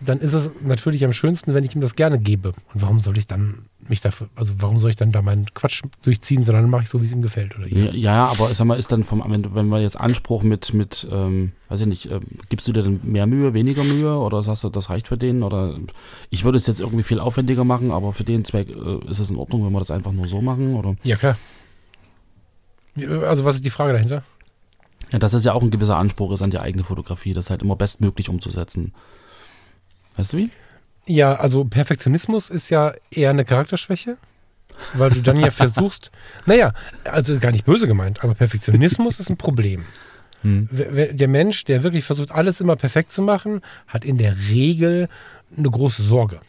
dann 0.01 0.21
ist 0.21 0.33
es 0.33 0.51
natürlich 0.63 1.05
am 1.05 1.13
schönsten, 1.13 1.55
wenn 1.55 1.65
ich 1.65 1.75
ihm 1.75 1.81
das 1.81 1.97
gerne 1.97 2.19
gebe. 2.19 2.55
Und 2.73 2.83
warum 2.83 3.01
soll 3.01 3.19
ich 3.19 3.27
dann 3.27 3.67
mich 3.89 4.01
dafür, 4.01 4.29
also 4.37 4.55
warum 4.59 4.79
soll 4.79 4.91
ich 4.91 4.97
dann 4.97 5.13
da 5.13 5.23
meinen 5.23 5.47
Quatsch 5.53 5.83
durchziehen, 6.03 6.45
sondern 6.45 6.65
dann 6.65 6.71
mache 6.71 6.83
ich 6.83 6.89
so, 6.89 7.01
wie 7.01 7.07
es 7.07 7.13
ihm 7.13 7.23
gefällt. 7.23 7.57
Oder. 7.57 7.67
Ja, 7.67 7.93
ja, 7.93 8.27
aber 8.27 8.49
sag 8.49 8.67
mal, 8.67 8.79
ist 8.79 8.93
dann 8.93 9.05
vom, 9.05 9.23
wenn, 9.27 9.69
wir 9.69 9.81
jetzt 9.81 9.99
Anspruch 9.99 10.43
mit, 10.43 10.73
mit 10.75 11.07
ähm, 11.11 11.53
weiß 11.69 11.83
ich 11.83 11.87
nicht, 11.87 12.11
ähm, 12.11 12.23
gibst 12.49 12.69
du 12.69 12.73
dir 12.73 12.83
dann 12.83 13.01
mehr 13.03 13.27
Mühe, 13.27 13.53
weniger 13.53 13.85
Mühe 13.85 14.17
oder 14.17 14.43
sagst 14.43 14.65
du, 14.65 14.69
das 14.69 14.91
reicht 14.91 15.09
für 15.09 15.19
den? 15.19 15.43
Oder 15.43 15.75
ich 16.31 16.45
würde 16.45 16.57
es 16.57 16.67
jetzt 16.67 16.81
irgendwie 16.81 17.03
viel 17.03 17.21
aufwendiger 17.21 17.65
machen, 17.65 17.91
aber 17.91 18.13
für 18.13 18.25
den 18.25 18.45
Zweck 18.45 18.69
äh, 18.69 19.11
ist 19.11 19.19
es 19.19 19.31
in 19.31 19.37
Ordnung, 19.37 19.67
wenn 19.67 19.73
wir 19.73 19.81
das 19.81 19.91
einfach 19.91 20.13
nur 20.13 20.27
so 20.27 20.41
machen? 20.41 20.75
Oder? 20.75 20.97
Ja, 21.03 21.17
klar. 21.17 21.37
Also 22.97 23.45
was 23.45 23.57
ist 23.57 23.65
die 23.65 23.71
Frage 23.71 23.93
dahinter? 23.93 24.23
Ja, 25.13 25.19
dass 25.19 25.33
es 25.33 25.45
ja 25.45 25.53
auch 25.53 25.63
ein 25.63 25.71
gewisser 25.71 25.97
Anspruch 25.97 26.33
ist 26.33 26.43
an 26.43 26.51
die 26.51 26.59
eigene 26.59 26.85
Fotografie, 26.85 27.33
das 27.33 27.51
halt 27.51 27.63
immer 27.63 27.77
bestmöglich 27.77 28.29
umzusetzen. 28.29 28.93
Weißt 30.17 30.33
du 30.33 30.39
wie? 30.39 30.51
Ja, 31.07 31.35
also 31.35 31.65
Perfektionismus 31.65 32.51
ist 32.51 32.71
ja 32.71 32.93
eher 33.11 33.31
eine 33.31 33.45
Charakterschwäche, 33.45 34.17
weil 34.95 35.11
du 35.11 35.23
dann 35.23 35.41
ja 35.41 35.51
versuchst, 35.51 36.11
naja, 36.47 36.73
also 37.05 37.39
gar 37.39 37.53
nicht 37.53 37.65
böse 37.65 37.87
gemeint, 37.87 38.23
aber 38.23 38.35
Perfektionismus 38.35 39.19
ist 39.19 39.31
ein 39.31 39.37
Problem. 39.37 39.85
Hm. 40.43 40.69
Der 40.71 41.29
Mensch, 41.29 41.65
der 41.65 41.83
wirklich 41.83 42.05
versucht, 42.05 42.31
alles 42.31 42.61
immer 42.61 42.77
perfekt 42.77 43.13
zu 43.13 43.23
machen, 43.23 43.61
hat 43.87 44.05
in 44.05 44.17
der 44.19 44.35
Regel 44.49 45.09
eine 45.57 45.69
große 45.71 46.03
Sorge, 46.03 46.41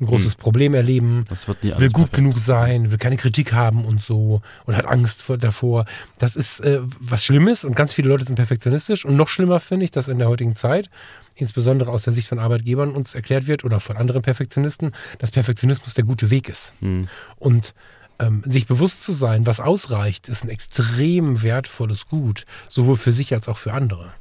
ein 0.00 0.06
großes 0.06 0.34
Problem 0.34 0.74
erleben, 0.74 1.24
Das 1.28 1.46
wird 1.46 1.62
nie 1.62 1.70
will 1.78 1.90
gut 1.90 2.10
perfekt. 2.10 2.14
genug 2.16 2.38
sein, 2.38 2.90
will 2.90 2.98
keine 2.98 3.16
Kritik 3.16 3.52
haben 3.52 3.84
und 3.84 4.02
so 4.02 4.42
und 4.64 4.76
hat 4.76 4.86
Angst 4.86 5.22
vor, 5.22 5.38
davor. 5.38 5.84
Das 6.18 6.34
ist 6.34 6.60
äh, 6.60 6.80
was 6.98 7.24
Schlimmes 7.24 7.64
und 7.64 7.76
ganz 7.76 7.92
viele 7.92 8.08
Leute 8.08 8.24
sind 8.24 8.34
perfektionistisch. 8.34 9.04
Und 9.04 9.16
noch 9.16 9.28
schlimmer 9.28 9.60
finde 9.60 9.84
ich, 9.84 9.90
dass 9.92 10.08
in 10.08 10.18
der 10.18 10.28
heutigen 10.28 10.56
Zeit, 10.56 10.90
insbesondere 11.36 11.90
aus 11.90 12.02
der 12.02 12.12
Sicht 12.12 12.28
von 12.28 12.38
Arbeitgebern, 12.38 12.90
uns 12.90 13.14
erklärt 13.14 13.46
wird 13.46 13.64
oder 13.64 13.78
von 13.80 13.96
anderen 13.96 14.22
Perfektionisten, 14.22 14.92
dass 15.18 15.30
Perfektionismus 15.30 15.94
der 15.94 16.04
gute 16.04 16.30
Weg 16.30 16.48
ist. 16.48 16.72
Hm. 16.80 17.08
Und 17.36 17.74
ähm, 18.18 18.42
sich 18.46 18.66
bewusst 18.66 19.02
zu 19.02 19.12
sein, 19.12 19.46
was 19.46 19.60
ausreicht, 19.60 20.28
ist 20.28 20.42
ein 20.42 20.48
extrem 20.48 21.42
wertvolles 21.42 22.06
Gut, 22.06 22.46
sowohl 22.68 22.96
für 22.96 23.12
sich 23.12 23.32
als 23.34 23.48
auch 23.48 23.58
für 23.58 23.72
andere. 23.72 24.12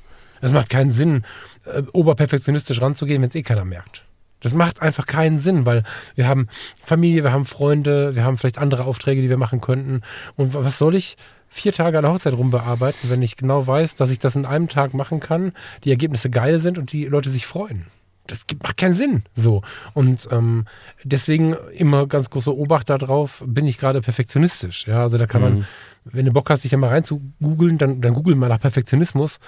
Es 0.41 0.51
macht 0.51 0.69
keinen 0.69 0.91
Sinn, 0.91 1.23
äh, 1.63 1.81
oberperfektionistisch 1.93 2.81
ranzugehen, 2.81 3.21
wenn 3.21 3.29
es 3.29 3.35
eh 3.35 3.41
keiner 3.41 3.65
merkt. 3.65 4.03
Das 4.41 4.53
macht 4.53 4.81
einfach 4.81 5.05
keinen 5.05 5.39
Sinn, 5.39 5.65
weil 5.65 5.83
wir 6.15 6.27
haben 6.27 6.49
Familie, 6.83 7.23
wir 7.23 7.31
haben 7.31 7.45
Freunde, 7.45 8.15
wir 8.15 8.25
haben 8.25 8.37
vielleicht 8.37 8.57
andere 8.57 8.83
Aufträge, 8.83 9.21
die 9.21 9.29
wir 9.29 9.37
machen 9.37 9.61
könnten. 9.61 10.01
Und 10.35 10.53
wa- 10.53 10.63
was 10.63 10.77
soll 10.77 10.93
ich 10.93 11.15
vier 11.49 11.73
Tage 11.73 11.97
an 11.97 12.03
der 12.03 12.13
Hochzeit 12.13 12.33
rumbearbeiten, 12.33 13.09
wenn 13.09 13.21
ich 13.21 13.37
genau 13.37 13.65
weiß, 13.65 13.95
dass 13.95 14.09
ich 14.09 14.19
das 14.19 14.35
in 14.35 14.45
einem 14.45 14.67
Tag 14.67 14.93
machen 14.93 15.19
kann, 15.19 15.53
die 15.83 15.91
Ergebnisse 15.91 16.29
geil 16.29 16.59
sind 16.59 16.77
und 16.77 16.91
die 16.91 17.05
Leute 17.05 17.29
sich 17.29 17.45
freuen? 17.45 17.85
Das 18.27 18.47
gibt, 18.47 18.63
macht 18.63 18.77
keinen 18.77 18.93
Sinn. 18.93 19.23
So. 19.35 19.61
Und 19.93 20.27
ähm, 20.31 20.65
deswegen 21.03 21.55
immer 21.73 22.07
ganz 22.07 22.29
große 22.29 22.55
Obacht 22.55 22.89
darauf, 22.89 23.43
bin 23.45 23.67
ich 23.67 23.77
gerade 23.77 24.01
perfektionistisch. 24.01 24.87
Ja, 24.87 25.01
also 25.01 25.17
da 25.17 25.27
kann 25.27 25.41
man, 25.41 25.67
wenn 26.05 26.25
du 26.25 26.31
Bock 26.31 26.49
hast, 26.49 26.63
dich 26.63 26.71
da 26.71 26.77
mal 26.77 26.89
rein 26.89 27.03
zu 27.03 27.21
googeln, 27.41 27.77
dann, 27.77 28.01
dann 28.01 28.13
google 28.13 28.35
mal 28.35 28.49
nach 28.49 28.59
Perfektionismus. 28.59 29.39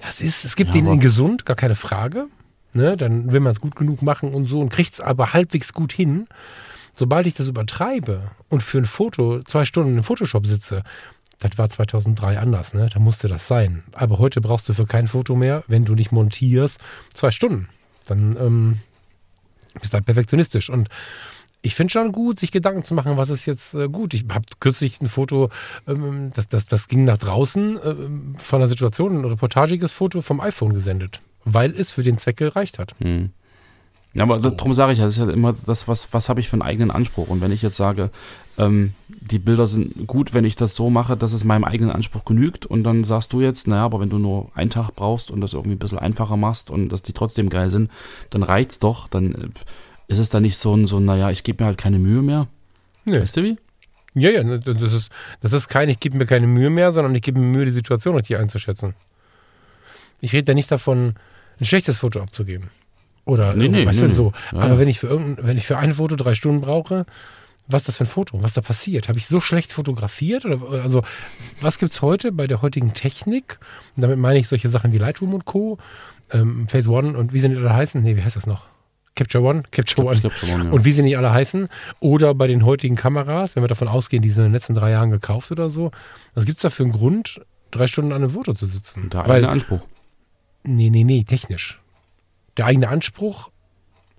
Das 0.00 0.20
ist, 0.20 0.44
es 0.44 0.56
gibt 0.56 0.68
Ja, 0.68 0.80
den 0.80 0.86
in 0.86 1.00
gesund, 1.00 1.44
gar 1.44 1.56
keine 1.56 1.74
Frage. 1.74 2.26
Ne, 2.74 2.96
dann 2.96 3.32
will 3.32 3.40
man 3.40 3.52
es 3.52 3.60
gut 3.60 3.76
genug 3.76 4.00
machen 4.00 4.32
und 4.32 4.46
so 4.46 4.60
und 4.60 4.70
kriegt 4.70 4.94
es 4.94 5.00
aber 5.00 5.34
halbwegs 5.34 5.74
gut 5.74 5.92
hin. 5.92 6.26
Sobald 6.94 7.26
ich 7.26 7.34
das 7.34 7.46
übertreibe 7.46 8.22
und 8.48 8.62
für 8.62 8.78
ein 8.78 8.86
Foto 8.86 9.42
zwei 9.42 9.66
Stunden 9.66 9.98
im 9.98 10.04
Photoshop 10.04 10.46
sitze, 10.46 10.82
Das 11.42 11.58
war 11.58 11.68
2003 11.68 12.38
anders, 12.38 12.72
ne? 12.72 12.88
Da 12.92 13.00
musste 13.00 13.26
das 13.26 13.48
sein. 13.48 13.82
Aber 13.92 14.18
heute 14.18 14.40
brauchst 14.40 14.68
du 14.68 14.74
für 14.74 14.86
kein 14.86 15.08
Foto 15.08 15.34
mehr, 15.34 15.64
wenn 15.66 15.84
du 15.84 15.96
nicht 15.96 16.12
montierst, 16.12 16.78
zwei 17.14 17.32
Stunden. 17.32 17.68
Dann 18.06 18.36
ähm, 18.38 18.78
bist 19.80 19.92
du 19.92 19.96
halt 19.96 20.06
perfektionistisch. 20.06 20.70
Und 20.70 20.88
ich 21.60 21.74
finde 21.74 21.90
schon 21.90 22.12
gut, 22.12 22.38
sich 22.38 22.52
Gedanken 22.52 22.84
zu 22.84 22.94
machen, 22.94 23.16
was 23.16 23.28
ist 23.28 23.46
jetzt 23.46 23.74
äh, 23.74 23.88
gut. 23.88 24.14
Ich 24.14 24.24
habe 24.28 24.44
kürzlich 24.60 25.00
ein 25.00 25.08
Foto, 25.08 25.50
ähm, 25.88 26.30
das, 26.32 26.46
das, 26.46 26.66
das 26.66 26.86
ging 26.86 27.04
nach 27.04 27.18
draußen 27.18 27.76
äh, 27.76 27.94
von 28.38 28.60
einer 28.60 28.68
Situation, 28.68 29.18
ein 29.18 29.24
reportagiges 29.24 29.90
Foto 29.90 30.22
vom 30.22 30.40
iPhone 30.40 30.74
gesendet, 30.74 31.22
weil 31.44 31.72
es 31.72 31.90
für 31.90 32.04
den 32.04 32.18
Zweck 32.18 32.36
gereicht 32.36 32.78
hat. 32.78 32.94
Hm. 32.98 33.30
Ja, 34.14 34.24
aber 34.24 34.38
darum 34.38 34.74
sage 34.74 34.92
ich 34.92 34.98
ja, 34.98 35.06
das 35.06 35.14
ist 35.16 35.26
ja 35.26 35.32
immer 35.32 35.54
das, 35.66 35.88
was, 35.88 36.12
was 36.12 36.28
habe 36.28 36.38
ich 36.38 36.48
für 36.48 36.54
einen 36.54 36.62
eigenen 36.62 36.90
Anspruch. 36.90 37.28
Und 37.28 37.40
wenn 37.40 37.50
ich 37.50 37.62
jetzt 37.62 37.76
sage, 37.76 38.10
ähm, 38.58 38.92
die 39.08 39.38
Bilder 39.38 39.66
sind 39.66 40.06
gut, 40.06 40.34
wenn 40.34 40.44
ich 40.44 40.56
das 40.56 40.74
so 40.76 40.90
mache, 40.90 41.16
dass 41.16 41.32
es 41.32 41.44
meinem 41.44 41.64
eigenen 41.64 41.90
Anspruch 41.90 42.24
genügt, 42.24 42.66
und 42.66 42.84
dann 42.84 43.04
sagst 43.04 43.32
du 43.32 43.40
jetzt, 43.40 43.66
naja, 43.68 43.84
aber 43.84 44.00
wenn 44.00 44.10
du 44.10 44.18
nur 44.18 44.50
einen 44.54 44.70
Tag 44.70 44.90
brauchst 44.94 45.30
und 45.30 45.40
das 45.40 45.54
irgendwie 45.54 45.76
ein 45.76 45.78
bisschen 45.78 45.98
einfacher 45.98 46.36
machst 46.36 46.70
und 46.70 46.90
dass 46.90 47.02
die 47.02 47.12
trotzdem 47.12 47.48
geil 47.48 47.70
sind, 47.70 47.90
dann 48.30 48.42
reicht's 48.42 48.78
doch, 48.78 49.08
dann 49.08 49.34
äh, 49.34 49.48
ist 50.08 50.18
es 50.18 50.28
da 50.28 50.40
nicht 50.40 50.56
so 50.56 50.74
ein, 50.74 50.84
so, 50.84 51.00
naja, 51.00 51.30
ich 51.30 51.44
gebe 51.44 51.62
mir 51.62 51.66
halt 51.68 51.78
keine 51.78 51.98
Mühe 51.98 52.22
mehr. 52.22 52.48
Nee. 53.04 53.20
Weißt 53.20 53.36
du 53.36 53.42
wie? 53.44 53.56
Ja, 54.14 54.30
ja, 54.30 54.44
ne, 54.44 54.58
das 54.60 54.92
ist, 54.92 55.10
das 55.40 55.52
ist 55.54 55.68
kein, 55.68 55.88
ich 55.88 55.98
gebe 55.98 56.18
mir 56.18 56.26
keine 56.26 56.46
Mühe 56.46 56.68
mehr, 56.68 56.90
sondern 56.90 57.14
ich 57.14 57.22
gebe 57.22 57.40
mir 57.40 57.46
Mühe, 57.46 57.64
die 57.64 57.70
Situation 57.70 58.14
richtig 58.14 58.36
einzuschätzen. 58.36 58.94
Ich 60.20 60.32
rede 60.34 60.48
ja 60.52 60.54
nicht 60.54 60.70
davon, 60.70 61.14
ein 61.58 61.64
schlechtes 61.64 61.98
Foto 61.98 62.20
abzugeben. 62.20 62.68
Oder 63.24 63.54
Nee, 63.54 63.68
nee, 63.68 63.86
weißt 63.86 64.00
nee, 64.02 64.06
du, 64.06 64.10
nee. 64.10 64.14
so. 64.16 64.32
Ja, 64.52 64.58
Aber 64.58 64.74
ja. 64.74 64.78
wenn 64.78 64.88
ich 64.88 64.98
für 65.00 65.06
irgendein, 65.06 65.46
wenn 65.46 65.56
ich 65.56 65.66
für 65.66 65.78
ein 65.78 65.94
Foto 65.94 66.16
drei 66.16 66.34
Stunden 66.34 66.60
brauche, 66.60 67.06
was 67.68 67.82
ist 67.82 67.88
das 67.88 67.96
für 67.96 68.04
ein 68.04 68.08
Foto? 68.08 68.42
Was 68.42 68.52
da 68.52 68.60
passiert? 68.60 69.08
Habe 69.08 69.18
ich 69.18 69.26
so 69.26 69.40
schlecht 69.40 69.72
fotografiert? 69.72 70.44
Oder 70.44 70.82
also 70.82 71.02
was 71.60 71.78
gibt 71.78 71.92
es 71.92 72.02
heute 72.02 72.32
bei 72.32 72.46
der 72.46 72.62
heutigen 72.62 72.92
Technik? 72.94 73.58
Und 73.96 74.02
damit 74.02 74.18
meine 74.18 74.38
ich 74.38 74.48
solche 74.48 74.68
Sachen 74.68 74.92
wie 74.92 74.98
Lightroom 74.98 75.34
und 75.34 75.44
Co. 75.44 75.78
Ähm, 76.30 76.66
Phase 76.68 76.90
One 76.90 77.16
und 77.16 77.32
wie 77.32 77.40
sie 77.40 77.48
nicht 77.48 77.58
alle 77.58 77.74
heißen. 77.74 78.02
Nee, 78.02 78.16
wie 78.16 78.22
heißt 78.22 78.36
das 78.36 78.46
noch? 78.46 78.66
Capture 79.14 79.44
One? 79.44 79.62
Capture 79.70 80.06
One. 80.06 80.18
Glaub 80.18 80.32
schon, 80.32 80.48
ja. 80.48 80.70
Und 80.70 80.84
wie 80.84 80.92
sie 80.92 81.02
nicht 81.02 81.16
alle 81.18 81.32
heißen. 81.32 81.68
Oder 82.00 82.34
bei 82.34 82.46
den 82.46 82.64
heutigen 82.64 82.96
Kameras, 82.96 83.54
wenn 83.56 83.62
wir 83.62 83.68
davon 83.68 83.88
ausgehen, 83.88 84.22
die 84.22 84.30
sind 84.30 84.44
in 84.44 84.48
den 84.50 84.54
letzten 84.54 84.74
drei 84.74 84.90
Jahren 84.90 85.10
gekauft 85.10 85.52
oder 85.52 85.70
so. 85.70 85.90
Was 86.34 86.46
gibt 86.46 86.56
es 86.58 86.62
da 86.62 86.70
für 86.70 86.82
einen 86.82 86.92
Grund, 86.92 87.40
drei 87.70 87.86
Stunden 87.86 88.12
an 88.12 88.22
einem 88.22 88.30
Foto 88.30 88.54
zu 88.54 88.66
sitzen? 88.66 89.10
Der 89.10 89.20
Weil, 89.28 89.36
eigene 89.36 89.50
Anspruch 89.50 89.86
nee, 90.64 90.90
nee, 90.90 91.04
nee, 91.04 91.24
technisch. 91.24 91.80
Der 92.56 92.66
eigene 92.66 92.88
Anspruch, 92.88 93.50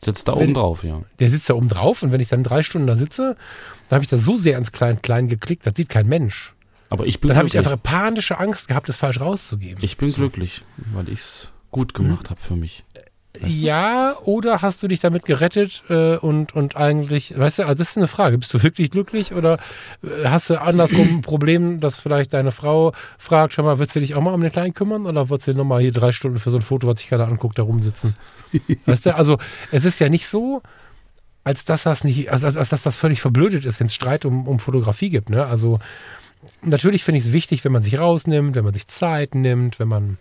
sitzt 0.04 0.28
da 0.28 0.34
Wenn- 0.36 0.44
oben 0.44 0.54
drauf, 0.54 0.84
ja. 0.84 1.02
der 1.20 1.30
sitzt 1.30 1.50
da 1.50 1.54
oben 1.56 1.70
drauf 1.70 2.04
und 2.04 2.12
wenn 2.12 2.20
ich 2.22 2.30
dann 2.30 2.44
drei 2.44 2.64
Stunden 2.64 2.88
da 2.88 2.96
sitze, 2.96 3.36
dann 3.90 3.98
habe 3.98 4.04
ich 4.04 4.10
da 4.10 4.18
so 4.18 4.38
sehr 4.38 4.58
ins 4.58 4.72
Klein-Klein 4.72 5.28
geklickt, 5.28 5.66
das 5.66 5.74
sieht 5.76 5.90
kein 5.90 6.08
Mensch. 6.08 6.54
Aber 6.90 7.06
ich 7.08 7.20
bin 7.20 7.30
Dann 7.30 7.38
habe 7.38 7.48
ich 7.48 7.58
einfach 7.58 7.82
panische 7.82 8.40
Angst 8.40 8.68
gehabt, 8.68 8.88
das 8.90 8.98
falsch 8.98 9.20
rauszugeben. 9.20 9.84
ich 9.84 9.98
bin 9.98 10.12
glücklich, 10.12 10.62
weil 10.94 11.08
ich 11.10 11.20
es 11.20 11.52
gut 11.72 11.94
gemacht 11.96 12.30
habe 12.30 12.40
für 12.40 12.56
mich. 12.56 12.84
Weißt 13.40 13.60
du? 13.60 13.64
Ja, 13.64 14.16
oder 14.24 14.62
hast 14.62 14.84
du 14.84 14.88
dich 14.88 15.00
damit 15.00 15.26
gerettet 15.26 15.84
äh, 15.90 16.18
und, 16.18 16.56
und 16.56 16.76
eigentlich, 16.76 17.38
weißt 17.38 17.60
du, 17.60 17.64
also 17.64 17.76
das 17.76 17.90
ist 17.90 17.98
eine 17.98 18.08
Frage, 18.08 18.38
bist 18.38 18.54
du 18.54 18.64
wirklich 18.64 18.92
glücklich 18.92 19.34
oder 19.34 19.58
äh, 20.04 20.26
hast 20.26 20.50
du 20.50 20.62
andersrum 20.62 21.18
ein 21.18 21.22
Problem, 21.22 21.80
dass 21.80 21.98
vielleicht 21.98 22.34
deine 22.34 22.52
Frau 22.52 22.94
fragt, 23.18 23.54
schau 23.54 23.64
mal, 23.64 23.80
willst 23.80 23.96
du 23.96 24.00
dich 24.00 24.16
auch 24.16 24.22
mal 24.22 24.34
um 24.34 24.42
den 24.42 24.52
Kleinen 24.52 24.74
kümmern 24.74 25.06
oder 25.06 25.30
willst 25.30 25.48
du 25.48 25.54
nochmal 25.54 25.82
hier 25.82 25.92
drei 25.92 26.12
Stunden 26.12 26.40
für 26.40 26.52
so 26.52 26.58
ein 26.58 26.62
Foto, 26.62 26.88
was 26.88 27.00
sich 27.00 27.10
keiner 27.10 27.28
anguckt, 27.28 27.58
da 27.58 27.64
rumsitzen? 27.64 28.16
weißt 28.86 29.08
du, 29.08 29.16
also 29.16 29.38
es 29.72 29.86
ist 29.86 30.00
ja 30.00 30.10
nicht 30.10 30.28
so, 30.28 30.62
als 31.44 31.66
dass 31.66 31.84
das 31.84 32.04
nicht, 32.04 32.32
als, 32.32 32.44
als, 32.44 32.56
als 32.56 32.70
dass 32.70 32.84
das 32.84 32.96
völlig 32.96 33.22
verblödet 33.22 33.66
ist, 33.66 33.80
wenn 33.80 33.88
es 33.88 33.96
Streit 33.96 34.26
um, 34.26 34.48
um 34.48 34.60
Fotografie 34.60 35.10
gibt. 35.10 35.30
Ne? 35.30 35.46
Also 35.46 35.80
natürlich 36.62 37.04
finde 37.04 37.20
ich 37.20 37.26
es 37.26 37.34
wichtig, 37.34 37.66
wenn 37.66 37.72
man 37.72 37.84
sich 37.84 38.00
rausnimmt, 38.00 38.56
wenn 38.56 38.64
man 38.64 38.74
sich 38.74 38.88
Zeit 38.88 39.36
nimmt, 39.36 39.80
wenn 39.80 39.88
man 39.88 40.18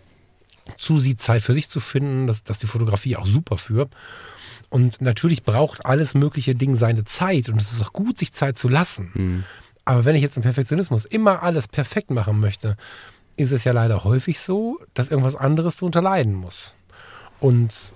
zusieht, 0.77 1.21
Zeit 1.21 1.41
für 1.41 1.53
sich 1.53 1.69
zu 1.69 1.79
finden. 1.79 2.27
Das, 2.27 2.43
das 2.43 2.57
ist 2.57 2.63
die 2.63 2.67
Fotografie 2.67 3.15
auch 3.15 3.25
super 3.25 3.57
für. 3.57 3.89
Und 4.69 5.01
natürlich 5.01 5.43
braucht 5.43 5.85
alles 5.85 6.13
mögliche 6.13 6.55
Ding 6.55 6.75
seine 6.75 7.03
Zeit 7.03 7.49
und 7.49 7.61
es 7.61 7.71
ist 7.71 7.81
auch 7.81 7.93
gut, 7.93 8.17
sich 8.17 8.33
Zeit 8.33 8.57
zu 8.57 8.67
lassen. 8.67 9.11
Hm. 9.13 9.43
Aber 9.85 10.05
wenn 10.05 10.15
ich 10.15 10.21
jetzt 10.21 10.37
im 10.37 10.43
Perfektionismus 10.43 11.05
immer 11.05 11.43
alles 11.43 11.67
perfekt 11.67 12.09
machen 12.09 12.39
möchte, 12.39 12.77
ist 13.35 13.51
es 13.51 13.63
ja 13.63 13.73
leider 13.73 14.03
häufig 14.03 14.39
so, 14.39 14.79
dass 14.93 15.09
irgendwas 15.09 15.35
anderes 15.35 15.77
darunter 15.77 16.01
leiden 16.01 16.33
muss. 16.33 16.73
Und 17.39 17.93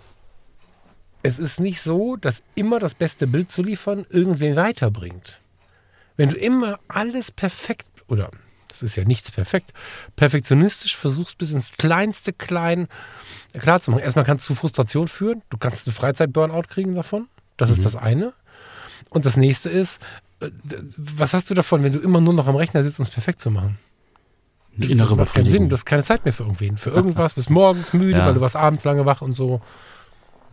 es 1.23 1.39
ist 1.39 1.59
nicht 1.59 1.81
so, 1.81 2.15
dass 2.15 2.41
immer 2.55 2.79
das 2.79 2.95
beste 2.95 3.27
Bild 3.27 3.51
zu 3.51 3.61
liefern 3.61 4.05
irgendwen 4.09 4.55
weiterbringt. 4.55 5.41
Wenn 6.15 6.29
du 6.29 6.37
immer 6.37 6.79
alles 6.87 7.31
perfekt 7.31 7.87
oder 8.07 8.31
das 8.81 8.91
ist 8.91 8.95
ja 8.95 9.03
nichts 9.05 9.31
perfekt, 9.31 9.73
perfektionistisch 10.15 10.95
versuchst 10.95 11.37
bis 11.37 11.51
ins 11.51 11.71
kleinste 11.77 12.33
Klein 12.33 12.87
klar 13.53 13.79
zu 13.81 13.91
machen. 13.91 14.01
Erstmal 14.03 14.25
kannst 14.25 14.45
du 14.49 14.53
zu 14.53 14.59
Frustration 14.59 15.07
führen, 15.07 15.41
du 15.49 15.57
kannst 15.57 15.87
eine 15.87 15.93
Freizeit-Burnout 15.93 16.63
kriegen 16.69 16.95
davon. 16.95 17.27
Das 17.57 17.69
ist 17.69 17.83
das 17.85 17.95
eine. 17.95 18.33
Und 19.09 19.25
das 19.25 19.37
nächste 19.37 19.69
ist, 19.69 19.99
äh, 20.41 20.49
was 20.97 21.33
hast 21.33 21.49
du 21.49 21.53
davon, 21.53 21.83
wenn 21.83 21.93
du 21.93 21.99
immer 21.99 22.21
nur 22.21 22.33
noch 22.33 22.47
am 22.47 22.55
Rechner 22.55 22.83
sitzt, 22.83 22.99
um 22.99 23.05
es 23.05 23.11
perfekt 23.11 23.41
zu 23.41 23.49
machen? 23.51 23.77
Eine 24.75 24.85
Das 24.85 24.89
innere 24.91 25.15
macht 25.15 25.33
keinen 25.33 25.49
Sinn, 25.49 25.69
du 25.69 25.73
hast 25.75 25.85
keine 25.85 26.03
Zeit 26.03 26.23
mehr 26.23 26.33
für 26.33 26.43
irgendwen. 26.43 26.77
Für 26.77 26.91
irgendwas, 26.91 27.33
bis 27.33 27.49
morgens 27.49 27.93
müde, 27.93 28.19
Ja. 28.19 28.27
weil 28.27 28.35
du 28.35 28.41
warst 28.41 28.55
abends 28.55 28.83
lange 28.83 29.05
wach 29.05 29.21
und 29.21 29.33
so. 29.35 29.59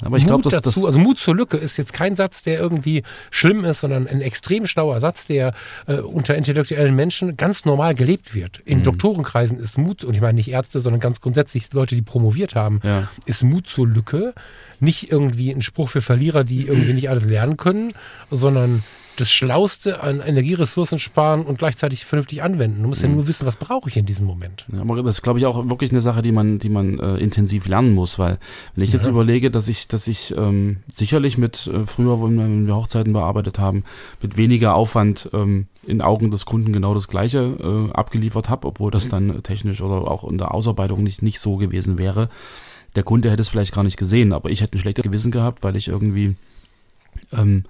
Aber 0.02 0.16
ich 0.16 0.26
glaube, 0.26 0.42
das. 0.42 0.61
dazu, 0.61 0.87
also 0.87 0.98
Mut 0.98 1.18
zur 1.18 1.35
Lücke 1.37 1.57
ist 1.57 1.76
jetzt 1.76 1.92
kein 1.92 2.16
Satz, 2.16 2.42
der 2.42 2.59
irgendwie 2.59 3.02
schlimm 3.30 3.64
ist, 3.64 3.80
sondern 3.80 4.07
ein 4.07 4.20
extrem 4.20 4.66
schlauer 4.66 5.00
Satz, 5.00 5.26
der 5.26 5.54
äh, 5.87 5.98
unter 5.98 6.35
intellektuellen 6.37 6.94
Menschen 6.94 7.37
ganz 7.37 7.64
normal 7.64 7.94
gelebt 7.94 8.35
wird. 8.35 8.61
In 8.64 8.78
Mhm. 8.78 8.83
Doktorenkreisen 8.85 9.59
ist 9.59 9.78
Mut, 9.78 10.04
und 10.04 10.14
ich 10.14 10.20
meine 10.20 10.35
nicht 10.37 10.50
Ärzte, 10.50 10.80
sondern 10.80 11.00
ganz 11.00 11.20
grundsätzlich 11.20 11.72
Leute, 11.72 11.94
die 11.94 12.02
promoviert 12.02 12.54
haben, 12.54 12.80
Ja. 12.83 13.09
ist 13.24 13.44
Mut 13.44 13.68
zur 13.68 13.87
Lücke 13.87 14.35
nicht 14.80 15.11
irgendwie 15.12 15.50
ein 15.52 15.62
Spruch 15.62 15.88
für 15.88 16.00
Verlierer, 16.02 16.44
die 16.44 16.66
irgendwie 16.66 16.92
nicht 16.92 17.09
alles 17.09 17.24
lernen 17.24 17.57
können, 17.57 17.92
sondern 18.30 18.83
das 19.16 19.31
Schlauste 19.33 20.00
an 20.03 20.20
Energieressourcen 20.20 20.98
sparen 20.98 21.44
und 21.46 21.59
gleichzeitig 21.59 22.05
vernünftig 22.05 22.42
anwenden. 22.42 22.83
Du 22.83 22.88
musst 22.88 23.03
ja 23.03 23.09
nur 23.09 23.27
wissen, 23.27 23.46
was 23.46 23.57
brauche 23.57 23.88
ich 23.88 23.96
in 23.96 24.07
diesem 24.07 24.27
Moment. 24.27 24.66
Ja, 24.72 24.81
aber 24.81 25.03
das 25.03 25.16
ist, 25.16 25.22
glaube 25.22 25.38
ich, 25.38 25.46
auch 25.46 25.68
wirklich 25.68 25.90
eine 25.92 26.00
Sache, 26.00 26.20
die 26.22 26.33
man, 26.33 26.59
die 26.59 26.68
man 26.68 26.98
äh, 26.98 27.16
intensiv 27.18 27.68
lernen 27.68 27.92
muss, 27.94 28.18
weil 28.18 28.38
wenn 28.74 28.83
ich 28.85 28.92
jetzt 28.92 29.05
Ja. 29.05 29.11
überlege, 29.12 29.50
dass 29.50 29.68
ich, 29.68 29.87
dass 29.88 30.09
ich 30.09 30.35
ähm, 30.37 30.79
sicherlich 30.92 31.38
mit 31.38 31.66
äh, 31.68 31.87
früher, 31.87 32.20
wenn 32.22 32.66
wir, 32.66 32.74
Hochzeiten 32.74 33.12
bearbeitet 33.12 33.59
haben, 33.59 33.85
mit 34.20 34.37
weniger 34.37 34.74
Aufwand 34.74 35.29
ähm, 35.33 35.66
in 35.87 36.03
Augen 36.03 36.31
des 36.31 36.44
Kunden 36.44 36.72
genau 36.72 36.92
das 36.94 37.09
Gleiche 37.09 37.90
äh, 37.90 37.92
abgeliefert 37.92 38.48
habe, 38.48 38.66
obwohl 38.66 38.90
das 38.90 39.09
dann 39.09 39.42
technisch 39.42 39.81
oder 39.81 40.11
auch 40.11 40.29
in 40.29 40.38
der 40.38 40.53
Ausarbeitung 40.55 41.03
nicht, 41.03 41.22
nicht 41.22 41.38
so 41.40 41.57
gewesen 41.57 41.98
wäre. 41.98 42.29
Der 42.96 43.03
Kunde 43.03 43.31
hätte 43.31 43.42
es 43.42 43.48
vielleicht 43.48 43.74
gar 43.74 43.85
nicht 43.85 43.96
gesehen, 43.96 44.33
aber 44.33 44.50
ich 44.50 44.61
hätte 44.61 44.77
ein 44.77 44.81
schlechtes 44.81 45.05
Gewissen 45.05 45.31
gehabt, 45.31 45.62
weil 45.62 45.77
ich 45.77 45.88
irgendwie 45.88 46.37
ähm, 47.33 47.64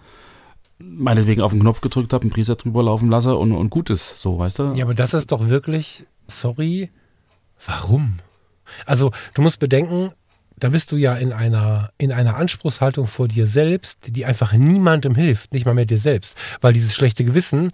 meinetwegen 0.79 1.41
auf 1.41 1.53
den 1.53 1.61
Knopf 1.61 1.81
gedrückt 1.81 2.13
habe, 2.13 2.23
einen 2.23 2.31
Preset 2.31 2.65
drüber 2.65 2.83
laufen 2.83 3.09
lasse 3.09 3.37
und, 3.37 3.53
und 3.53 3.71
gut 3.71 3.91
ist, 3.91 4.21
so, 4.21 4.39
weißt 4.39 4.59
du? 4.59 4.73
Ja, 4.75 4.85
aber 4.85 4.95
das 4.95 5.15
ist 5.15 5.33
doch 5.33 5.49
wirklich, 5.49 6.05
sorry, 6.29 6.91
warum? 7.67 8.19
Also, 8.87 9.13
du 9.35 9.43
musst 9.43 9.61
bedenken, 9.61 10.13
da 10.57 10.69
bist 10.71 10.93
du 10.93 10.97
ja 10.97 11.15
in 11.15 11.33
einer, 11.33 11.91
in 11.99 12.13
einer 12.13 12.37
Anspruchshaltung 12.37 13.07
vor 13.07 13.29
dir 13.29 13.47
selbst, 13.47 14.17
die 14.17 14.25
einfach 14.25 14.53
niemandem 14.53 15.15
hilft, 15.15 15.53
nicht 15.53 15.67
mal 15.67 15.75
mehr 15.75 15.85
dir 15.85 15.99
selbst. 15.99 16.37
Weil 16.61 16.73
dieses 16.73 16.95
schlechte 16.95 17.25
Gewissen, 17.25 17.73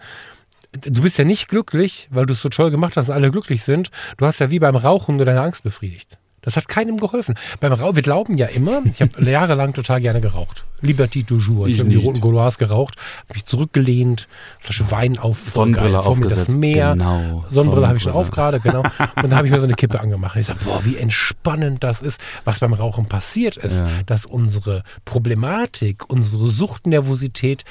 du 0.72 1.02
bist 1.02 1.18
ja 1.18 1.24
nicht 1.24 1.48
glücklich, 1.48 2.08
weil 2.10 2.26
du 2.26 2.32
es 2.32 2.42
so 2.42 2.48
toll 2.48 2.70
gemacht 2.70 2.96
hast 2.96 3.08
und 3.08 3.14
alle 3.14 3.30
glücklich 3.30 3.62
sind. 3.62 3.90
Du 4.16 4.26
hast 4.26 4.38
ja 4.38 4.50
wie 4.50 4.58
beim 4.58 4.76
Rauchen 4.76 5.16
nur 5.16 5.26
deine 5.26 5.42
Angst 5.42 5.62
befriedigt. 5.62 6.18
Das 6.42 6.56
hat 6.56 6.68
keinem 6.68 6.96
geholfen. 6.98 7.34
Beim 7.60 7.72
Rauchen, 7.72 7.96
wir 7.96 8.02
glauben 8.02 8.36
ja 8.38 8.46
immer, 8.46 8.82
ich 8.86 9.02
habe 9.02 9.22
jahrelang 9.30 9.74
total 9.74 10.00
gerne 10.00 10.20
geraucht. 10.20 10.64
Liberty 10.80 11.22
du 11.22 11.36
jour. 11.36 11.66
Ich, 11.66 11.74
Ich 11.74 11.80
habe 11.80 11.90
die 11.90 11.96
roten 11.96 12.20
Gaulois 12.22 12.52
geraucht, 12.58 12.96
habe 13.24 13.34
mich 13.34 13.44
zurückgelehnt, 13.44 14.26
Flasche 14.58 14.90
Wein 14.90 15.18
auf, 15.18 15.38
Sonnenbrille 15.50 15.92
geil, 15.92 16.02
vor 16.02 16.16
mir 16.16 16.28
das 16.30 16.48
Meer. 16.48 16.92
genau. 16.92 17.44
Sonnenbrille 17.50 17.86
habe 17.88 17.98
ich 17.98 18.02
schon 18.02 18.12
auf 18.12 18.30
gerade, 18.30 18.60
genau. 18.60 18.80
Und 19.16 19.22
dann 19.24 19.34
habe 19.34 19.46
ich 19.46 19.52
mir 19.52 19.60
so 19.60 19.66
eine 19.66 19.74
Kippe 19.74 20.00
angemacht. 20.00 20.36
Ich 20.36 20.46
sage, 20.46 20.60
boah, 20.64 20.82
wie 20.84 20.96
entspannend 20.96 21.84
das 21.84 22.00
ist, 22.00 22.18
was 22.44 22.60
beim 22.60 22.72
Rauchen 22.72 23.06
passiert 23.06 23.58
ist, 23.58 23.80
Ja. 23.80 23.88
dass 24.06 24.24
unsere 24.24 24.82
Problematik, 25.04 26.08
unsere 26.08 26.48
Suchtnervosität 26.48 27.64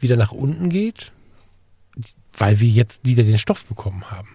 wieder 0.00 0.16
nach 0.16 0.32
unten 0.32 0.70
geht, 0.70 1.12
weil 2.36 2.58
wir 2.60 2.68
jetzt 2.68 3.00
wieder 3.04 3.22
den 3.22 3.38
Stoff 3.38 3.66
bekommen 3.66 4.04
haben. 4.10 4.28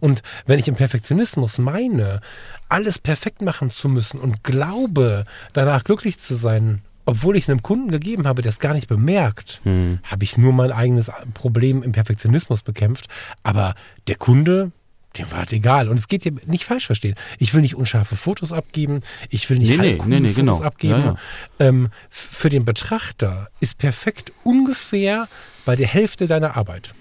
Und 0.00 0.22
wenn 0.46 0.58
ich 0.58 0.68
im 0.68 0.74
Perfektionismus 0.76 1.58
meine, 1.58 2.20
alles 2.68 2.98
perfekt 2.98 3.42
machen 3.42 3.70
zu 3.70 3.88
müssen 3.88 4.20
und 4.20 4.44
glaube, 4.44 5.24
danach 5.52 5.84
glücklich 5.84 6.18
zu 6.18 6.34
sein, 6.34 6.82
obwohl 7.06 7.36
ich 7.36 7.44
es 7.44 7.50
einem 7.50 7.62
Kunden 7.62 7.90
gegeben 7.90 8.26
habe, 8.26 8.42
der 8.42 8.50
es 8.50 8.58
gar 8.60 8.74
nicht 8.74 8.86
bemerkt, 8.88 9.60
Hm. 9.64 9.98
habe 10.04 10.22
ich 10.22 10.36
nur 10.38 10.52
mein 10.52 10.70
eigenes 10.70 11.10
Problem 11.34 11.82
im 11.82 11.92
Perfektionismus 11.92 12.62
bekämpft. 12.62 13.08
Aber 13.42 13.74
der 14.06 14.14
Kunde, 14.16 14.70
dem 15.18 15.32
war 15.32 15.42
es 15.44 15.50
egal. 15.52 15.88
Und 15.88 15.98
es 15.98 16.06
geht 16.06 16.22
hier 16.22 16.34
nicht 16.46 16.64
falsch 16.64 16.86
verstehen. 16.86 17.16
Ich 17.40 17.52
will 17.52 17.62
nicht 17.62 17.74
unscharfe 17.74 18.14
Fotos 18.14 18.52
abgeben. 18.52 19.00
Ich 19.28 19.50
will 19.50 19.58
nicht 19.58 19.70
Nee, 19.70 19.76
nee, 19.76 19.98
nee, 20.06 20.20
nee, 20.20 20.28
Fotos 20.28 20.36
genau. 20.36 20.60
abgeben. 20.60 21.00
Ja, 21.00 21.04
ja. 21.06 21.16
Ähm, 21.58 21.88
für 22.10 22.48
den 22.48 22.64
Betrachter 22.64 23.48
ist 23.58 23.78
perfekt 23.78 24.32
ungefähr 24.44 25.26
bei 25.64 25.74
der 25.74 25.88
Hälfte 25.88 26.28
deiner 26.28 26.56
Arbeit. 26.56 26.94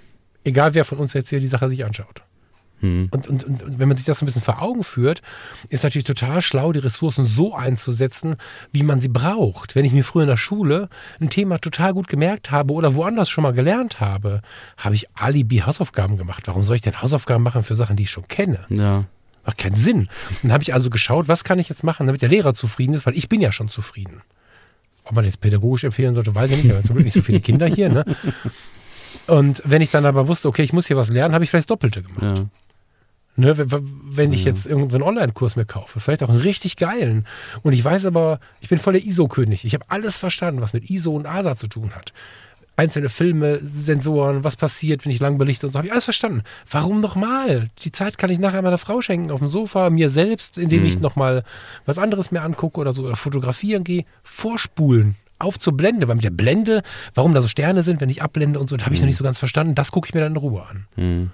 Egal 0.44 0.74
wer 0.74 0.86
von 0.86 0.98
uns 0.98 1.14
jetzt 1.14 1.30
hier 1.30 1.40
die 1.40 1.48
Sache 1.48 1.68
sich 1.70 1.86
anschaut. 1.86 2.24
Hm. 2.80 3.10
Und, 3.12 3.28
und, 3.28 3.44
und 3.44 3.80
wenn 3.80 3.88
man 3.88 3.98
sich 3.98 4.06
das 4.06 4.20
so 4.20 4.26
ein 4.26 4.28
bisschen 4.28 4.42
vor 4.42 4.62
Augen 4.62 4.84
führt, 4.84 5.22
ist 5.70 5.84
natürlich 5.84 6.06
total 6.06 6.42
schlau, 6.42 6.72
die 6.72 6.80
Ressourcen 6.80 7.26
so 7.26 7.54
einzusetzen, 7.54 8.36
wie 8.72 8.84
man 8.84 9.02
sie 9.02 9.10
braucht. 9.10 9.76
Wenn 9.76 9.86
ich 9.86 9.92
mir 9.92 10.04
früher 10.04 10.24
in 10.24 10.30
der 10.30 10.38
Schule 10.38 10.90
ein 11.20 11.30
Thema 11.30 11.60
total 11.60 11.94
gut 11.94 12.08
gemerkt 12.08 12.52
habe 12.52 12.74
oder 12.74 12.96
woanders 12.96 13.30
schon 13.30 13.44
mal 13.44 13.54
gelernt 13.54 14.00
habe, 14.00 14.42
habe 14.78 14.96
ich 14.96 15.08
Alibi 15.16 15.58
Hausaufgaben 15.60 16.18
gemacht. 16.18 16.44
Warum 16.48 16.64
soll 16.64 16.76
ich 16.76 16.82
denn 16.82 17.02
Hausaufgaben 17.02 17.44
machen 17.44 17.64
für 17.64 17.76
Sachen, 17.76 17.96
die 17.96 18.04
ich 18.04 18.12
schon 18.12 18.28
kenne? 18.28 18.66
Ja. 18.70 19.06
Macht 19.46 19.58
keinen 19.58 19.76
Sinn. 19.76 20.10
Dann 20.42 20.52
habe 20.52 20.64
ich 20.64 20.74
also 20.74 20.90
geschaut, 20.90 21.28
was 21.28 21.44
kann 21.44 21.60
ich 21.60 21.70
jetzt 21.70 21.84
machen, 21.84 22.08
damit 22.08 22.22
der 22.22 22.30
Lehrer 22.30 22.54
zufrieden 22.54 22.94
ist, 22.94 23.06
weil 23.06 23.18
ich 23.18 23.30
bin 23.30 23.42
ja 23.42 23.52
schon 23.52 23.70
zufrieden. 23.70 24.22
Ob 25.06 25.14
man 25.14 25.26
jetzt 25.26 25.42
pädagogisch 25.42 25.86
empfehlen 25.86 26.14
sollte, 26.14 26.36
weiß 26.36 26.52
ich 26.52 26.58
nicht. 26.58 26.68
Wir 26.68 26.76
haben 26.76 26.84
zum 26.84 26.96
Glück 26.96 27.06
nicht 27.06 27.16
so 27.16 27.22
viele 27.22 27.40
Kinder 27.40 27.66
hier. 27.66 27.90
Ne? 27.90 28.06
Und 29.28 29.62
wenn 29.66 29.82
ich 29.82 29.90
dann 29.90 30.06
aber 30.06 30.28
wusste, 30.28 30.48
okay, 30.48 30.64
ich 30.64 30.74
muss 30.74 30.88
hier 30.88 30.98
was 30.98 31.10
lernen, 31.10 31.34
habe 31.34 31.44
ich 31.44 31.50
vielleicht 31.50 31.64
das 31.64 31.68
Doppelte 31.68 32.04
gemacht. 32.04 32.38
Ja. 32.38 32.46
Ne, 33.36 33.58
wenn- 33.58 34.34
ich 34.34 34.44
jetzt 34.44 34.66
irgendeinen 34.66 35.04
Online-Kurs 35.04 35.56
mir 35.56 35.66
kaufe, 35.66 36.00
vielleicht 36.02 36.24
auch 36.24 36.30
einen 36.30 36.42
richtig 36.42 36.76
geilen. 36.76 37.26
Und 37.64 37.72
ich 37.72 37.84
weiß 37.84 38.06
aber, 38.06 38.40
ich 38.60 38.68
bin 38.68 38.80
voll 38.80 38.94
der 38.94 39.06
ISO-König. 39.06 39.64
Ich 39.64 39.74
habe 39.74 39.86
alles 39.88 40.18
verstanden, 40.18 40.62
was 40.62 40.74
mit 40.74 40.90
ISO 40.90 41.12
und 41.16 41.26
ASA 41.26 41.56
zu 41.56 41.68
tun 41.68 41.96
hat. 41.96 42.12
Einzelne 42.76 43.10
Filme, 43.10 43.60
Sensoren, 43.62 44.44
was 44.44 44.56
passiert, 44.56 45.04
wenn 45.06 45.12
ich 45.12 45.20
lang 45.20 45.38
belichte 45.38 45.66
und 45.68 45.72
so, 45.74 45.78
habe 45.80 45.88
ich 45.88 45.92
alles 45.94 46.06
verstanden. 46.06 46.44
Warum 46.70 47.00
nochmal? 47.02 47.70
Die 47.84 47.92
Zeit 47.92 48.18
kann 48.18 48.30
ich 48.30 48.40
nachher 48.40 48.62
meiner 48.62 48.78
Frau 48.78 49.02
schenken, 49.02 49.32
auf 49.32 49.40
dem 49.40 49.48
Sofa, 49.50 49.90
mir 49.90 50.10
selbst, 50.10 50.58
indem 50.58 50.86
ich 50.86 51.00
nochmal 51.00 51.44
was 51.86 51.98
anderes 51.98 52.32
mir 52.32 52.42
angucke 52.42 52.80
oder 52.80 52.94
so, 52.94 53.04
oder 53.04 53.16
fotografieren 53.18 53.84
gehe, 53.84 54.06
vorspulen. 54.24 55.16
Auf 55.40 55.58
zur 55.60 55.76
Blende, 55.78 56.08
weil 56.10 56.16
mit 56.16 56.24
der 56.26 56.30
Blende, 56.32 56.82
warum 57.14 57.34
da 57.34 57.42
so 57.42 57.48
Sterne 57.48 57.84
sind, 57.84 58.02
wenn 58.02 58.10
ich 58.10 58.22
abblende 58.22 58.60
und 58.60 58.70
so, 58.70 58.76
das 58.76 58.86
habe 58.86 58.96
ich 58.96 59.02
noch 59.02 59.08
nicht 59.08 59.18
so 59.18 59.24
ganz 59.24 59.38
verstanden. 59.38 59.76
Das 59.76 59.92
gucke 59.92 60.08
ich 60.10 60.14
mir 60.14 60.20
dann 60.22 60.34
in 60.34 60.38
Ruhe 60.38 60.64
an. 60.64 60.86
Hm. 60.96 61.32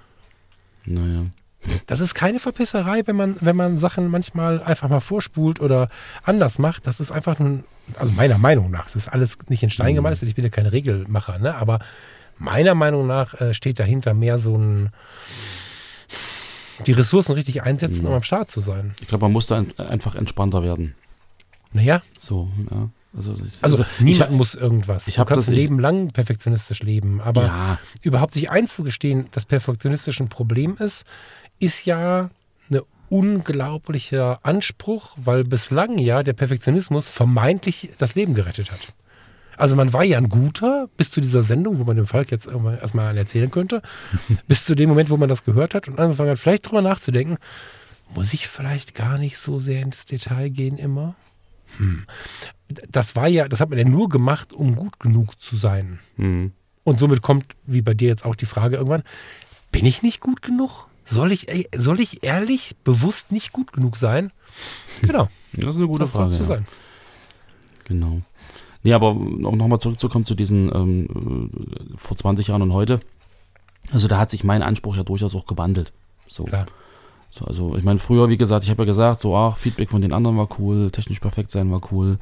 Naja. 0.84 1.24
Das 1.86 2.00
ist 2.00 2.14
keine 2.14 2.38
Verpisserei, 2.38 3.02
wenn 3.06 3.16
man, 3.16 3.36
wenn 3.40 3.56
man 3.56 3.78
Sachen 3.78 4.08
manchmal 4.08 4.62
einfach 4.62 4.88
mal 4.88 5.00
vorspult 5.00 5.60
oder 5.60 5.88
anders 6.22 6.58
macht. 6.58 6.86
Das 6.86 7.00
ist 7.00 7.10
einfach 7.10 7.38
nur, 7.38 7.64
also 7.98 8.12
meiner 8.12 8.38
Meinung 8.38 8.70
nach, 8.70 8.84
das 8.86 8.96
ist 8.96 9.08
alles 9.08 9.38
nicht 9.48 9.62
in 9.62 9.70
Stein 9.70 9.94
gemeißelt, 9.94 10.28
ich 10.28 10.34
bin 10.36 10.44
ja 10.44 10.50
kein 10.50 10.66
Regelmacher, 10.66 11.38
ne? 11.38 11.54
aber 11.56 11.80
meiner 12.38 12.74
Meinung 12.74 13.06
nach 13.06 13.34
äh, 13.40 13.54
steht 13.54 13.78
dahinter 13.80 14.14
mehr 14.14 14.38
so 14.38 14.56
ein, 14.56 14.90
die 16.86 16.92
Ressourcen 16.92 17.32
richtig 17.32 17.62
einsetzen, 17.62 18.06
um 18.06 18.12
am 18.12 18.22
Start 18.22 18.50
zu 18.50 18.60
sein. 18.60 18.94
Ich 19.00 19.08
glaube, 19.08 19.24
man 19.24 19.32
muss 19.32 19.46
da 19.46 19.56
ein- 19.58 19.78
einfach 19.78 20.14
entspannter 20.14 20.62
werden. 20.62 20.94
Naja, 21.72 22.02
So, 22.18 22.50
ja. 22.70 22.88
Also, 23.16 23.32
ich, 23.32 23.64
also, 23.64 23.82
ich 23.82 24.00
niemand 24.00 24.30
hab- 24.30 24.36
muss 24.36 24.54
irgendwas. 24.54 25.08
ich 25.08 25.14
du 25.14 25.24
kannst 25.24 25.38
das- 25.38 25.48
ein 25.48 25.54
ich- 25.54 25.60
Leben 25.60 25.78
lang 25.78 26.10
perfektionistisch 26.10 26.82
leben, 26.82 27.22
aber 27.22 27.46
ja, 27.46 27.78
überhaupt 28.02 28.34
sich 28.34 28.50
einzugestehen, 28.50 29.28
dass 29.32 29.46
perfektionistisch 29.46 30.20
ein 30.20 30.28
Problem 30.28 30.76
ist, 30.78 31.06
ist 31.58 31.86
ja 31.86 32.30
ein 32.70 32.80
unglaublicher 33.08 34.40
Anspruch, 34.42 35.14
weil 35.16 35.44
bislang 35.44 35.98
ja 35.98 36.22
der 36.22 36.32
Perfektionismus 36.32 37.08
vermeintlich 37.08 37.90
das 37.98 38.14
Leben 38.14 38.34
gerettet 38.34 38.70
hat. 38.70 38.94
Also 39.56 39.74
man 39.74 39.92
war 39.92 40.04
ja 40.04 40.18
ein 40.18 40.28
guter 40.28 40.88
bis 40.96 41.10
zu 41.10 41.20
dieser 41.20 41.42
Sendung, 41.42 41.78
wo 41.78 41.84
man 41.84 41.96
dem 41.96 42.06
Falk 42.06 42.30
jetzt 42.30 42.46
erstmal 42.46 43.16
erzählen 43.16 43.50
könnte, 43.50 43.80
bis 44.48 44.64
zu 44.64 44.74
dem 44.74 44.88
Moment, 44.88 45.08
wo 45.10 45.16
man 45.16 45.28
das 45.28 45.44
gehört 45.44 45.74
hat 45.74 45.88
und 45.88 45.98
angefangen 45.98 46.30
hat, 46.30 46.38
vielleicht 46.38 46.68
drüber 46.68 46.82
nachzudenken, 46.82 47.38
muss 48.14 48.34
ich 48.34 48.48
vielleicht 48.48 48.94
gar 48.94 49.18
nicht 49.18 49.38
so 49.38 49.58
sehr 49.58 49.82
ins 49.82 50.04
Detail 50.04 50.50
gehen 50.50 50.78
immer? 50.78 51.14
Hm. 51.78 52.04
Das 52.90 53.16
war 53.16 53.28
ja, 53.28 53.48
das 53.48 53.60
hat 53.60 53.70
man 53.70 53.78
ja 53.78 53.84
nur 53.84 54.08
gemacht, 54.08 54.52
um 54.52 54.76
gut 54.76 55.00
genug 55.00 55.40
zu 55.40 55.56
sein. 55.56 56.00
hm. 56.16 56.52
Und 56.84 57.00
somit 57.00 57.20
kommt, 57.20 57.46
wie 57.64 57.82
bei 57.82 57.94
dir 57.94 58.06
jetzt 58.06 58.24
auch 58.24 58.36
die 58.36 58.46
Frage 58.46 58.76
irgendwann, 58.76 59.02
bin 59.72 59.84
ich 59.84 60.04
nicht 60.04 60.20
gut 60.20 60.40
genug? 60.40 60.86
Soll 61.06 61.32
ich, 61.32 61.46
soll 61.76 62.00
ich 62.00 62.24
ehrlich, 62.24 62.76
bewusst 62.82 63.30
nicht 63.32 63.52
gut 63.52 63.72
genug 63.72 63.96
sein? 63.96 64.32
Genau, 65.02 65.28
das 65.52 65.70
ist 65.70 65.76
eine 65.76 65.86
gute 65.86 66.00
das 66.00 66.10
Frage. 66.10 66.34
ja. 66.34 66.44
sein. 66.44 66.66
Genau. 67.84 68.20
Nee, 68.82 68.92
aber 68.92 69.10
um 69.10 69.40
nochmal 69.40 69.78
zurückzukommen 69.78 70.24
zu 70.24 70.34
diesen 70.34 70.72
ähm, 70.74 71.50
äh, 71.54 71.96
vor 71.96 72.16
20 72.16 72.48
Jahren 72.48 72.62
und 72.62 72.72
heute. 72.72 73.00
Also 73.92 74.08
da 74.08 74.18
hat 74.18 74.30
sich 74.30 74.44
mein 74.44 74.62
Anspruch 74.62 74.96
ja 74.96 75.04
durchaus 75.04 75.34
auch 75.34 75.46
gewandelt. 75.46 75.92
So. 76.26 76.44
Klar. 76.44 76.66
So, 77.30 77.44
also 77.44 77.76
ich 77.76 77.84
meine, 77.84 77.98
früher, 77.98 78.28
wie 78.28 78.36
gesagt, 78.36 78.64
ich 78.64 78.70
habe 78.70 78.82
ja 78.82 78.86
gesagt, 78.86 79.20
so, 79.20 79.36
ach, 79.36 79.56
Feedback 79.56 79.90
von 79.90 80.00
den 80.00 80.12
anderen 80.12 80.36
war 80.36 80.48
cool, 80.58 80.90
technisch 80.90 81.20
perfekt 81.20 81.50
sein 81.50 81.70
war 81.70 81.80
cool, 81.92 82.18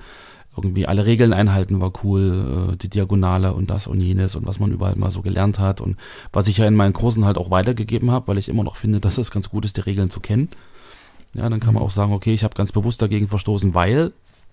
irgendwie 0.57 0.86
alle 0.86 1.07
Regeln 1.07 1.32
einhalten 1.32 1.80
war 1.80 1.92
cool, 2.02 2.72
äh, 2.72 2.76
die 2.76 2.88
Diagonale 2.88 3.55
und 3.55 3.70
das 3.70 3.86
und 3.86 4.00
jenes 4.00 4.36
und 4.36 4.46
was 4.46 4.61
man 4.61 4.72
überall 4.72 4.96
mal 4.96 5.11
so 5.11 5.22
gelernt 5.22 5.59
hat 5.59 5.80
und 5.80 5.96
was 6.32 6.48
ich 6.48 6.59
ja 6.59 6.66
in 6.66 6.74
meinen 6.74 6.92
Kursen 6.92 7.24
halt 7.24 7.38
auch 7.38 7.50
weitergegeben 7.50 8.11
habe, 8.11 8.28
weil 8.28 8.38
ich 8.38 8.48
immer 8.48 8.64
noch 8.64 8.76
finde, 8.76 9.00
dass 9.00 9.18
es 9.18 9.30
ganz 9.30 9.50
gut 9.50 9.64
ist, 9.64 9.76
die 9.76 9.82
Regeln 9.82 10.11
zu 10.11 10.20
kennen. 10.20 10.48
Ja, 11.34 11.48
dann 11.48 11.61
kann 11.61 11.74
man 11.74 11.82
auch 11.82 11.90
sagen, 11.90 12.12
okay, 12.12 12.32
ich 12.32 12.44
habe 12.44 12.55
ganz 12.55 12.72
bewusst 12.72 13.02
dagegen 13.02 13.28
verstoßen, 13.28 13.74
weil, 13.74 14.12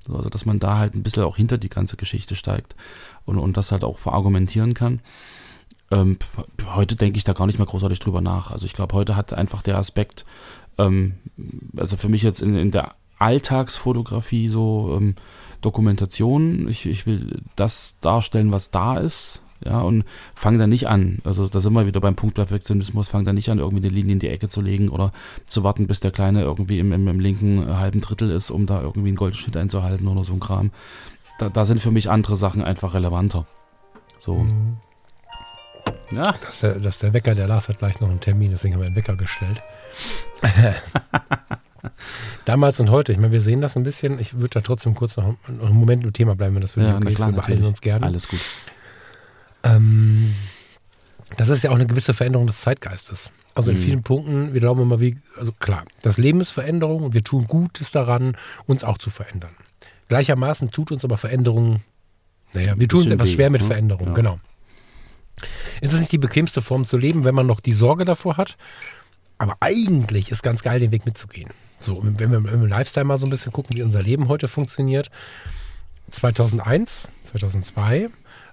also 0.10 0.30
dass 0.30 0.45
man 0.45 0.60
da 0.60 0.78
halt 0.78 0.95
ein 0.95 1.04
bisschen 1.04 1.24
auch 1.24 1.38
hinter 1.38 1.58
die 1.58 1.70
ganze 1.70 1.95
Geschichte 1.95 2.36
steigt 2.36 2.76
und, 3.26 3.38
und 3.38 3.56
das 3.58 3.72
halt 3.72 3.84
auch 3.84 3.99
verargumentieren 3.99 4.74
kann. 4.74 5.02
Ähm, 5.91 6.18
heute 6.74 6.95
denke 6.95 7.18
ich 7.18 7.24
da 7.24 7.34
gar 7.34 7.45
nicht 7.45 7.60
mehr 7.60 7.68
großartig 7.68 7.99
drüber 7.99 8.22
nach. 8.22 8.49
Also 8.49 8.66
ich 8.66 8.74
glaube, 8.74 8.95
heute 8.95 9.16
hat 9.16 9.34
einfach 9.34 9.62
der 9.62 9.78
Aspekt, 9.78 10.26
ähm, 10.78 11.16
also 11.78 11.97
für 11.97 12.10
mich 12.10 12.24
jetzt 12.24 12.41
in, 12.41 12.56
in 12.56 12.72
der 12.72 12.95
Alltagsfotografie 13.20 14.47
so 14.47 14.97
ähm, 14.97 15.16
Dokumentation, 15.62 16.68
ich, 16.68 16.86
ich 16.86 17.05
will 17.05 17.41
das 17.55 17.95
darstellen, 18.01 18.51
was 18.51 18.72
da 18.72 18.97
ist, 18.97 19.41
ja, 19.64 19.80
und 19.82 20.05
fange 20.36 20.57
da 20.57 20.68
nicht 20.68 20.88
an. 20.88 21.20
Also 21.24 21.47
da 21.47 21.59
sind 21.59 21.74
wir 21.74 21.86
wieder 21.86 22.01
beim 22.01 22.16
Punkt 22.16 22.36
Perfektionismus, 22.36 23.09
fange 23.09 23.26
da 23.26 23.34
nicht 23.34 23.49
an, 23.49 23.59
irgendwie 23.59 23.86
eine 23.86 23.93
Linie 23.93 24.14
in 24.14 24.20
die 24.20 24.30
Ecke 24.30 24.49
zu 24.49 24.62
legen 24.62 24.89
oder 24.89 25.12
zu 25.45 25.64
warten, 25.64 25.88
bis 25.88 25.99
der 25.99 26.12
Kleine 26.12 26.41
irgendwie 26.41 26.80
im, 26.80 26.91
im, 26.91 27.07
im 27.07 27.20
linken 27.20 27.68
äh, 27.68 27.74
halben 27.74 28.01
Drittel 28.01 28.32
ist, 28.32 28.49
um 28.49 28.66
da 28.66 28.82
irgendwie 28.82 29.09
einen 29.09 29.18
Goldschnitt 29.18 29.55
einzuhalten 29.57 30.07
oder 30.07 30.24
so 30.24 30.34
ein 30.34 30.39
Kram. 30.39 30.72
Da, 31.38 31.49
da 31.49 31.66
sind 31.66 31.80
für 31.80 31.91
mich 31.91 32.09
andere 32.09 32.36
Sachen 32.36 32.64
einfach 32.64 32.95
relevanter. 32.95 33.45
So. 34.18 34.39
Mhm. 34.39 34.78
Ja. 36.12 36.34
Das 36.41 36.51
ist, 36.53 36.64
der, 36.64 36.74
das 36.76 36.95
ist 36.95 37.03
der 37.03 37.14
Wecker, 37.14 37.36
der 37.36 37.47
Lars 37.47 37.70
hat 37.70 37.80
gleich 37.80 37.99
noch 37.99 38.09
einen 38.09 38.20
Termin, 38.20 38.51
deswegen 38.51 38.74
haben 38.74 38.82
wir 38.82 38.88
einen 38.88 38.95
Wecker 38.95 39.16
gestellt. 39.16 39.62
Damals 42.46 42.80
und 42.80 42.90
heute, 42.90 43.12
ich 43.12 43.18
meine, 43.18 43.32
wir 43.34 43.42
sehen 43.42 43.62
das 43.62 43.76
ein 43.78 43.84
bisschen. 43.84 44.20
Ich 44.20 44.34
würde 44.36 44.50
da 44.50 44.62
trotzdem 44.62 44.94
kurz 44.96 45.18
noch, 45.18 45.36
noch 45.48 45.66
einen 45.68 45.76
Moment 45.76 46.04
im 46.04 46.14
Thema 46.14 46.36
bleiben, 46.36 46.56
wenn 46.56 46.62
das 46.62 46.74
für 46.74 46.82
dich 46.82 46.90
Ja, 46.90 46.98
okay 46.98 47.12
ist. 47.12 47.20
Wir 47.20 47.32
beeilen 47.32 47.64
uns 47.66 47.82
gerne. 47.82 48.06
Alles 48.06 48.28
gut. 48.28 48.40
Ähm, 49.64 50.34
das 51.38 51.50
ist 51.50 51.64
ja 51.64 51.70
auch 51.72 51.76
eine 51.76 51.86
gewisse 51.88 52.14
Veränderung 52.14 52.48
des 52.48 52.62
Zeitgeistes. 52.62 53.32
Also 53.54 53.72
in 53.72 53.78
Mhm. 53.78 53.82
vielen 53.82 54.04
Punkten, 54.04 54.54
wir 54.54 54.62
glauben 54.62 54.82
immer, 54.82 55.00
wie, 55.00 55.18
also 55.38 55.52
klar, 55.52 55.84
das 56.02 56.18
Leben 56.18 56.40
ist 56.40 56.52
Veränderung 56.52 57.04
und 57.04 57.14
wir 57.14 57.24
tun 57.24 57.48
Gutes 57.48 57.92
daran, 57.92 58.38
uns 58.66 58.84
auch 58.84 58.98
zu 58.98 59.10
verändern. 59.10 59.52
Gleichermaßen 60.08 60.72
tut 60.72 60.92
uns 60.92 61.04
aber 61.04 61.18
Veränderung, 61.18 61.82
naja, 62.54 62.74
wir 62.78 62.88
tun 62.88 63.12
etwas 63.12 63.30
schwer 63.32 63.50
mit 63.50 63.62
ne? 63.62 63.68
Veränderung, 63.68 64.08
Ja. 64.08 64.14
genau. 64.14 64.40
Es 65.82 65.92
ist 65.94 66.00
nicht 66.00 66.12
die 66.12 66.18
bequemste 66.18 66.62
Form 66.62 66.86
zu 66.86 66.98
leben, 66.98 67.24
wenn 67.24 67.36
man 67.36 67.48
noch 67.48 67.60
die 67.60 67.74
Sorge 67.74 68.06
davor 68.06 68.38
hat, 68.38 68.58
aber 69.38 69.58
eigentlich 69.60 70.32
ist 70.32 70.44
ganz 70.44 70.62
geil, 70.62 70.80
den 70.80 70.92
Weg 70.92 71.06
mitzugehen. 71.06 71.50
So, 71.82 72.04
wenn 72.04 72.32
wir 72.32 72.52
im 72.52 72.68
Lifestyle 72.68 73.06
mal 73.06 73.18
so 73.18 73.26
ein 73.26 73.32
bisschen 73.32 73.52
gucken, 73.52 73.76
wie 73.76 73.82
unser 73.82 74.04
Leben 74.04 74.28
heute 74.28 74.48
funktioniert. 74.48 75.10
2001, 76.12 77.10
2002 77.24 78.10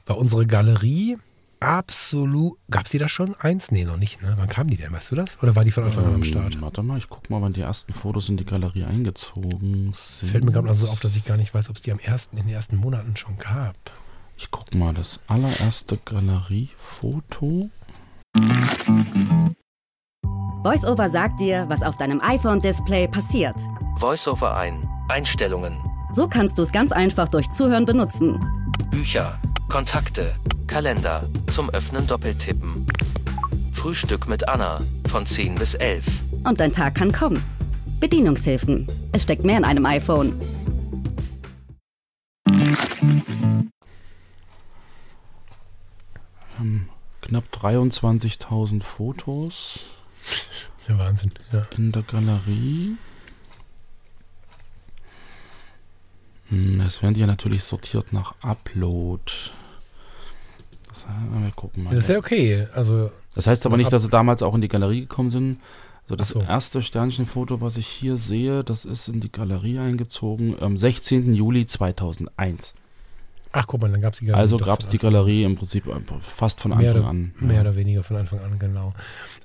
war 0.07 0.16
unsere 0.16 0.47
Galerie 0.47 1.18
absolut. 1.61 2.57
Gab 2.70 2.87
es 2.87 2.93
die 2.93 2.99
da 2.99 3.09
schon? 3.09 3.35
Eins? 3.35 3.70
Nee, 3.70 3.85
noch 3.85 3.97
nicht. 3.97 4.22
Ne? 4.22 4.35
Wann 4.37 4.49
kam 4.49 4.68
die 4.68 4.76
denn? 4.76 4.93
Weißt 4.93 5.11
du 5.11 5.16
das? 5.16 5.43
Oder 5.43 5.57
war 5.57 5.64
die 5.64 5.70
von 5.70 5.85
Anfang 5.85 6.07
an 6.07 6.14
am 6.14 6.24
Start? 6.24 6.55
Ähm, 6.55 6.62
warte 6.62 6.83
mal, 6.83 6.97
ich 6.97 7.09
guck 7.09 7.29
mal, 7.29 7.43
wann 7.43 7.53
die 7.53 7.61
ersten 7.61 7.93
Fotos 7.93 8.29
in 8.29 8.37
die 8.37 8.47
Galerie 8.47 8.85
eingezogen 8.85 9.93
sind. 9.93 10.31
Fällt 10.31 10.45
mir 10.45 10.53
gerade 10.53 10.66
mal 10.66 10.74
so 10.74 10.89
auf, 10.89 11.01
dass 11.01 11.16
ich 11.16 11.24
gar 11.24 11.37
nicht 11.37 11.53
weiß, 11.53 11.68
ob 11.68 11.76
es 11.76 11.83
die 11.83 11.93
am 11.93 11.99
ersten, 11.99 12.37
in 12.39 12.47
den 12.47 12.55
ersten 12.55 12.76
Monaten 12.76 13.16
schon 13.16 13.37
gab. 13.39 13.76
Ich 14.37 14.51
guck 14.51 14.74
mal, 14.74 14.95
das 14.95 15.20
allererste 15.26 15.99
Galeriefoto. 16.05 17.70
VoiceOver 20.64 21.09
sagt 21.09 21.38
dir, 21.38 21.66
was 21.68 21.84
auf 21.84 21.96
deinem 21.96 22.20
iPhone-Display 22.20 23.06
passiert. 23.06 23.54
VoiceOver 23.96 24.56
ein. 24.56 24.88
Einstellungen. 25.09 25.78
So 26.11 26.26
kannst 26.26 26.59
du 26.59 26.62
es 26.62 26.72
ganz 26.72 26.90
einfach 26.90 27.28
durch 27.28 27.48
Zuhören 27.52 27.84
benutzen. 27.84 28.40
Bücher. 28.90 29.38
Kontakte. 29.68 30.34
Kalender. 30.66 31.28
Zum 31.46 31.70
Öffnen 31.70 32.09
doppeltippen. 32.09 32.86
Frühstück 33.70 34.28
mit 34.28 34.48
Anna. 34.48 34.80
Von 35.06 35.24
10 35.24 35.54
bis 35.54 35.74
11. 35.74 36.04
Und 36.42 36.59
dein 36.59 36.72
Tag 36.72 36.96
kann 36.96 37.12
kommen. 37.12 37.40
Bedienungshilfen. 38.00 38.88
Es 39.12 39.22
steckt 39.22 39.44
mehr 39.44 39.59
in 39.59 39.64
einem 39.64 39.86
iPhone. 39.86 40.40
Knapp 47.20 47.44
23.000 47.52 48.82
Fotos 48.82 49.97
Der 50.89 50.99
Wahnsinn. 50.99 51.31
Ja. 51.53 51.62
in 51.76 51.93
der 51.93 52.03
Galerie. 52.03 52.97
Hm, 56.49 56.81
Es 56.81 57.03
werden 57.03 57.14
die 57.14 57.20
ja 57.20 57.26
natürlich 57.26 57.64
sortiert 57.64 58.12
nach 58.12 58.35
Upload. 58.43 59.22
Das, 60.89 61.07
wir 61.07 61.51
gucken 61.53 61.85
mal. 61.85 61.95
Das 61.95 62.05
ist 62.05 62.11
ja 62.11 62.18
okay. 62.18 62.66
Also, 62.74 63.11
Das 63.35 63.47
heißt 63.47 63.66
aber 63.66 63.76
nicht, 63.76 63.93
dass 63.93 64.03
sie 64.03 64.09
damals 64.09 64.43
auch 64.43 64.55
in 64.55 64.61
die 64.62 64.68
Galerie 64.68 65.03
gekommen 65.03 65.31
sind, 65.31 65.61
So, 66.09 66.16
das 66.16 66.31
so. 66.31 66.41
erste 66.41 66.83
Sternchenfoto, 66.83 67.61
was 67.61 67.76
ich 67.76 67.87
hier 67.87 68.16
sehe, 68.16 68.64
das 68.64 68.87
ist 68.87 69.09
in 69.09 69.20
die 69.20 69.31
Galerie 69.31 69.79
eingezogen 69.79 70.57
am 70.61 70.79
16. 70.79 71.35
Juli 71.35 71.66
2001. 71.66 72.74
Ach, 73.53 73.66
guck 73.66 73.80
mal, 73.82 73.90
dann 73.90 74.01
gab 74.01 74.12
es 74.12 74.18
die 74.18 74.26
Galerie. 74.26 74.40
Also 74.42 74.59
gab 74.59 74.80
es 74.80 74.88
die 74.88 74.99
Galerie 74.99 75.44
im 75.44 75.57
Prinzip 75.57 75.84
fast 76.20 76.61
von 76.61 76.70
Mehr 76.76 76.80
Anfang 76.88 77.01
oder, 77.01 77.09
an. 77.11 77.32
Mehr 77.40 77.55
Ja. 77.57 77.61
oder 77.62 77.76
weniger 77.76 78.03
von 78.05 78.16
Anfang 78.16 78.40
an, 78.40 78.59
genau. 78.59 78.92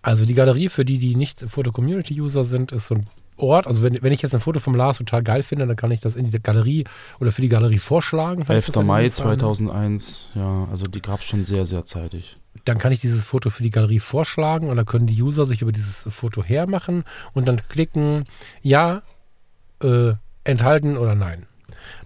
Also 0.01 0.25
die 0.25 0.33
Galerie, 0.33 0.69
für 0.69 0.83
die, 0.85 0.99
die 0.99 1.15
nicht 1.15 1.39
Foto-Community-User 1.47 2.43
sind, 2.43 2.71
ist 2.71 2.87
so 2.87 2.95
ein 2.95 3.05
Ort. 3.37 3.65
Also 3.65 3.81
wenn, 3.81 3.97
wenn 4.03 4.13
ich 4.13 4.21
jetzt 4.21 4.35
ein 4.35 4.41
Foto 4.41 4.59
vom 4.59 4.75
Lars 4.75 4.97
total 4.99 5.23
geil 5.23 5.41
finde, 5.41 5.65
dann 5.65 5.75
kann 5.75 5.89
ich 5.91 5.99
das 5.99 6.15
in 6.15 6.29
die 6.29 6.39
Galerie 6.41 6.83
oder 7.19 7.31
für 7.31 7.41
die 7.41 7.49
Galerie 7.49 7.79
vorschlagen. 7.79 8.41
heißt 8.41 8.49
11. 8.49 8.65
das 8.67 8.75
in 8.75 8.85
Mai 8.85 9.03
dem 9.03 9.11
Fall, 9.13 9.31
ne? 9.31 9.37
2001, 9.39 10.27
ja, 10.35 10.67
also 10.69 10.85
die 10.85 11.01
gab 11.01 11.21
es 11.21 11.25
schon 11.25 11.43
sehr, 11.45 11.65
sehr 11.65 11.83
zeitig. 11.85 12.35
Dann 12.65 12.77
kann 12.77 12.91
ich 12.91 12.99
dieses 13.01 13.25
Foto 13.25 13.49
für 13.49 13.63
die 13.63 13.71
Galerie 13.71 13.99
vorschlagen 13.99 14.69
und 14.69 14.75
dann 14.77 14.85
können 14.85 15.07
die 15.07 15.21
User 15.21 15.45
sich 15.47 15.61
über 15.63 15.71
dieses 15.71 16.07
Foto 16.13 16.43
hermachen 16.43 17.05
und 17.33 17.47
dann 17.47 17.57
klicken, 17.69 18.25
ja, 18.61 19.01
äh, 19.81 20.13
enthalten 20.43 20.97
oder 20.97 21.15
nein. 21.15 21.47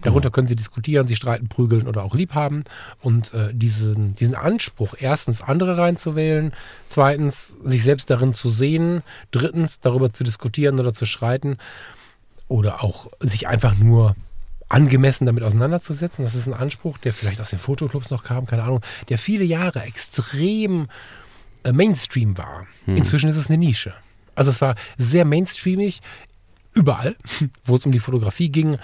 Darunter 0.02 0.30
können 0.30 0.48
sie 0.48 0.56
diskutieren, 0.56 1.08
sie 1.08 1.16
streiten, 1.16 1.48
prügeln 1.48 1.86
oder 1.86 2.04
auch 2.04 2.14
lieb 2.14 2.34
haben. 2.34 2.64
Und 3.00 3.34
äh, 3.34 3.52
diesen, 3.52 4.14
diesen 4.14 4.34
Anspruch, 4.34 4.94
erstens 4.98 5.42
andere 5.42 5.78
reinzuwählen, 5.78 6.52
zweitens 6.88 7.54
sich 7.64 7.84
selbst 7.84 8.10
darin 8.10 8.34
zu 8.34 8.50
sehen, 8.50 9.02
drittens 9.30 9.80
darüber 9.80 10.12
zu 10.12 10.24
diskutieren 10.24 10.78
oder 10.78 10.94
zu 10.94 11.06
streiten 11.06 11.58
oder 12.48 12.82
auch 12.82 13.08
sich 13.20 13.48
einfach 13.48 13.76
nur 13.76 14.16
angemessen 14.68 15.26
damit 15.26 15.42
auseinanderzusetzen. 15.42 16.24
Das 16.24 16.34
ist 16.34 16.46
ein 16.46 16.54
Anspruch, 16.54 16.98
der 16.98 17.12
vielleicht 17.14 17.40
aus 17.40 17.50
den 17.50 17.58
Fotoclubs 17.58 18.10
noch 18.10 18.24
kam, 18.24 18.46
keine 18.46 18.64
Ahnung, 18.64 18.82
der 19.08 19.18
viele 19.18 19.44
Jahre 19.44 19.82
extrem 19.82 20.88
äh, 21.64 21.72
Mainstream 21.72 22.36
war. 22.36 22.66
Inzwischen 22.86 23.30
ist 23.30 23.36
es 23.36 23.48
eine 23.48 23.58
Nische. 23.58 23.94
Also 24.34 24.50
es 24.50 24.60
war 24.60 24.76
sehr 24.98 25.24
mainstreamig, 25.24 26.00
überall, 26.74 27.16
wo 27.64 27.74
es 27.74 27.84
um 27.84 27.92
die 27.92 27.98
Fotografie 27.98 28.50
ging, 28.50 28.78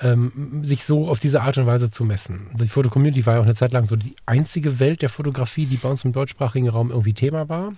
ähm, 0.00 0.62
sich 0.62 0.84
so 0.84 1.08
auf 1.08 1.18
diese 1.18 1.42
Art 1.42 1.58
und 1.58 1.66
Weise 1.66 1.90
zu 1.90 2.04
messen. 2.04 2.48
Also 2.52 2.64
Die 2.64 2.70
Fotocommunity 2.70 3.26
war 3.26 3.34
ja 3.34 3.40
auch 3.40 3.44
eine 3.44 3.54
Zeit 3.54 3.72
lang 3.72 3.86
so 3.86 3.96
die 3.96 4.14
einzige 4.26 4.78
Welt 4.78 5.02
der 5.02 5.08
Fotografie, 5.08 5.66
die 5.66 5.76
bei 5.76 5.88
uns 5.88 6.04
im 6.04 6.12
deutschsprachigen 6.12 6.68
Raum 6.68 6.90
irgendwie 6.90 7.14
Thema 7.14 7.48
war. 7.48 7.72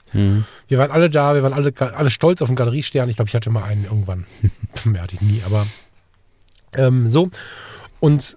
Wir 0.68 0.78
waren 0.78 0.90
alle 0.90 1.08
da, 1.08 1.34
wir 1.34 1.42
waren 1.42 1.54
alle, 1.54 1.72
alle 1.78 2.10
stolz 2.10 2.42
auf 2.42 2.48
den 2.48 2.56
Galeriestern. 2.56 3.08
Ich 3.08 3.16
glaube, 3.16 3.28
ich 3.28 3.34
hatte 3.34 3.50
mal 3.50 3.64
einen 3.64 3.84
irgendwann. 3.84 4.26
Mehr 4.84 5.02
hatte 5.02 5.14
ich 5.14 5.20
nie, 5.22 5.42
aber 5.46 5.66
ähm, 6.76 7.10
so. 7.10 7.30
Und 8.00 8.36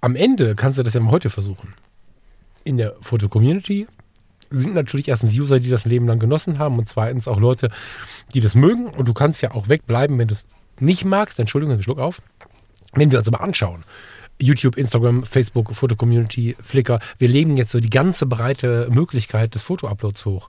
am 0.00 0.16
Ende 0.16 0.54
kannst 0.54 0.78
du 0.78 0.82
das 0.82 0.94
ja 0.94 1.00
mal 1.00 1.10
heute 1.10 1.30
versuchen. 1.30 1.74
In 2.64 2.78
der 2.78 2.94
Foto-Community 3.00 3.86
sind 4.50 4.74
natürlich 4.74 5.08
erstens 5.08 5.32
User, 5.34 5.60
die 5.60 5.70
das 5.70 5.84
Leben 5.84 6.06
lang 6.06 6.18
genossen 6.18 6.58
haben 6.58 6.78
und 6.78 6.88
zweitens 6.88 7.28
auch 7.28 7.38
Leute, 7.38 7.70
die 8.34 8.40
das 8.40 8.54
mögen. 8.54 8.86
Und 8.86 9.06
du 9.06 9.14
kannst 9.14 9.42
ja 9.42 9.52
auch 9.52 9.68
wegbleiben, 9.68 10.18
wenn 10.18 10.28
du 10.28 10.34
es 10.34 10.46
nicht 10.80 11.04
magst. 11.04 11.38
Entschuldigung, 11.38 11.74
einen 11.74 11.82
Schluck 11.82 11.98
auf. 11.98 12.22
Wenn 12.92 13.10
wir 13.10 13.18
uns 13.18 13.28
aber 13.28 13.40
anschauen, 13.40 13.84
YouTube, 14.42 14.76
Instagram, 14.76 15.24
Facebook, 15.24 15.74
Foto-Community, 15.74 16.56
Flickr, 16.62 16.98
wir 17.18 17.28
legen 17.28 17.56
jetzt 17.56 17.72
so 17.72 17.80
die 17.80 17.90
ganze 17.90 18.26
breite 18.26 18.88
Möglichkeit 18.90 19.54
des 19.54 19.62
Foto-Uploads 19.62 20.24
hoch. 20.24 20.48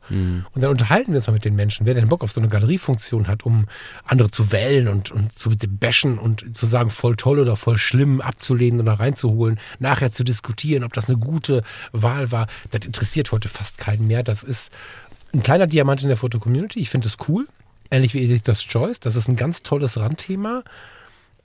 Und 0.53 0.61
dann 0.61 0.71
unterhalten 0.71 1.11
wir 1.11 1.17
uns 1.17 1.27
mal 1.27 1.33
mit 1.33 1.45
den 1.45 1.55
Menschen, 1.55 1.85
wer 1.85 1.93
denn 1.93 2.07
Bock 2.07 2.23
auf 2.23 2.31
so 2.31 2.39
eine 2.39 2.47
Galeriefunktion 2.47 3.27
hat, 3.27 3.45
um 3.45 3.67
andere 4.05 4.31
zu 4.31 4.51
wählen 4.51 4.87
und, 4.87 5.11
und 5.11 5.37
zu 5.37 5.49
bashen 5.67 6.17
und 6.17 6.55
zu 6.55 6.65
sagen, 6.65 6.89
voll 6.89 7.15
toll 7.15 7.39
oder 7.39 7.55
voll 7.55 7.77
schlimm 7.77 8.21
abzulehnen 8.21 8.81
oder 8.81 8.93
reinzuholen, 8.93 9.59
nachher 9.79 10.11
zu 10.11 10.23
diskutieren, 10.23 10.83
ob 10.83 10.93
das 10.93 11.09
eine 11.09 11.17
gute 11.17 11.63
Wahl 11.91 12.31
war. 12.31 12.47
Das 12.71 12.85
interessiert 12.85 13.31
heute 13.31 13.49
fast 13.49 13.77
keinen 13.77 14.07
mehr. 14.07 14.23
Das 14.23 14.43
ist 14.43 14.71
ein 15.33 15.43
kleiner 15.43 15.67
Diamant 15.67 16.01
in 16.01 16.07
der 16.07 16.17
Foto-Community. 16.17 16.79
Ich 16.79 16.89
finde 16.89 17.07
es 17.07 17.17
cool. 17.27 17.47
Ähnlich 17.89 18.13
wie 18.13 18.23
Editor's 18.23 18.65
Choice. 18.65 19.01
Das 19.01 19.17
ist 19.17 19.27
ein 19.27 19.35
ganz 19.35 19.63
tolles 19.63 19.99
Randthema. 19.99 20.63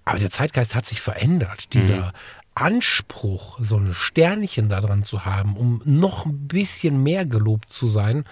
Aber 0.07 0.19
der 0.19 0.31
Zeitgeist 0.31 0.75
hat 0.75 0.87
sich 0.87 1.03
verändert. 1.03 1.75
Dieser 1.75 2.15
Anspruch, 2.55 3.59
so 3.61 3.77
ein 3.77 3.93
Sternchen 3.93 4.69
da 4.71 4.81
dran 4.81 5.05
zu 5.05 5.25
haben, 5.27 5.57
um 5.57 5.83
noch 5.85 6.25
ein 6.27 6.49
bisschen 6.49 7.03
mehr 7.03 7.27
gelobt 7.27 7.71
zu 7.73 7.87
sein, 7.87 8.25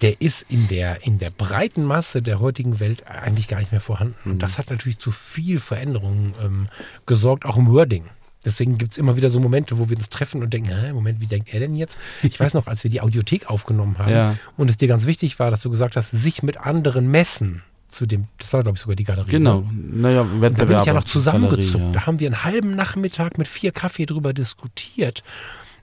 der 0.00 0.20
ist 0.20 0.42
in 0.48 0.68
der, 0.68 1.04
in 1.04 1.18
der 1.18 1.30
breiten 1.30 1.84
Masse 1.84 2.22
der 2.22 2.38
heutigen 2.38 2.78
Welt 2.78 3.06
eigentlich 3.08 3.48
gar 3.48 3.58
nicht 3.58 3.72
mehr 3.72 3.80
vorhanden. 3.80 4.30
Und 4.32 4.42
das 4.42 4.56
hat 4.58 4.70
natürlich 4.70 4.98
zu 4.98 5.10
viel 5.10 5.58
Veränderungen 5.58 6.34
ähm, 6.40 6.68
gesorgt, 7.06 7.44
auch 7.44 7.56
im 7.56 7.68
Wording. 7.72 8.04
Deswegen 8.44 8.78
gibt 8.78 8.92
es 8.92 8.98
immer 8.98 9.16
wieder 9.16 9.30
so 9.30 9.40
Momente, 9.40 9.78
wo 9.80 9.90
wir 9.90 9.96
uns 9.96 10.08
treffen 10.10 10.42
und 10.44 10.52
denken, 10.54 10.70
Hä, 10.72 10.92
Moment, 10.92 11.20
wie 11.20 11.26
denkt 11.26 11.52
er 11.52 11.58
denn 11.58 11.74
jetzt? 11.74 11.98
Ich 12.22 12.38
weiß 12.38 12.54
noch, 12.54 12.68
als 12.68 12.84
wir 12.84 12.90
die 12.90 13.00
Audiothek 13.00 13.50
aufgenommen 13.50 13.98
haben 13.98 14.12
Ja. 14.12 14.36
und 14.56 14.70
es 14.70 14.76
dir 14.76 14.86
ganz 14.86 15.06
wichtig 15.06 15.40
war, 15.40 15.50
dass 15.50 15.60
du 15.62 15.70
gesagt 15.70 15.96
hast, 15.96 16.10
sich 16.12 16.44
mit 16.44 16.56
anderen 16.58 17.10
messen 17.10 17.62
zu 17.88 18.06
dem, 18.06 18.26
das 18.38 18.52
war 18.52 18.62
glaube 18.62 18.76
ich 18.76 18.82
sogar 18.82 18.96
die 18.96 19.04
Galerie. 19.04 19.30
Genau, 19.30 19.60
ne? 19.60 20.12
naja, 20.12 20.26
Da 20.40 20.64
bin 20.64 20.78
ich 20.78 20.84
ja 20.84 20.94
noch 20.94 21.04
zusammengezuckt. 21.04 21.72
Galerie, 21.72 21.92
Da 21.92 22.00
ja. 22.00 22.06
haben 22.06 22.20
wir 22.20 22.28
einen 22.28 22.44
halben 22.44 22.76
Nachmittag 22.76 23.38
mit 23.38 23.48
vier 23.48 23.72
Kaffee 23.72 24.06
drüber 24.06 24.32
diskutiert. 24.32 25.22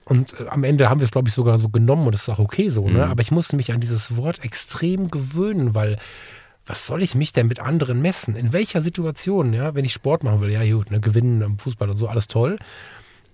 Und 0.04 0.38
äh, 0.38 0.46
am 0.48 0.62
Ende 0.64 0.88
haben 0.88 1.00
wir 1.00 1.04
es, 1.04 1.10
glaube 1.10 1.28
ich, 1.28 1.34
sogar 1.34 1.58
so 1.58 1.68
genommen 1.68 2.06
und 2.06 2.12
das 2.12 2.22
ist 2.22 2.28
auch 2.28 2.38
okay 2.38 2.68
so. 2.68 2.88
Ne? 2.88 3.06
Aber 3.06 3.22
ich 3.22 3.32
musste 3.32 3.56
mich 3.56 3.72
an 3.72 3.80
dieses 3.80 4.16
Wort 4.16 4.44
extrem 4.44 5.10
gewöhnen, 5.10 5.74
weil 5.74 5.98
was 6.64 6.86
soll 6.86 7.02
ich 7.02 7.14
mich 7.14 7.32
denn 7.32 7.46
mit 7.46 7.60
anderen 7.60 8.02
messen? 8.02 8.34
In 8.34 8.52
welcher 8.52 8.82
Situation, 8.82 9.52
ja, 9.52 9.74
wenn 9.74 9.84
ich 9.84 9.92
Sport 9.92 10.24
machen 10.24 10.40
will, 10.40 10.50
ja 10.50 10.64
gut, 10.74 10.90
ne, 10.90 11.00
gewinnen 11.00 11.42
am 11.42 11.58
Fußball 11.58 11.88
und 11.90 11.96
so, 11.96 12.08
alles 12.08 12.26
toll. 12.26 12.58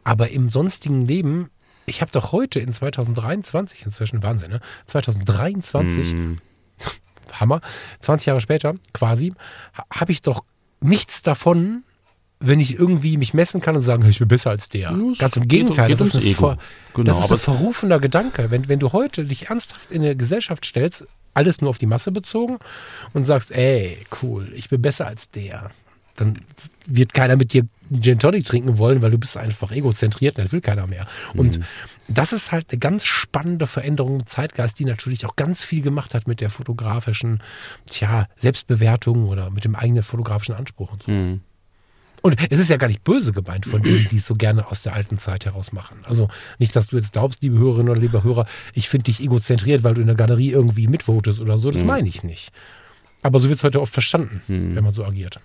Aber 0.04 0.30
im 0.30 0.50
sonstigen 0.50 1.02
Leben, 1.02 1.48
ich 1.86 2.02
habe 2.02 2.12
doch 2.12 2.32
heute 2.32 2.60
in 2.60 2.72
2023, 2.72 3.84
inzwischen 3.86 4.22
Wahnsinn, 4.22 4.50
ne? 4.50 4.60
2023, 4.86 6.12
Mhm. 6.14 6.38
Hammer, 7.32 7.60
20 8.00 8.26
Jahre 8.26 8.40
später 8.40 8.74
quasi, 8.92 9.32
ha- 9.76 9.84
habe 9.92 10.12
ich 10.12 10.22
doch 10.22 10.44
nichts 10.80 11.22
davon, 11.22 11.82
wenn 12.40 12.58
ich 12.58 12.74
irgendwie 12.76 13.16
mich 13.16 13.34
messen 13.34 13.60
kann 13.60 13.76
und 13.76 13.82
sagen, 13.82 14.04
ich 14.08 14.18
bin 14.18 14.26
besser 14.28 14.50
als 14.50 14.68
der. 14.68 14.90
Ja, 14.90 14.96
es 15.12 15.18
Ganz 15.18 15.36
im 15.36 15.42
geht- 15.42 15.50
Gegenteil, 15.60 15.86
geht 15.88 16.00
das, 16.00 16.08
ist 16.14 16.24
Ego. 16.24 16.50
ver- 16.50 16.58
Genau, 16.94 17.14
das 17.14 17.24
ist 17.24 17.30
ein 17.48 17.56
verrufener 17.56 18.00
Gedanke. 18.00 18.50
Wenn, 18.50 18.68
wenn 18.68 18.78
du 18.80 18.92
heute 18.92 19.24
dich 19.24 19.48
ernsthaft 19.48 19.90
in 19.92 20.02
eine 20.02 20.16
Gesellschaft 20.16 20.66
stellst, 20.66 21.04
alles 21.34 21.60
nur 21.60 21.70
auf 21.70 21.78
die 21.78 21.86
Masse 21.86 22.10
bezogen 22.12 22.58
und 23.14 23.24
sagst, 23.24 23.52
ey, 23.52 23.96
cool, 24.22 24.50
ich 24.54 24.68
bin 24.68 24.82
besser 24.82 25.06
als 25.06 25.30
der, 25.30 25.70
dann 26.16 26.40
wird 26.86 27.14
keiner 27.14 27.36
mit 27.36 27.52
dir 27.54 27.62
Gin 28.00 28.18
Tonic 28.18 28.44
trinken 28.44 28.76
wollen, 28.76 29.00
weil 29.02 29.10
du 29.12 29.18
bist 29.18 29.36
einfach 29.36 29.70
egozentriert, 29.72 30.36
das 30.36 30.50
will 30.52 30.60
keiner 30.60 30.86
mehr. 30.86 31.06
Und 31.34 31.58
Mhm. 31.58 31.64
Das 32.08 32.32
ist 32.32 32.52
halt 32.52 32.70
eine 32.70 32.78
ganz 32.78 33.04
spannende 33.04 33.66
Veränderung 33.66 34.20
im 34.20 34.26
Zeitgeist, 34.26 34.78
die 34.78 34.84
natürlich 34.84 35.26
auch 35.26 35.36
ganz 35.36 35.64
viel 35.64 35.82
gemacht 35.82 36.14
hat 36.14 36.26
mit 36.26 36.40
der 36.40 36.50
fotografischen, 36.50 37.42
tja, 37.86 38.26
Selbstbewertung 38.36 39.28
oder 39.28 39.50
mit 39.50 39.64
dem 39.64 39.74
eigenen 39.74 40.02
fotografischen 40.02 40.54
Anspruch 40.54 40.92
und 40.92 41.02
so. 41.04 41.10
Mhm. 41.10 41.40
Und 42.22 42.36
es 42.50 42.60
ist 42.60 42.70
ja 42.70 42.76
gar 42.76 42.86
nicht 42.86 43.02
böse 43.02 43.32
gemeint 43.32 43.66
von 43.66 43.82
denen, 43.82 44.06
die 44.08 44.18
es 44.18 44.26
so 44.26 44.34
gerne 44.34 44.70
aus 44.70 44.82
der 44.82 44.94
alten 44.94 45.18
Zeit 45.18 45.44
heraus 45.44 45.72
machen. 45.72 45.98
Also 46.04 46.28
nicht, 46.60 46.74
dass 46.76 46.86
du 46.86 46.96
jetzt 46.96 47.12
glaubst, 47.12 47.42
liebe 47.42 47.58
Hörerinnen 47.58 47.90
oder 47.90 48.00
lieber 48.00 48.22
Hörer, 48.22 48.46
ich 48.74 48.88
finde 48.88 49.04
dich 49.04 49.20
egozentriert, 49.20 49.82
weil 49.82 49.94
du 49.94 50.00
in 50.00 50.06
der 50.06 50.14
Galerie 50.14 50.52
irgendwie 50.52 50.86
mitvotest 50.86 51.40
oder 51.40 51.58
so. 51.58 51.72
Das 51.72 51.82
meine 51.82 52.08
ich 52.08 52.22
nicht. 52.22 52.52
Aber 53.22 53.40
so 53.40 53.48
wird 53.48 53.58
es 53.58 53.64
heute 53.64 53.80
oft 53.80 53.92
verstanden, 53.92 54.40
wenn 54.46 54.84
man 54.84 54.94
so 54.94 55.04
agiert. 55.04 55.38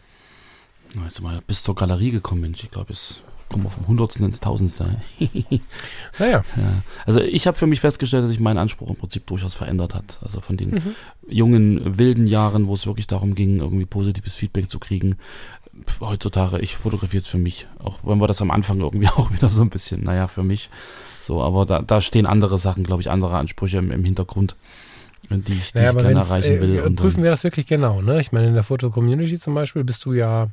Jetzt 1.03 1.15
sind 1.15 1.25
wir 1.25 1.41
bis 1.41 1.63
zur 1.63 1.73
Galerie 1.73 2.11
gekommen, 2.11 2.41
Mensch. 2.41 2.63
Ich 2.63 2.69
glaube, 2.69 2.93
jetzt 2.93 3.23
kommen 3.49 3.63
wir 3.63 3.69
vom 3.69 3.87
Hundertsten 3.87 4.25
ins 4.25 4.39
Tausendste. 4.39 4.85
Naja, 6.19 6.43
Ja. 6.55 6.83
Also 7.05 7.21
ich 7.21 7.47
habe 7.47 7.57
für 7.57 7.67
mich 7.67 7.79
festgestellt, 7.79 8.23
dass 8.23 8.31
sich 8.31 8.39
mein 8.39 8.57
Anspruch 8.57 8.89
im 8.89 8.95
Prinzip 8.95 9.25
durchaus 9.27 9.53
verändert 9.53 9.93
hat. 9.93 10.19
Also 10.21 10.41
von 10.41 10.57
den 10.57 10.81
jungen, 11.27 11.97
wilden 11.97 12.27
Jahren, 12.27 12.67
wo 12.67 12.73
es 12.73 12.85
wirklich 12.85 13.07
darum 13.07 13.35
ging, 13.35 13.59
irgendwie 13.59 13.85
positives 13.85 14.35
Feedback 14.35 14.69
zu 14.69 14.79
kriegen. 14.79 15.15
Heutzutage, 15.99 16.59
ich 16.59 16.75
fotografiere 16.75 17.21
jetzt 17.21 17.29
für 17.29 17.37
mich. 17.37 17.67
Auch 17.79 17.99
wenn 18.03 18.19
wir 18.19 18.27
das 18.27 18.41
am 18.41 18.51
Anfang 18.51 18.79
irgendwie 18.79 19.07
auch 19.15 19.31
wieder 19.31 19.49
so 19.49 19.61
ein 19.61 19.69
bisschen, 19.69 20.03
naja, 20.03 20.27
für 20.27 20.43
mich. 20.43 20.69
So, 21.21 21.41
aber 21.41 21.65
da, 21.65 21.81
da 21.81 22.01
stehen 22.01 22.25
andere 22.25 22.57
Sachen, 22.57 22.83
glaube 22.83 23.01
ich, 23.01 23.11
andere 23.11 23.37
Ansprüche 23.37 23.77
im, 23.77 23.91
im 23.91 24.03
Hintergrund, 24.03 24.55
die 25.29 25.53
ich, 25.53 25.73
die 25.73 25.79
naja 25.79 25.91
ich 25.91 25.97
gerne 25.97 26.19
erreichen 26.19 26.61
will. 26.61 26.77
äh, 26.77 26.81
und 26.81 26.95
prüfen 26.95 27.21
wir 27.23 27.31
das 27.31 27.43
wirklich 27.43 27.67
genau. 27.67 28.01
Ne? 28.01 28.19
Ich 28.21 28.31
meine, 28.31 28.47
in 28.47 28.53
der 28.53 28.63
Foto-Community 28.63 29.37
zum 29.39 29.53
Beispiel 29.53 29.83
bist 29.83 30.03
du 30.05 30.13
ja 30.13 30.47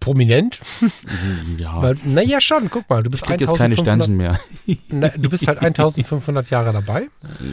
prominent. 0.00 0.60
ja, 1.58 1.82
Weil, 1.82 1.96
naja, 2.04 2.40
schon, 2.40 2.70
guck 2.70 2.88
mal, 2.88 3.02
du 3.02 3.10
bist 3.10 3.22
ich 3.22 3.28
krieg 3.28 3.40
jetzt 3.40 3.56
keine 3.56 3.74
1500 3.74 3.78
Sternchen 3.78 4.16
mehr. 4.16 4.38
Na, 4.88 5.08
du 5.08 5.28
bist 5.28 5.46
halt 5.46 5.60
1500 5.60 6.50
Jahre 6.50 6.72
dabei. 6.72 7.08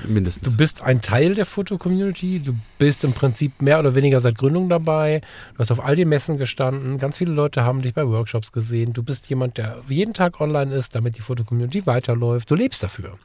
Mindestens. 0.07 0.51
Du 0.51 0.57
bist 0.57 0.81
ein 0.81 1.01
Teil 1.01 1.35
der 1.35 1.45
Foto-Community. 1.45 2.39
Du 2.39 2.55
bist 2.77 3.03
im 3.03 3.13
Prinzip 3.13 3.61
mehr 3.61 3.79
oder 3.79 3.95
weniger 3.95 4.19
seit 4.21 4.37
Gründung 4.37 4.69
dabei. 4.69 5.21
Du 5.53 5.59
hast 5.59 5.71
auf 5.71 5.83
all 5.83 5.95
den 5.95 6.09
Messen 6.09 6.37
gestanden. 6.37 6.97
Ganz 6.97 7.17
viele 7.17 7.31
Leute 7.31 7.63
haben 7.63 7.81
dich 7.81 7.93
bei 7.93 8.07
Workshops 8.07 8.51
gesehen. 8.51 8.93
Du 8.93 9.03
bist 9.03 9.27
jemand, 9.29 9.57
der 9.57 9.77
jeden 9.87 10.13
Tag 10.13 10.41
online 10.41 10.73
ist, 10.73 10.95
damit 10.95 11.17
die 11.17 11.21
Foto-Community 11.21 11.85
weiterläuft. 11.85 12.49
Du 12.51 12.55
lebst 12.55 12.83
dafür. 12.83 13.17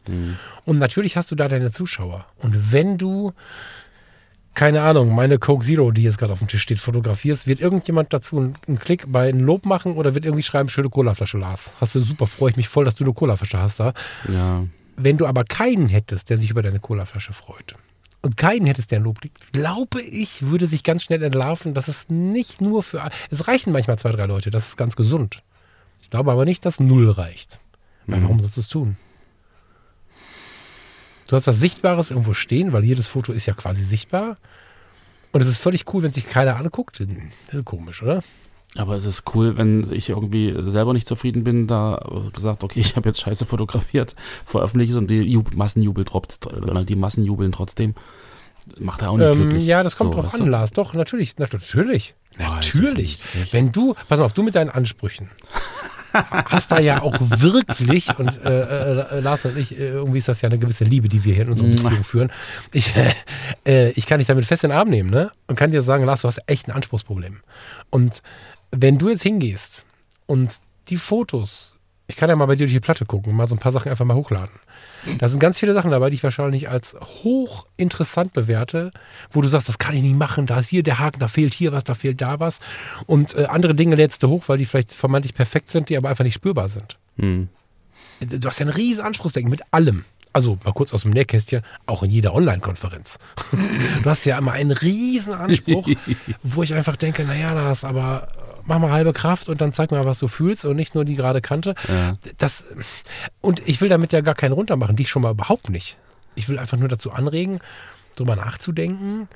Und 0.65 0.79
natürlich 0.79 1.17
hast 1.17 1.31
du 1.31 1.35
da 1.35 1.49
deine 1.49 1.71
Zuschauer. 1.71 2.27
Und 2.39 2.73
wenn 2.73 2.99
du, 2.99 3.33
keine 4.61 4.83
Ahnung, 4.83 5.15
meine 5.15 5.39
Coke 5.39 5.65
Zero, 5.65 5.91
die 5.91 6.03
jetzt 6.03 6.19
gerade 6.19 6.35
auf 6.35 6.41
dem 6.41 6.47
Tisch 6.47 6.61
steht, 6.61 6.81
fotografierst, 6.81 7.47
wird 7.47 7.61
irgendjemand 7.61 8.13
dazu 8.13 8.37
einen, 8.37 8.79
Klick 8.79 9.11
bei 9.11 9.31
einem 9.31 9.41
Lob 9.41 9.65
machen 9.65 9.97
oder 9.97 10.15
wird 10.15 10.27
irgendwie 10.27 10.43
schreiben, 10.43 10.69
schöne 10.69 10.91
Colaflasche, 10.91 11.39
Lars. 11.39 11.73
Hast 11.81 11.95
du 11.95 12.01
super, 12.01 12.27
freue 12.27 12.51
ich 12.51 12.57
mich 12.59 12.69
voll, 12.69 12.85
dass 12.85 12.95
du 12.95 13.05
eine 13.05 13.15
Colaflasche 13.15 13.59
hast 13.59 13.81
da. 13.81 13.95
ja. 14.29 14.67
Wenn 14.99 15.17
du 15.17 15.25
aber 15.25 15.45
keinen 15.45 15.89
hättest, 15.89 16.29
der 16.29 16.37
sich 16.37 16.51
über 16.51 16.61
deine 16.61 16.79
Colaflasche 16.79 17.33
freut, 17.33 17.75
und 18.21 18.37
keinen 18.37 18.67
hättest, 18.67 18.91
der 18.91 19.01
ein 19.01 19.05
Lob 19.05 19.23
liegt, 19.23 19.51
glaube 19.55 20.03
ich, 20.03 20.43
würde 20.43 20.67
sich 20.67 20.85
ganz 20.85 21.05
schnell 21.05 21.23
entlarven, 21.23 21.73
dass 21.73 21.89
es 21.89 22.11
nicht 22.11 22.61
nur 22.61 22.83
für. 22.83 23.11
Es 23.31 23.49
reichen 23.49 23.73
manchmal 23.73 23.99
zwei, 23.99 24.13
drei 24.13 24.27
Leute, 24.27 24.51
das 24.51 24.67
ist 24.67 24.77
ganz 24.77 24.95
gesund. 24.95 25.43
Ich 26.03 26.11
glaube 26.11 26.31
aber 26.31 26.45
nicht, 26.45 26.67
dass 26.67 26.81
null 26.81 27.11
reicht. 27.11 27.61
Mhm. 28.05 28.25
warum 28.25 28.41
sollst 28.41 28.59
du 28.59 28.61
es 28.61 28.69
tun? 28.69 28.99
Du 31.31 31.37
hast 31.37 31.47
was 31.47 31.61
Sichtbares 31.61 32.11
irgendwo 32.11 32.35
stehen, 32.35 32.73
weil 32.73 32.83
jedes 32.83 33.07
Foto 33.07 33.33
ist 33.33 33.47
ja 33.47 33.55
quasi 33.55 33.85
sichtbar. 33.85 34.37
Und 35.31 35.41
es 35.41 35.47
ist 35.49 35.59
völlig 35.59 35.85
cool, 35.95 36.03
wenn 36.03 36.13
sich 36.13 36.29
keiner 36.29 36.57
anguckt. 36.57 36.99
Das 36.99 37.55
ist 37.55 37.65
komisch, 37.65 38.03
oder? 38.03 38.21
Aber 38.75 38.97
es 38.97 39.05
ist 39.05 39.33
cool, 39.33 39.57
wenn 39.57 39.87
ich 39.93 40.09
irgendwie 40.09 40.53
selber 40.69 40.93
nicht 40.93 41.07
zufrieden 41.07 41.45
bin, 41.45 41.69
da 41.69 42.05
gesagt, 42.33 42.65
okay, 42.65 42.81
ich 42.81 42.97
habe 42.97 43.09
jetzt 43.09 43.21
scheiße 43.21 43.47
fotografiert, 43.47 44.17
veröffentliche 44.45 44.91
es 44.91 44.99
und 44.99 45.09
die 45.09 45.21
Jub 45.21 45.55
Massenjubel 45.55 46.05
trotz, 46.05 46.41
die 46.41 46.97
Massen 46.97 47.25
jubeln 47.25 47.53
trotzdem. 47.53 47.95
Macht 48.81 49.03
er 49.03 49.11
auch 49.11 49.17
nicht 49.17 49.29
Ähm, 49.29 49.37
glücklich. 49.37 49.67
ja, 49.67 49.85
das 49.85 49.95
kommt 49.97 50.13
So, 50.15 50.21
drauf 50.21 50.35
an, 50.35 50.41
du? 50.41 50.47
Lars. 50.47 50.73
Doch, 50.73 50.95
natürlich. 50.95 51.35
Na, 51.39 51.47
natürlich. 51.53 52.15
Natürlich. 52.39 53.19
nicht. 53.37 53.53
Wenn 53.53 53.71
du, 53.71 53.95
pass 54.09 54.19
auf, 54.19 54.33
du 54.33 54.43
mit 54.43 54.57
deinen 54.57 54.71
Ansprüchen 54.71 55.31
hast 56.13 56.71
da 56.73 56.79
ja 56.79 57.03
auch 57.03 57.17
wirklich, 57.19 58.19
und 58.19 58.45
äh, 58.45 58.63
äh, 58.63 59.21
Lars 59.21 59.45
und 59.45 59.57
ich, 59.57 59.79
äh, 59.79 59.89
irgendwie 59.89 60.19
ist 60.19 60.29
das 60.29 60.41
ja 60.41 60.49
eine 60.49 60.59
gewisse 60.59 60.85
Liebe, 60.85 61.09
die 61.09 61.25
wir 61.25 61.35
hier 61.35 61.45
in 61.45 61.51
unserer 61.51 61.69
Beziehung 61.69 62.05
führen. 62.05 62.33
Ich, 62.73 62.93
äh, 63.67 63.91
ich 63.91 64.07
kann 64.07 64.19
dich 64.19 64.29
damit 64.29 64.45
fest 64.45 64.65
in 64.65 64.71
den 64.71 64.79
Arm 64.79 64.89
nehmen, 64.89 65.11
ne? 65.11 65.31
Und 65.47 65.57
kann 65.57 65.71
dir 65.71 65.83
sagen, 65.83 66.05
Lars, 66.05 66.23
du 66.23 66.29
hast 66.29 66.41
echt 66.47 66.69
ein 66.69 66.73
Anspruchsproblem. 66.73 67.41
Und 67.91 68.23
wenn 68.71 68.99
du 68.99 69.09
jetzt 69.09 69.23
hingehst 69.23 69.85
und 70.27 70.59
die 70.89 70.97
Fotos, 70.97 71.70
ich 72.11 72.17
kann 72.17 72.29
ja 72.29 72.35
mal 72.35 72.47
bei 72.47 72.57
dir 72.57 72.67
durch 72.67 72.73
die 72.73 72.81
Platte 72.81 73.07
gucken 73.07 73.31
und 73.31 73.37
mal 73.37 73.47
so 73.47 73.55
ein 73.55 73.59
paar 73.59 73.71
Sachen 73.71 73.89
einfach 73.89 74.05
mal 74.05 74.17
hochladen. 74.17 74.51
Da 75.19 75.29
sind 75.29 75.39
ganz 75.39 75.61
viele 75.61 75.73
Sachen 75.75 75.93
dabei, 75.93 76.11
die 76.11 76.17
ich 76.17 76.23
wahrscheinlich 76.25 76.69
als 76.69 76.97
hochinteressant 77.23 78.33
bewerte, 78.33 78.91
wo 79.31 79.41
du 79.41 79.49
sagst, 79.49 79.69
das 79.69 79.79
kann 79.79 79.95
ich 79.95 80.03
nicht 80.03 80.17
machen, 80.17 80.47
da 80.47 80.59
ist 80.59 80.69
hier 80.69 80.83
der 80.83 80.99
Haken, 80.99 81.21
da 81.21 81.29
fehlt 81.29 81.55
hier 81.55 81.73
was, 81.73 81.85
da 81.85 81.95
fehlt 81.95 82.21
da 82.21 82.41
was. 82.41 82.59
Und 83.07 83.37
äh, 83.37 83.45
andere 83.45 83.77
Dinge 83.77 83.95
lädst 83.95 84.25
du 84.25 84.29
hoch, 84.29 84.45
weil 84.49 84.59
die 84.59 84.67
vielleicht 84.67 84.93
vermeintlich 84.93 85.35
perfekt 85.35 85.71
sind, 85.71 85.89
die 85.89 85.97
aber 85.97 86.09
einfach 86.09 86.25
nicht 86.25 86.35
spürbar 86.35 86.69
sind. 86.69 86.99
Hm. 87.17 87.49
Du 88.19 88.49
hast 88.49 88.59
ja 88.59 88.67
einen 88.67 88.75
riesen 88.75 89.03
Anspruchsdenken 89.03 89.51
mit 89.51 89.63
allem. 89.71 90.05
Also 90.33 90.59
mal 90.65 90.73
kurz 90.73 90.93
aus 90.93 91.03
dem 91.03 91.13
Nähkästchen, 91.13 91.63
auch 91.87 92.03
in 92.03 92.11
jeder 92.11 92.35
Online-Konferenz. 92.35 93.19
Du 94.03 94.09
hast 94.09 94.25
ja 94.25 94.39
immer 94.39 94.53
einen 94.53 94.73
riesen 94.73 95.35
Anspruch, 95.35 95.89
wo 96.43 96.63
ich 96.63 96.75
einfach 96.75 96.97
denke, 96.97 97.25
naja, 97.25 97.53
das 97.55 97.85
aber 97.85 98.29
mach 98.67 98.79
mal 98.79 98.91
halbe 98.91 99.13
Kraft 99.13 99.49
und 99.49 99.61
dann 99.61 99.73
zeig 99.73 99.91
mal, 99.91 100.05
was 100.05 100.19
du 100.19 100.29
fühlst 100.29 100.65
und 100.65 100.77
nicht 100.77 100.95
nur 100.95 101.05
die 101.05 101.17
gerade 101.17 101.41
Kante. 101.41 101.75
Ja. 101.89 102.13
Das, 102.39 102.65
und 103.41 103.67
ich 103.67 103.81
will 103.81 103.89
damit 103.89 104.13
ja 104.13 104.21
gar 104.21 104.35
keinen 104.35 104.53
runtermachen, 104.53 104.97
dich 104.97 105.11
schon 105.11 105.23
mal 105.23 105.33
überhaupt 105.33 105.71
nicht. 105.71 105.97
Ich 106.35 106.49
will 106.49 106.59
einfach 106.59 106.79
nur 106.79 106.89
dazu 106.89 107.13
anregen, 107.13 107.59
drüber 108.17 108.37
nachzudenken. 108.37 109.29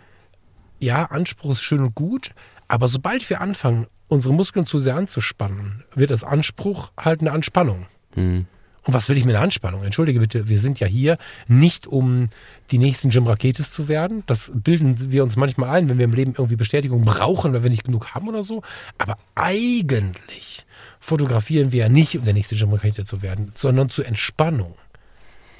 Ja, 0.80 1.04
Anspruch 1.06 1.52
ist 1.52 1.62
schön 1.62 1.80
und 1.80 1.94
gut, 1.94 2.30
aber 2.68 2.88
sobald 2.88 3.28
wir 3.30 3.40
anfangen, 3.40 3.86
unsere 4.08 4.34
Muskeln 4.34 4.66
zu 4.66 4.80
sehr 4.80 4.96
anzuspannen, 4.96 5.84
wird 5.94 6.10
das 6.10 6.24
Anspruch 6.24 6.92
halt 6.98 7.20
eine 7.20 7.32
Anspannung. 7.32 7.86
Hm. 8.14 8.46
Und 8.84 8.92
was 8.92 9.08
will 9.08 9.16
ich 9.16 9.24
mit 9.24 9.34
einer 9.34 9.44
Anspannung? 9.44 9.82
Entschuldige 9.82 10.20
bitte, 10.20 10.48
wir 10.48 10.58
sind 10.58 10.78
ja 10.78 10.86
hier 10.86 11.16
nicht, 11.48 11.86
um 11.86 12.28
die 12.70 12.78
nächsten 12.78 13.08
Jim 13.08 13.26
Raketes 13.26 13.70
zu 13.70 13.88
werden. 13.88 14.22
Das 14.26 14.52
bilden 14.54 15.10
wir 15.10 15.22
uns 15.22 15.36
manchmal 15.36 15.70
ein, 15.70 15.88
wenn 15.88 15.98
wir 15.98 16.04
im 16.04 16.12
Leben 16.12 16.32
irgendwie 16.32 16.56
Bestätigung 16.56 17.04
brauchen, 17.04 17.54
weil 17.54 17.62
wir 17.62 17.70
nicht 17.70 17.84
genug 17.84 18.14
haben 18.14 18.28
oder 18.28 18.42
so. 18.42 18.62
Aber 18.98 19.16
eigentlich 19.34 20.66
fotografieren 21.00 21.72
wir 21.72 21.80
ja 21.80 21.88
nicht, 21.88 22.18
um 22.18 22.24
der 22.24 22.34
nächste 22.34 22.54
Jim 22.54 22.72
Rakete 22.72 23.04
zu 23.04 23.22
werden, 23.22 23.52
sondern 23.54 23.88
zur 23.88 24.06
Entspannung. 24.06 24.74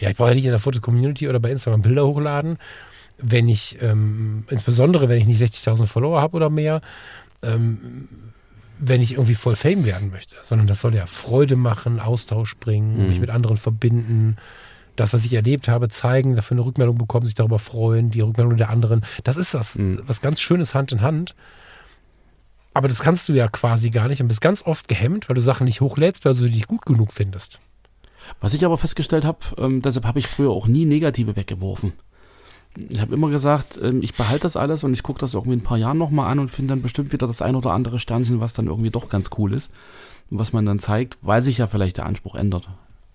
Ja, 0.01 0.11
ich 0.11 0.17
brauche 0.17 0.31
ja 0.31 0.35
nicht 0.35 0.45
in 0.45 0.51
der 0.51 0.61
Foto-Community 0.61 1.29
oder 1.29 1.41
bei 1.41 1.51
Instagram 1.51 1.83
Bilder 1.83 2.07
hochladen, 2.07 2.59
wenn 3.19 3.49
ich, 3.49 3.79
ähm, 3.81 4.45
insbesondere 4.51 5.09
wenn 5.09 5.19
ich 5.19 5.27
nicht 5.27 5.41
60.000 5.41 5.87
Follower 5.87 6.21
habe 6.21 6.37
oder 6.37 6.51
mehr, 6.51 6.83
ähm, 7.43 8.09
wenn 8.89 9.03
ich 9.03 9.13
irgendwie 9.13 9.35
voll 9.35 9.57
Fame 9.57 9.85
werden 9.85 10.11
möchte, 10.11 10.37
sondern 10.45 10.67
das 10.67 10.81
soll 10.81 10.95
ja 10.95 11.07
Freude 11.07 11.57
machen, 11.57 12.01
Austausch 12.01 12.57
bringen, 12.57 13.09
mich 13.09 13.21
mit 13.21 13.31
anderen 13.31 13.57
verbinden, 13.57 14.37
das, 14.97 15.13
was 15.13 15.25
ich 15.25 15.33
erlebt 15.33 15.69
habe, 15.69 15.89
zeigen, 15.89 16.37
dafür 16.37 16.57
eine 16.57 16.65
Rückmeldung 16.65 16.99
bekommen, 16.99 17.27
sich 17.27 17.35
darüber 17.35 17.59
freuen, 17.59 18.11
die 18.11 18.21
Rückmeldung 18.21 18.57
der 18.57 18.71
anderen. 18.71 19.05
Das 19.25 19.37
ist 19.37 19.55
was, 19.55 19.77
was 19.77 20.21
ganz 20.21 20.41
Schönes 20.41 20.75
Hand 20.75 20.93
in 20.93 21.01
Hand. 21.01 21.35
Aber 22.75 22.89
das 22.89 23.01
kannst 23.01 23.29
du 23.29 23.33
ja 23.33 23.49
quasi 23.49 23.91
gar 23.91 24.09
nicht 24.09 24.21
und 24.21 24.29
bist 24.29 24.41
ganz 24.41 24.63
oft 24.63 24.89
gehemmt, 24.89 25.29
weil 25.29 25.35
du 25.35 25.41
Sachen 25.41 25.65
nicht 25.65 25.81
hochlädst, 25.81 26.25
weil 26.25 26.35
du 26.35 26.47
die 26.47 26.55
nicht 26.55 26.69
gut 26.69 26.87
genug 26.87 27.13
findest. 27.13 27.61
Was 28.41 28.55
ich 28.55 28.65
aber 28.65 28.79
festgestellt 28.79 29.25
habe, 29.25 29.39
ähm, 29.59 29.83
deshalb 29.83 30.07
habe 30.07 30.19
ich 30.19 30.27
früher 30.27 30.51
auch 30.51 30.67
nie 30.67 30.85
Negative 30.85 31.37
weggeworfen. 31.37 31.93
Ich 32.77 33.01
habe 33.01 33.15
immer 33.15 33.31
gesagt, 33.31 33.79
ähm, 33.83 34.03
ich 34.03 34.15
behalte 34.15 34.43
das 34.43 34.57
alles 34.57 34.85
und 34.85 34.93
ich 34.93 35.03
gucke 35.03 35.21
das 35.21 35.35
irgendwie 35.35 35.55
in 35.55 35.61
ein 35.61 35.65
paar 35.65 35.79
Jahren 35.79 35.99
nochmal 35.99 36.31
an 36.31 36.39
und 36.39 36.51
finde 36.51 36.75
dann 36.75 36.83
bestimmt 36.83 37.13
wieder 37.13 37.27
das 37.27 37.43
ein 37.43 37.55
oder 37.55 37.73
andere 37.73 38.01
Sternchen, 38.01 38.41
was 38.41 38.55
dann 38.55 38.67
irgendwie 38.67 38.91
doch 38.91 39.09
ganz 39.09 39.31
cool 39.39 39.55
ist 39.55 39.71
und 40.31 40.39
was 40.39 40.53
man 40.53 40.67
dann 40.67 40.81
zeigt, 40.81 41.19
weil 41.23 41.43
sich 41.43 41.59
ja 41.59 41.67
vielleicht 41.67 41.99
der 41.99 42.07
Anspruch 42.07 42.35
ändert. 42.35 42.69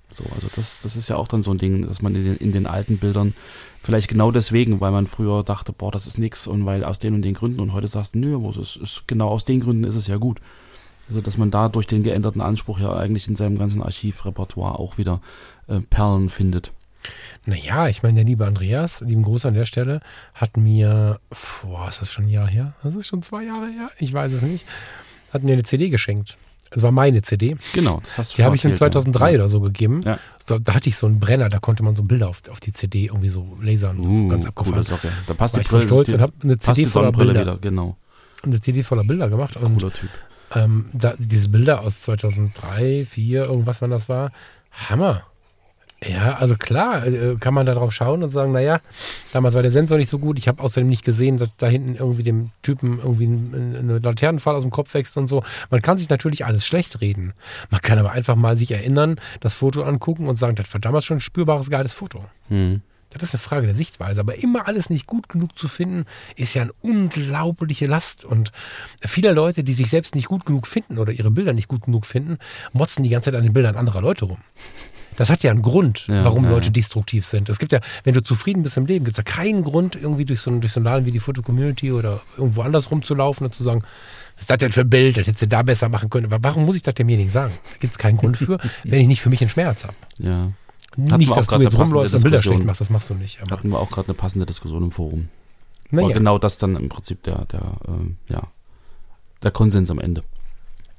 So, 0.10 0.24
also 0.34 0.48
das, 0.56 0.82
das 0.82 0.96
ist 0.96 1.10
ja 1.10 1.18
auch 1.18 1.28
dann 1.28 1.44
so 1.44 1.52
ein 1.52 1.60
Ding, 1.60 1.86
dass 1.86 2.02
man 2.02 2.16
in 2.16 2.24
den, 2.24 2.38
in 2.38 2.52
den 2.52 2.66
alten 2.66 2.98
Bildern 2.98 3.34
vielleicht 3.82 4.08
genau 4.08 4.32
deswegen, 4.32 4.82
weil 4.82 4.92
man 4.92 5.08
früher 5.08 5.44
dachte, 5.44 5.72
boah, 5.72 5.92
das 5.92 6.08
ist 6.08 6.18
nix 6.18 6.48
und 6.48 6.66
weil 6.66 6.84
aus 6.84 7.00
den 7.00 7.14
und 7.14 7.22
den 7.22 7.36
Gründen 7.36 7.60
und 7.60 7.74
heute 7.74 7.88
sagst 7.88 8.16
du, 8.16 8.20
nö, 8.20 8.50
ist, 8.60 8.78
ist 8.78 9.04
genau 9.08 9.28
aus 9.30 9.46
den 9.46 9.60
Gründen 9.60 9.84
ist 9.84 9.96
es 9.96 10.08
ja 10.08 10.18
gut. 10.18 10.40
Also 11.10 11.22
dass 11.22 11.38
man 11.38 11.52
da 11.52 11.70
durch 11.70 11.88
den 11.88 12.04
geänderten 12.04 12.42
Anspruch 12.42 12.80
ja 12.80 12.94
eigentlich 12.94 13.28
in 13.28 13.36
seinem 13.36 13.58
ganzen 13.58 13.84
Archivrepertoire 13.84 14.80
auch 14.80 14.98
wieder 14.98 15.22
äh, 15.68 15.80
Perlen 15.80 16.30
findet. 16.30 16.72
Naja, 17.46 17.88
ich 17.88 18.04
meine, 18.04 18.16
der 18.16 18.24
liebe 18.26 18.46
Andreas, 18.46 19.02
lieben 19.02 19.24
Gruß 19.24 19.46
an 19.46 19.54
der 19.54 19.66
Stelle, 19.66 20.02
hat 20.34 20.58
mir, 20.58 21.20
boah, 21.62 21.90
ist 21.90 22.02
das 22.02 22.12
schon 22.12 22.26
ein 22.26 22.30
Jahr 22.30 22.48
her? 22.48 22.74
Das 22.84 22.96
ist 22.96 23.08
schon 23.08 23.22
zwei 23.22 23.44
Jahre 23.44 23.68
her? 23.68 23.90
Ich 23.98 24.14
weiß 24.14 24.32
es 24.34 24.42
nicht. 24.42 24.66
Hat 25.34 25.44
mir 25.44 25.54
eine 25.54 25.64
CD 25.64 25.90
geschenkt. 25.90 26.38
Es 26.72 26.84
war 26.84 26.92
meine 26.92 27.22
CD. 27.22 27.58
Genau, 27.74 28.00
das 28.02 28.18
hast 28.18 28.34
du 28.34 28.38
Die 28.38 28.44
habe 28.44 28.56
ich 28.56 28.64
in 28.64 28.72
erzählt, 28.72 28.94
2003 28.94 29.32
ja. 29.32 29.36
oder 29.38 29.50
so 29.50 29.60
gegeben. 29.60 30.02
Ja. 30.06 30.20
So, 30.46 30.60
da 30.60 30.76
hatte 30.76 30.90
ich 30.90 30.98
so 30.98 31.08
einen 31.08 31.20
Brenner, 31.20 31.50
da 31.50 31.60
konnte 31.60 31.84
man 31.84 31.96
so 31.96 32.04
Bilder 32.04 32.30
auf, 32.30 32.42
auf 32.50 32.60
die 32.60 32.74
CD 32.74 33.06
irgendwie 33.06 33.30
so 33.30 33.58
lasern. 33.62 34.00
Uh, 34.00 34.28
ganz 34.28 34.44
coole 34.54 34.78
abgefahren. 34.78 34.84
Socke. 34.84 35.12
Da 35.26 35.34
passt 35.34 35.56
War 35.56 35.60
die 35.60 35.66
ich 35.66 35.70
Brille, 35.70 35.84
stolz 35.84 36.08
die, 36.08 36.14
und 36.16 36.22
habe 36.22 36.34
eine 36.44 36.60
CD 36.60 36.86
voller 36.86 37.12
Bilder, 37.12 37.42
wieder, 37.42 37.58
genau. 37.58 37.98
eine 38.44 38.62
CD 38.62 38.84
voller 38.84 39.04
Bilder 39.04 39.30
gemacht. 39.30 39.58
Und 39.58 39.80
Cooler 39.80 39.94
Typ. 39.94 40.10
ähm, 40.54 40.90
da, 40.94 41.16
diese 41.18 41.50
Bilder 41.50 41.82
aus 41.82 42.02
2003, 42.02 42.54
2004, 42.54 43.46
irgendwas, 43.46 43.82
wann 43.82 43.90
das 43.90 44.08
war, 44.08 44.32
Hammer. 44.72 45.24
Ja, 46.08 46.36
also 46.36 46.56
klar, 46.56 47.06
äh, 47.06 47.36
kann 47.42 47.54
man 47.54 47.66
da 47.66 47.74
drauf 47.74 47.92
schauen 47.92 48.24
und 48.24 48.30
sagen, 48.30 48.54
naja, 48.54 48.80
damals 49.34 49.56
war 49.56 49.62
der 49.64 49.72
Sensor 49.72 49.98
nicht 49.98 50.10
so 50.10 50.18
gut. 50.18 50.38
Ich 50.40 50.48
habe 50.48 50.64
außerdem 50.64 50.88
nicht 50.88 51.04
gesehen, 51.04 51.38
dass 51.38 51.50
da 51.58 51.68
hinten 51.68 51.96
irgendwie 51.96 52.24
dem 52.24 52.52
Typen 52.62 53.00
irgendwie 53.00 53.26
ein- 53.26 53.76
eine 53.78 53.98
Laternenfall 53.98 54.56
aus 54.56 54.62
dem 54.64 54.72
Kopf 54.72 54.94
wächst 54.94 55.18
und 55.18 55.28
so. 55.28 55.44
Man 55.70 55.82
kann 55.82 55.98
sich 55.98 56.08
natürlich 56.10 56.46
alles 56.46 56.66
schlecht 56.66 57.02
reden. 57.02 57.34
Man 57.70 57.82
kann 57.82 58.00
aber 58.00 58.12
einfach 58.14 58.36
mal 58.38 58.56
sich 58.56 58.72
erinnern, 58.72 59.20
das 59.42 59.56
Foto 59.56 59.84
angucken 59.84 60.28
und 60.30 60.40
sagen, 60.40 60.56
das 60.56 60.74
war 60.74 60.80
damals 60.80 61.04
schon 61.04 61.18
ein 61.18 61.22
spürbares, 61.22 61.70
geiles 61.70 61.92
Foto. 61.92 62.24
Hm. 62.48 62.82
Das 63.12 63.24
ist 63.24 63.34
eine 63.34 63.40
Frage 63.42 63.66
der 63.66 63.76
Sichtweise. 63.76 64.20
Aber 64.22 64.36
immer 64.42 64.68
alles 64.68 64.90
nicht 64.92 65.06
gut 65.08 65.28
genug 65.28 65.58
zu 65.58 65.68
finden, 65.68 66.06
ist 66.38 66.54
ja 66.54 66.62
eine 66.62 66.74
unglaubliche 66.82 67.88
Last. 67.88 68.24
Und 68.24 68.52
viele 69.06 69.34
Leute, 69.34 69.64
die 69.66 69.74
sich 69.74 69.90
selbst 69.90 70.16
nicht 70.16 70.28
gut 70.28 70.46
genug 70.46 70.68
finden 70.68 70.98
oder 70.98 71.12
ihre 71.12 71.32
Bilder 71.32 71.52
nicht 71.52 71.68
gut 71.68 71.82
genug 71.84 72.06
finden, 72.06 72.38
motzen 72.72 73.04
die 73.04 73.10
ganze 73.10 73.32
Zeit 73.32 73.38
an 73.38 73.44
den 73.44 73.52
Bildern 73.54 73.76
anderer 73.76 74.02
Leute 74.02 74.26
rum. 74.26 74.38
Das 75.20 75.30
hat 75.30 75.44
ja 75.44 75.52
einen 75.52 75.62
Grund, 75.62 76.08
Ja, 76.08 76.24
warum 76.24 76.46
ja, 76.46 76.50
Leute 76.52 76.68
ja. 76.68 76.72
destruktiv 76.72 77.26
sind. 77.28 77.50
Es 77.50 77.60
gibt 77.60 77.72
ja, 77.74 77.82
wenn 78.06 78.14
du 78.14 78.24
zufrieden 78.24 78.64
bist 78.64 78.78
im 78.78 78.86
Leben, 78.86 79.04
gibt 79.04 79.18
es 79.20 79.24
ja 79.26 79.30
keinen 79.30 79.64
Grund, 79.66 79.96
irgendwie 79.96 80.24
durch 80.24 80.40
so, 80.40 80.50
einen- 80.50 80.62
durch 80.62 80.72
so 80.72 80.80
einen 80.80 80.86
Laden 80.86 81.06
wie 81.06 81.12
die 81.12 81.20
Foto-Community 81.20 81.92
oder 81.92 82.22
irgendwo 82.38 82.62
anders 82.62 82.90
rumzulaufen 82.90 83.46
und 83.46 83.54
zu 83.54 83.62
sagen, 83.64 83.84
was 84.36 84.44
ist 84.44 84.50
das 84.50 84.58
denn 84.60 84.72
für 84.72 84.82
ein 84.82 84.90
Bild? 84.90 85.18
Das 85.18 85.28
hättest 85.28 85.42
du 85.42 85.48
da 85.50 85.62
besser 85.62 85.90
machen 85.90 86.10
können. 86.10 86.32
Aber 86.32 86.42
warum 86.42 86.66
muss 86.66 86.78
ich 86.78 86.84
das 86.84 86.96
demjenigen 86.96 87.30
sagen? 87.30 87.54
Da 87.74 87.78
gibt 87.80 87.92
es 87.92 87.98
keinen 87.98 88.16
Grund 88.18 88.38
für, 88.38 88.58
wenn 88.86 89.02
ich 89.02 89.08
nicht 89.08 89.22
für 89.22 89.30
mich 89.30 89.42
einen 89.42 89.50
Schmerz 89.50 89.84
habe. 89.84 89.94
Ja. 90.20 90.52
wir 90.96 91.18
Nicht, 91.18 91.36
dass 91.36 91.48
du 91.48 91.62
jetzt 91.62 91.78
rumläufst 91.78 92.16
und 92.16 92.24
Bilder 92.24 92.38
schlecht 92.42 92.64
machst, 92.64 92.80
das 92.80 92.90
machst 92.90 93.10
du 93.10 93.14
nicht. 93.16 93.42
Aber, 93.42 93.52
Hatten 93.58 93.70
wir 93.70 93.80
auch 93.80 93.92
gerade 93.92 94.08
eine 94.08 94.16
passende 94.16 94.46
Diskussion 94.46 94.84
im 94.84 94.92
Forum. 94.94 95.28
na 95.92 96.02
War 96.02 96.10
ja. 96.10 96.16
genau 96.16 96.38
das 96.38 96.58
dann 96.58 96.78
im 96.78 96.88
Prinzip 96.88 97.24
der, 97.24 97.44
der, 97.46 97.74
ähm, 97.90 98.16
ja, 98.30 98.44
der 99.44 99.52
Konsens 99.52 99.92
am 99.92 100.00
Ende. 100.00 100.24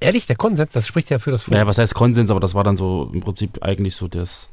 Ehrlich, 0.00 0.26
der 0.26 0.36
Konsens, 0.36 0.72
das 0.72 0.86
spricht 0.86 1.10
ja 1.10 1.18
für 1.18 1.30
das 1.30 1.42
Forum. 1.42 1.54
Naja, 1.54 1.66
was 1.66 1.78
heißt 1.78 1.94
Konsens, 1.94 2.30
aber 2.30 2.40
das 2.40 2.54
war 2.54 2.64
dann 2.64 2.76
so 2.76 3.10
im 3.12 3.20
Prinzip 3.20 3.62
eigentlich 3.62 3.94
so 3.94 4.08
das, 4.08 4.48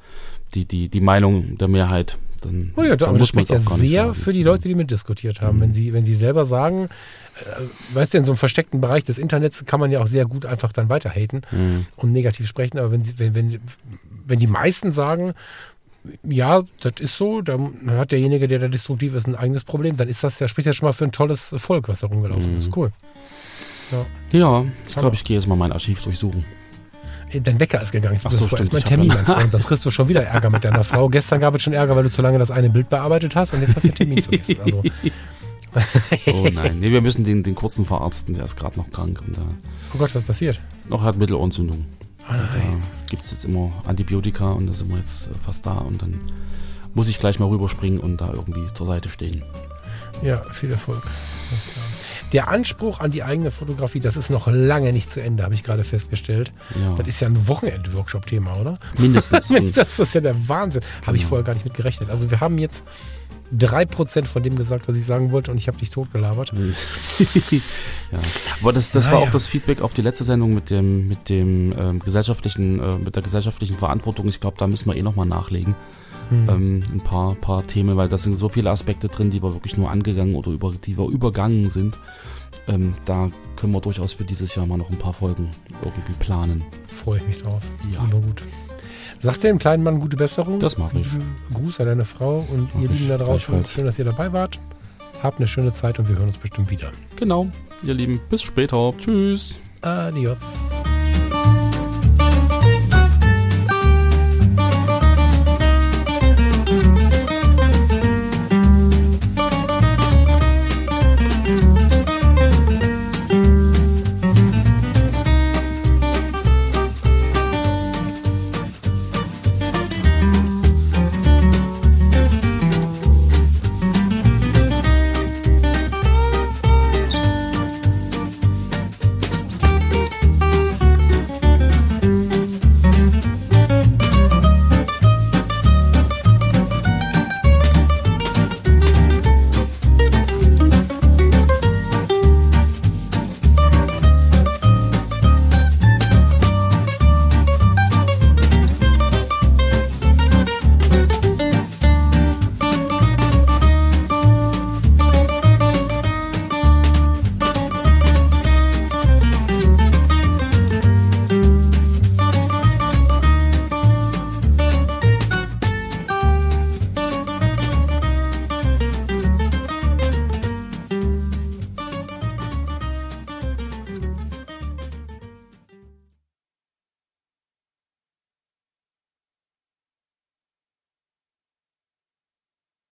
die, 0.53 0.65
die, 0.65 0.89
die 0.89 0.99
Meinung 0.99 1.57
der 1.57 1.67
Mehrheit. 1.69 2.17
Dann, 2.41 2.73
Oh 2.75 2.83
ja, 2.83 2.95
dann 2.95 3.09
aber 3.09 3.17
das 3.17 3.29
spricht 3.29 3.49
ja 3.49 3.59
sehr 3.59 3.89
sagen. 4.07 4.13
für 4.13 4.31
die 4.33 4.43
Leute, 4.43 4.67
die 4.67 4.75
mitdiskutiert 4.75 5.41
haben. 5.41 5.59
Wenn, 5.59 5.73
sie, 5.73 5.91
wenn 5.93 6.05
sie 6.05 6.13
selber 6.15 6.45
sagen, 6.45 6.85
äh, 6.85 7.95
weißt 7.95 8.13
du, 8.13 8.17
in 8.19 8.25
so 8.25 8.31
einem 8.33 8.37
versteckten 8.37 8.79
Bereich 8.81 9.05
des 9.05 9.17
Internets 9.17 9.65
kann 9.65 9.79
man 9.79 9.89
ja 9.91 10.01
auch 10.01 10.07
sehr 10.07 10.25
gut 10.25 10.45
einfach 10.45 10.71
dann 10.71 10.89
weiter 10.89 11.09
haten 11.09 11.41
Mhm. 11.51 11.85
und 11.95 12.11
negativ 12.11 12.47
sprechen. 12.47 12.77
Aber 12.77 12.91
wenn, 12.91 13.03
sie, 13.03 13.17
wenn, 13.17 13.33
wenn, 13.33 13.59
wenn 14.27 14.37
die 14.39 14.47
meisten 14.47 14.91
sagen, 14.91 15.31
ja, 16.23 16.61
das 16.81 16.93
ist 16.99 17.17
so, 17.17 17.41
dann 17.41 17.89
hat 17.91 18.11
derjenige, 18.11 18.47
der 18.47 18.59
da 18.59 18.67
destruktiv 18.67 19.15
ist, 19.15 19.27
ein 19.27 19.35
eigenes 19.35 19.63
Problem, 19.63 19.97
dann 19.97 20.07
ist 20.07 20.23
das 20.23 20.39
ja, 20.39 20.47
spricht 20.47 20.65
ja 20.67 20.73
schon 20.73 20.87
mal 20.87 20.93
für 20.93 21.05
ein 21.05 21.11
tolles 21.11 21.53
Volk, 21.57 21.87
was 21.89 22.01
da 22.01 22.07
rumgelaufen 22.07 22.51
Mhm. 22.53 22.57
ist. 22.59 22.75
Cool. 22.75 22.91
Ja, 24.31 24.65
ich 24.88 24.95
glaube, 24.95 25.15
ich 25.15 25.23
gehe 25.23 25.38
jetzt 25.38 25.47
mal 25.47 25.55
mein 25.55 25.71
Archiv 25.71 26.01
durchsuchen. 26.03 26.45
Äh, 27.31 27.41
Dein 27.41 27.59
Wecker 27.59 27.81
ist 27.81 27.91
gegangen. 27.91 28.15
Ich 28.15 28.25
Ach 28.25 28.31
so, 28.31 28.47
stimmt, 28.47 28.73
einen 28.73 28.83
Termin, 28.83 29.09
ja- 29.09 29.15
mein 29.15 29.25
Freund. 29.25 29.51
Sonst 29.51 29.67
kriegst 29.67 29.85
du 29.85 29.91
schon 29.91 30.07
wieder 30.07 30.23
Ärger 30.23 30.49
mit 30.49 30.63
deiner 30.63 30.83
Frau. 30.83 31.09
Gestern 31.09 31.39
gab 31.39 31.55
es 31.55 31.61
schon 31.63 31.73
Ärger, 31.73 31.95
weil 31.95 32.03
du 32.03 32.11
zu 32.11 32.21
lange 32.21 32.38
das 32.39 32.51
eine 32.51 32.69
Bild 32.69 32.89
bearbeitet 32.89 33.35
hast 33.35 33.53
und 33.53 33.61
jetzt 33.61 33.75
hast 33.75 33.83
du 33.83 33.89
den 33.89 33.95
Termin 33.95 34.21
vergessen. 34.23 34.57
Also, 34.63 34.83
Oh 36.33 36.47
nein, 36.51 36.79
nee, 36.79 36.91
wir 36.91 37.01
müssen 37.01 37.23
den, 37.23 37.43
den 37.43 37.53
kurzen 37.53 37.85
verarzten, 37.85 38.33
der 38.33 38.45
ist 38.45 38.55
gerade 38.57 38.77
noch 38.79 38.89
krank 38.89 39.21
und 39.25 39.38
da 39.38 39.41
oh 39.93 39.97
Gott, 39.99 40.15
was 40.15 40.23
passiert? 40.23 40.59
noch 40.89 41.03
hat 41.03 41.17
Mittelohrentzündung. 41.17 41.85
Ah, 42.27 42.31
Und 42.33 42.39
Da 42.53 42.57
nein. 42.57 42.83
gibt 43.09 43.21
es 43.23 43.31
jetzt 43.31 43.45
immer 43.45 43.71
Antibiotika 43.85 44.51
und 44.53 44.67
da 44.67 44.73
sind 44.73 44.89
wir 44.89 44.97
jetzt 44.97 45.27
äh, 45.27 45.29
fast 45.45 45.65
da 45.65 45.73
und 45.73 46.01
dann 46.01 46.19
muss 46.95 47.09
ich 47.09 47.19
gleich 47.19 47.39
mal 47.39 47.47
rüberspringen 47.49 47.99
und 47.99 48.19
da 48.21 48.31
irgendwie 48.33 48.65
zur 48.73 48.88
Seite 48.88 49.09
stehen. 49.09 49.43
Ja, 50.23 50.41
viel 50.51 50.71
Erfolg. 50.71 51.03
Alles 51.03 51.63
klar. 51.73 51.85
Der 52.34 52.49
Anspruch 52.49 52.99
an 52.99 53.11
die 53.11 53.23
eigene 53.23 53.51
Fotografie, 53.51 53.99
das 54.01 54.17
ist 54.17 54.30
noch 54.30 54.47
lange 54.47 54.91
nicht 54.91 55.09
zu 55.11 55.21
Ende, 55.21 55.43
habe 55.43 55.53
ich 55.53 55.63
gerade 55.63 55.84
festgestellt. 55.84 56.51
Ja, 56.80 56.93
Das 56.97 57.07
ist 57.07 57.19
ja 57.21 57.28
ein 57.28 57.47
Wochenend-Workshop-Thema, 57.47 58.57
oder? 58.57 58.73
mindestens. 58.97 59.47
Das 59.75 59.97
ist 59.99 60.13
ja 60.15 60.21
der 60.21 60.47
Wahnsinn. 60.49 60.82
Habe 61.05 61.15
ich 61.15 61.23
Genau. 61.23 61.30
vorher 61.30 61.45
gar 61.45 61.53
nicht 61.53 61.63
mit 61.65 61.73
gerechnet. 61.73 62.09
Also 62.09 62.30
wir 62.30 62.39
haben 62.41 62.57
jetzt 62.57 62.84
3% 63.57 64.25
von 64.25 64.43
dem 64.43 64.57
gesagt, 64.57 64.89
was 64.89 64.97
ich 64.97 65.05
sagen 65.05 65.32
wollte 65.32 65.51
und 65.51 65.57
ich 65.57 65.69
habe 65.69 65.78
dich 65.78 65.89
totgelabert. 65.89 66.51
ja. 68.11 68.19
Aber 68.61 68.73
das, 68.73 68.91
das 68.91 69.07
war 69.07 69.15
Naja. 69.15 69.28
auch 69.28 69.32
das 69.32 69.47
Feedback 69.47 69.82
auf 69.82 69.93
die 69.93 70.01
letzte 70.01 70.23
Sendung 70.25 70.53
mit 70.53 70.69
dem, 70.69 71.07
mit 71.07 71.30
dem 71.30 71.73
ähm, 71.78 71.99
gesellschaftlichen, 71.99 72.80
äh, 72.82 72.97
mit 72.97 73.15
der 73.15 73.23
gesellschaftlichen 73.23 73.78
Verantwortung. 73.78 74.28
Ich 74.28 74.39
glaube, 74.41 74.57
da 74.59 74.67
müssen 74.67 74.89
wir 74.89 74.95
eh 74.97 75.01
nochmal 75.01 75.25
nachlegen. 75.28 75.75
Hm. 76.30 76.49
Ähm, 76.49 76.84
ein 76.91 77.01
paar, 77.01 77.36
paar 77.36 77.65
Themen, 77.65 77.97
weil 77.97 78.09
da 78.09 78.17
sind 78.17 78.38
so 78.38 78.49
viele 78.49 78.69
Aspekte 78.69 79.07
drin, 79.07 79.30
die 79.30 79.41
wir 79.41 79.53
wirklich 79.53 79.78
nur 79.78 79.89
angegangen 79.89 80.36
oder 80.36 80.51
über, 80.51 80.71
die 80.71 80.97
wir 80.97 81.07
übergangen 81.07 81.69
sind. 81.69 81.97
Ähm, 82.67 82.93
da 83.05 83.30
können 83.55 83.73
wir 83.73 83.82
durchaus 83.82 84.13
für 84.13 84.25
dieses 84.25 84.55
Jahr 84.55 84.65
mal 84.65 84.78
noch 84.78 84.89
ein 84.89 84.97
paar 84.97 85.13
Folgen 85.13 85.51
irgendwie 85.84 86.13
planen. 86.13 86.63
Freue 86.89 87.19
ich 87.19 87.28
mich 87.28 87.41
drauf. 87.41 87.61
Ja. 87.93 87.99
Aber 87.99 88.19
gut. 88.19 88.43
Sagst 89.19 89.43
du 89.43 89.47
dem 89.47 89.57
kleinen 89.57 89.84
Mann 89.84 89.99
gute 89.99 90.17
Besserung? 90.17 90.59
Das 90.59 90.78
mache 90.78 90.99
ich. 90.99 91.11
Lieben 91.11 91.34
Gruß 91.53 91.80
an 91.80 91.88
deine 91.88 92.05
Frau 92.05 92.45
und 92.51 92.73
Mach 92.73 92.82
ihr 92.82 92.89
Lieben 92.89 93.07
da 93.07 93.17
draußen. 93.17 93.65
Schön, 93.65 93.86
dass 93.86 93.97
ihr 93.97 94.05
dabei 94.05 94.32
wart. 94.32 94.59
Habt 95.23 95.39
eine 95.39 95.47
schöne 95.47 95.73
Zeit 95.73 95.97
und 95.97 96.07
wir 96.07 96.17
hören 96.17 96.28
uns 96.28 96.38
bestimmt 96.38 96.69
wieder. 96.69 96.91
Genau, 97.15 97.47
ihr 97.84 97.93
Lieben, 97.93 98.19
bis 98.30 98.43
später. 98.43 98.93
Tschüss. 98.97 99.59
Adios. 99.82 100.38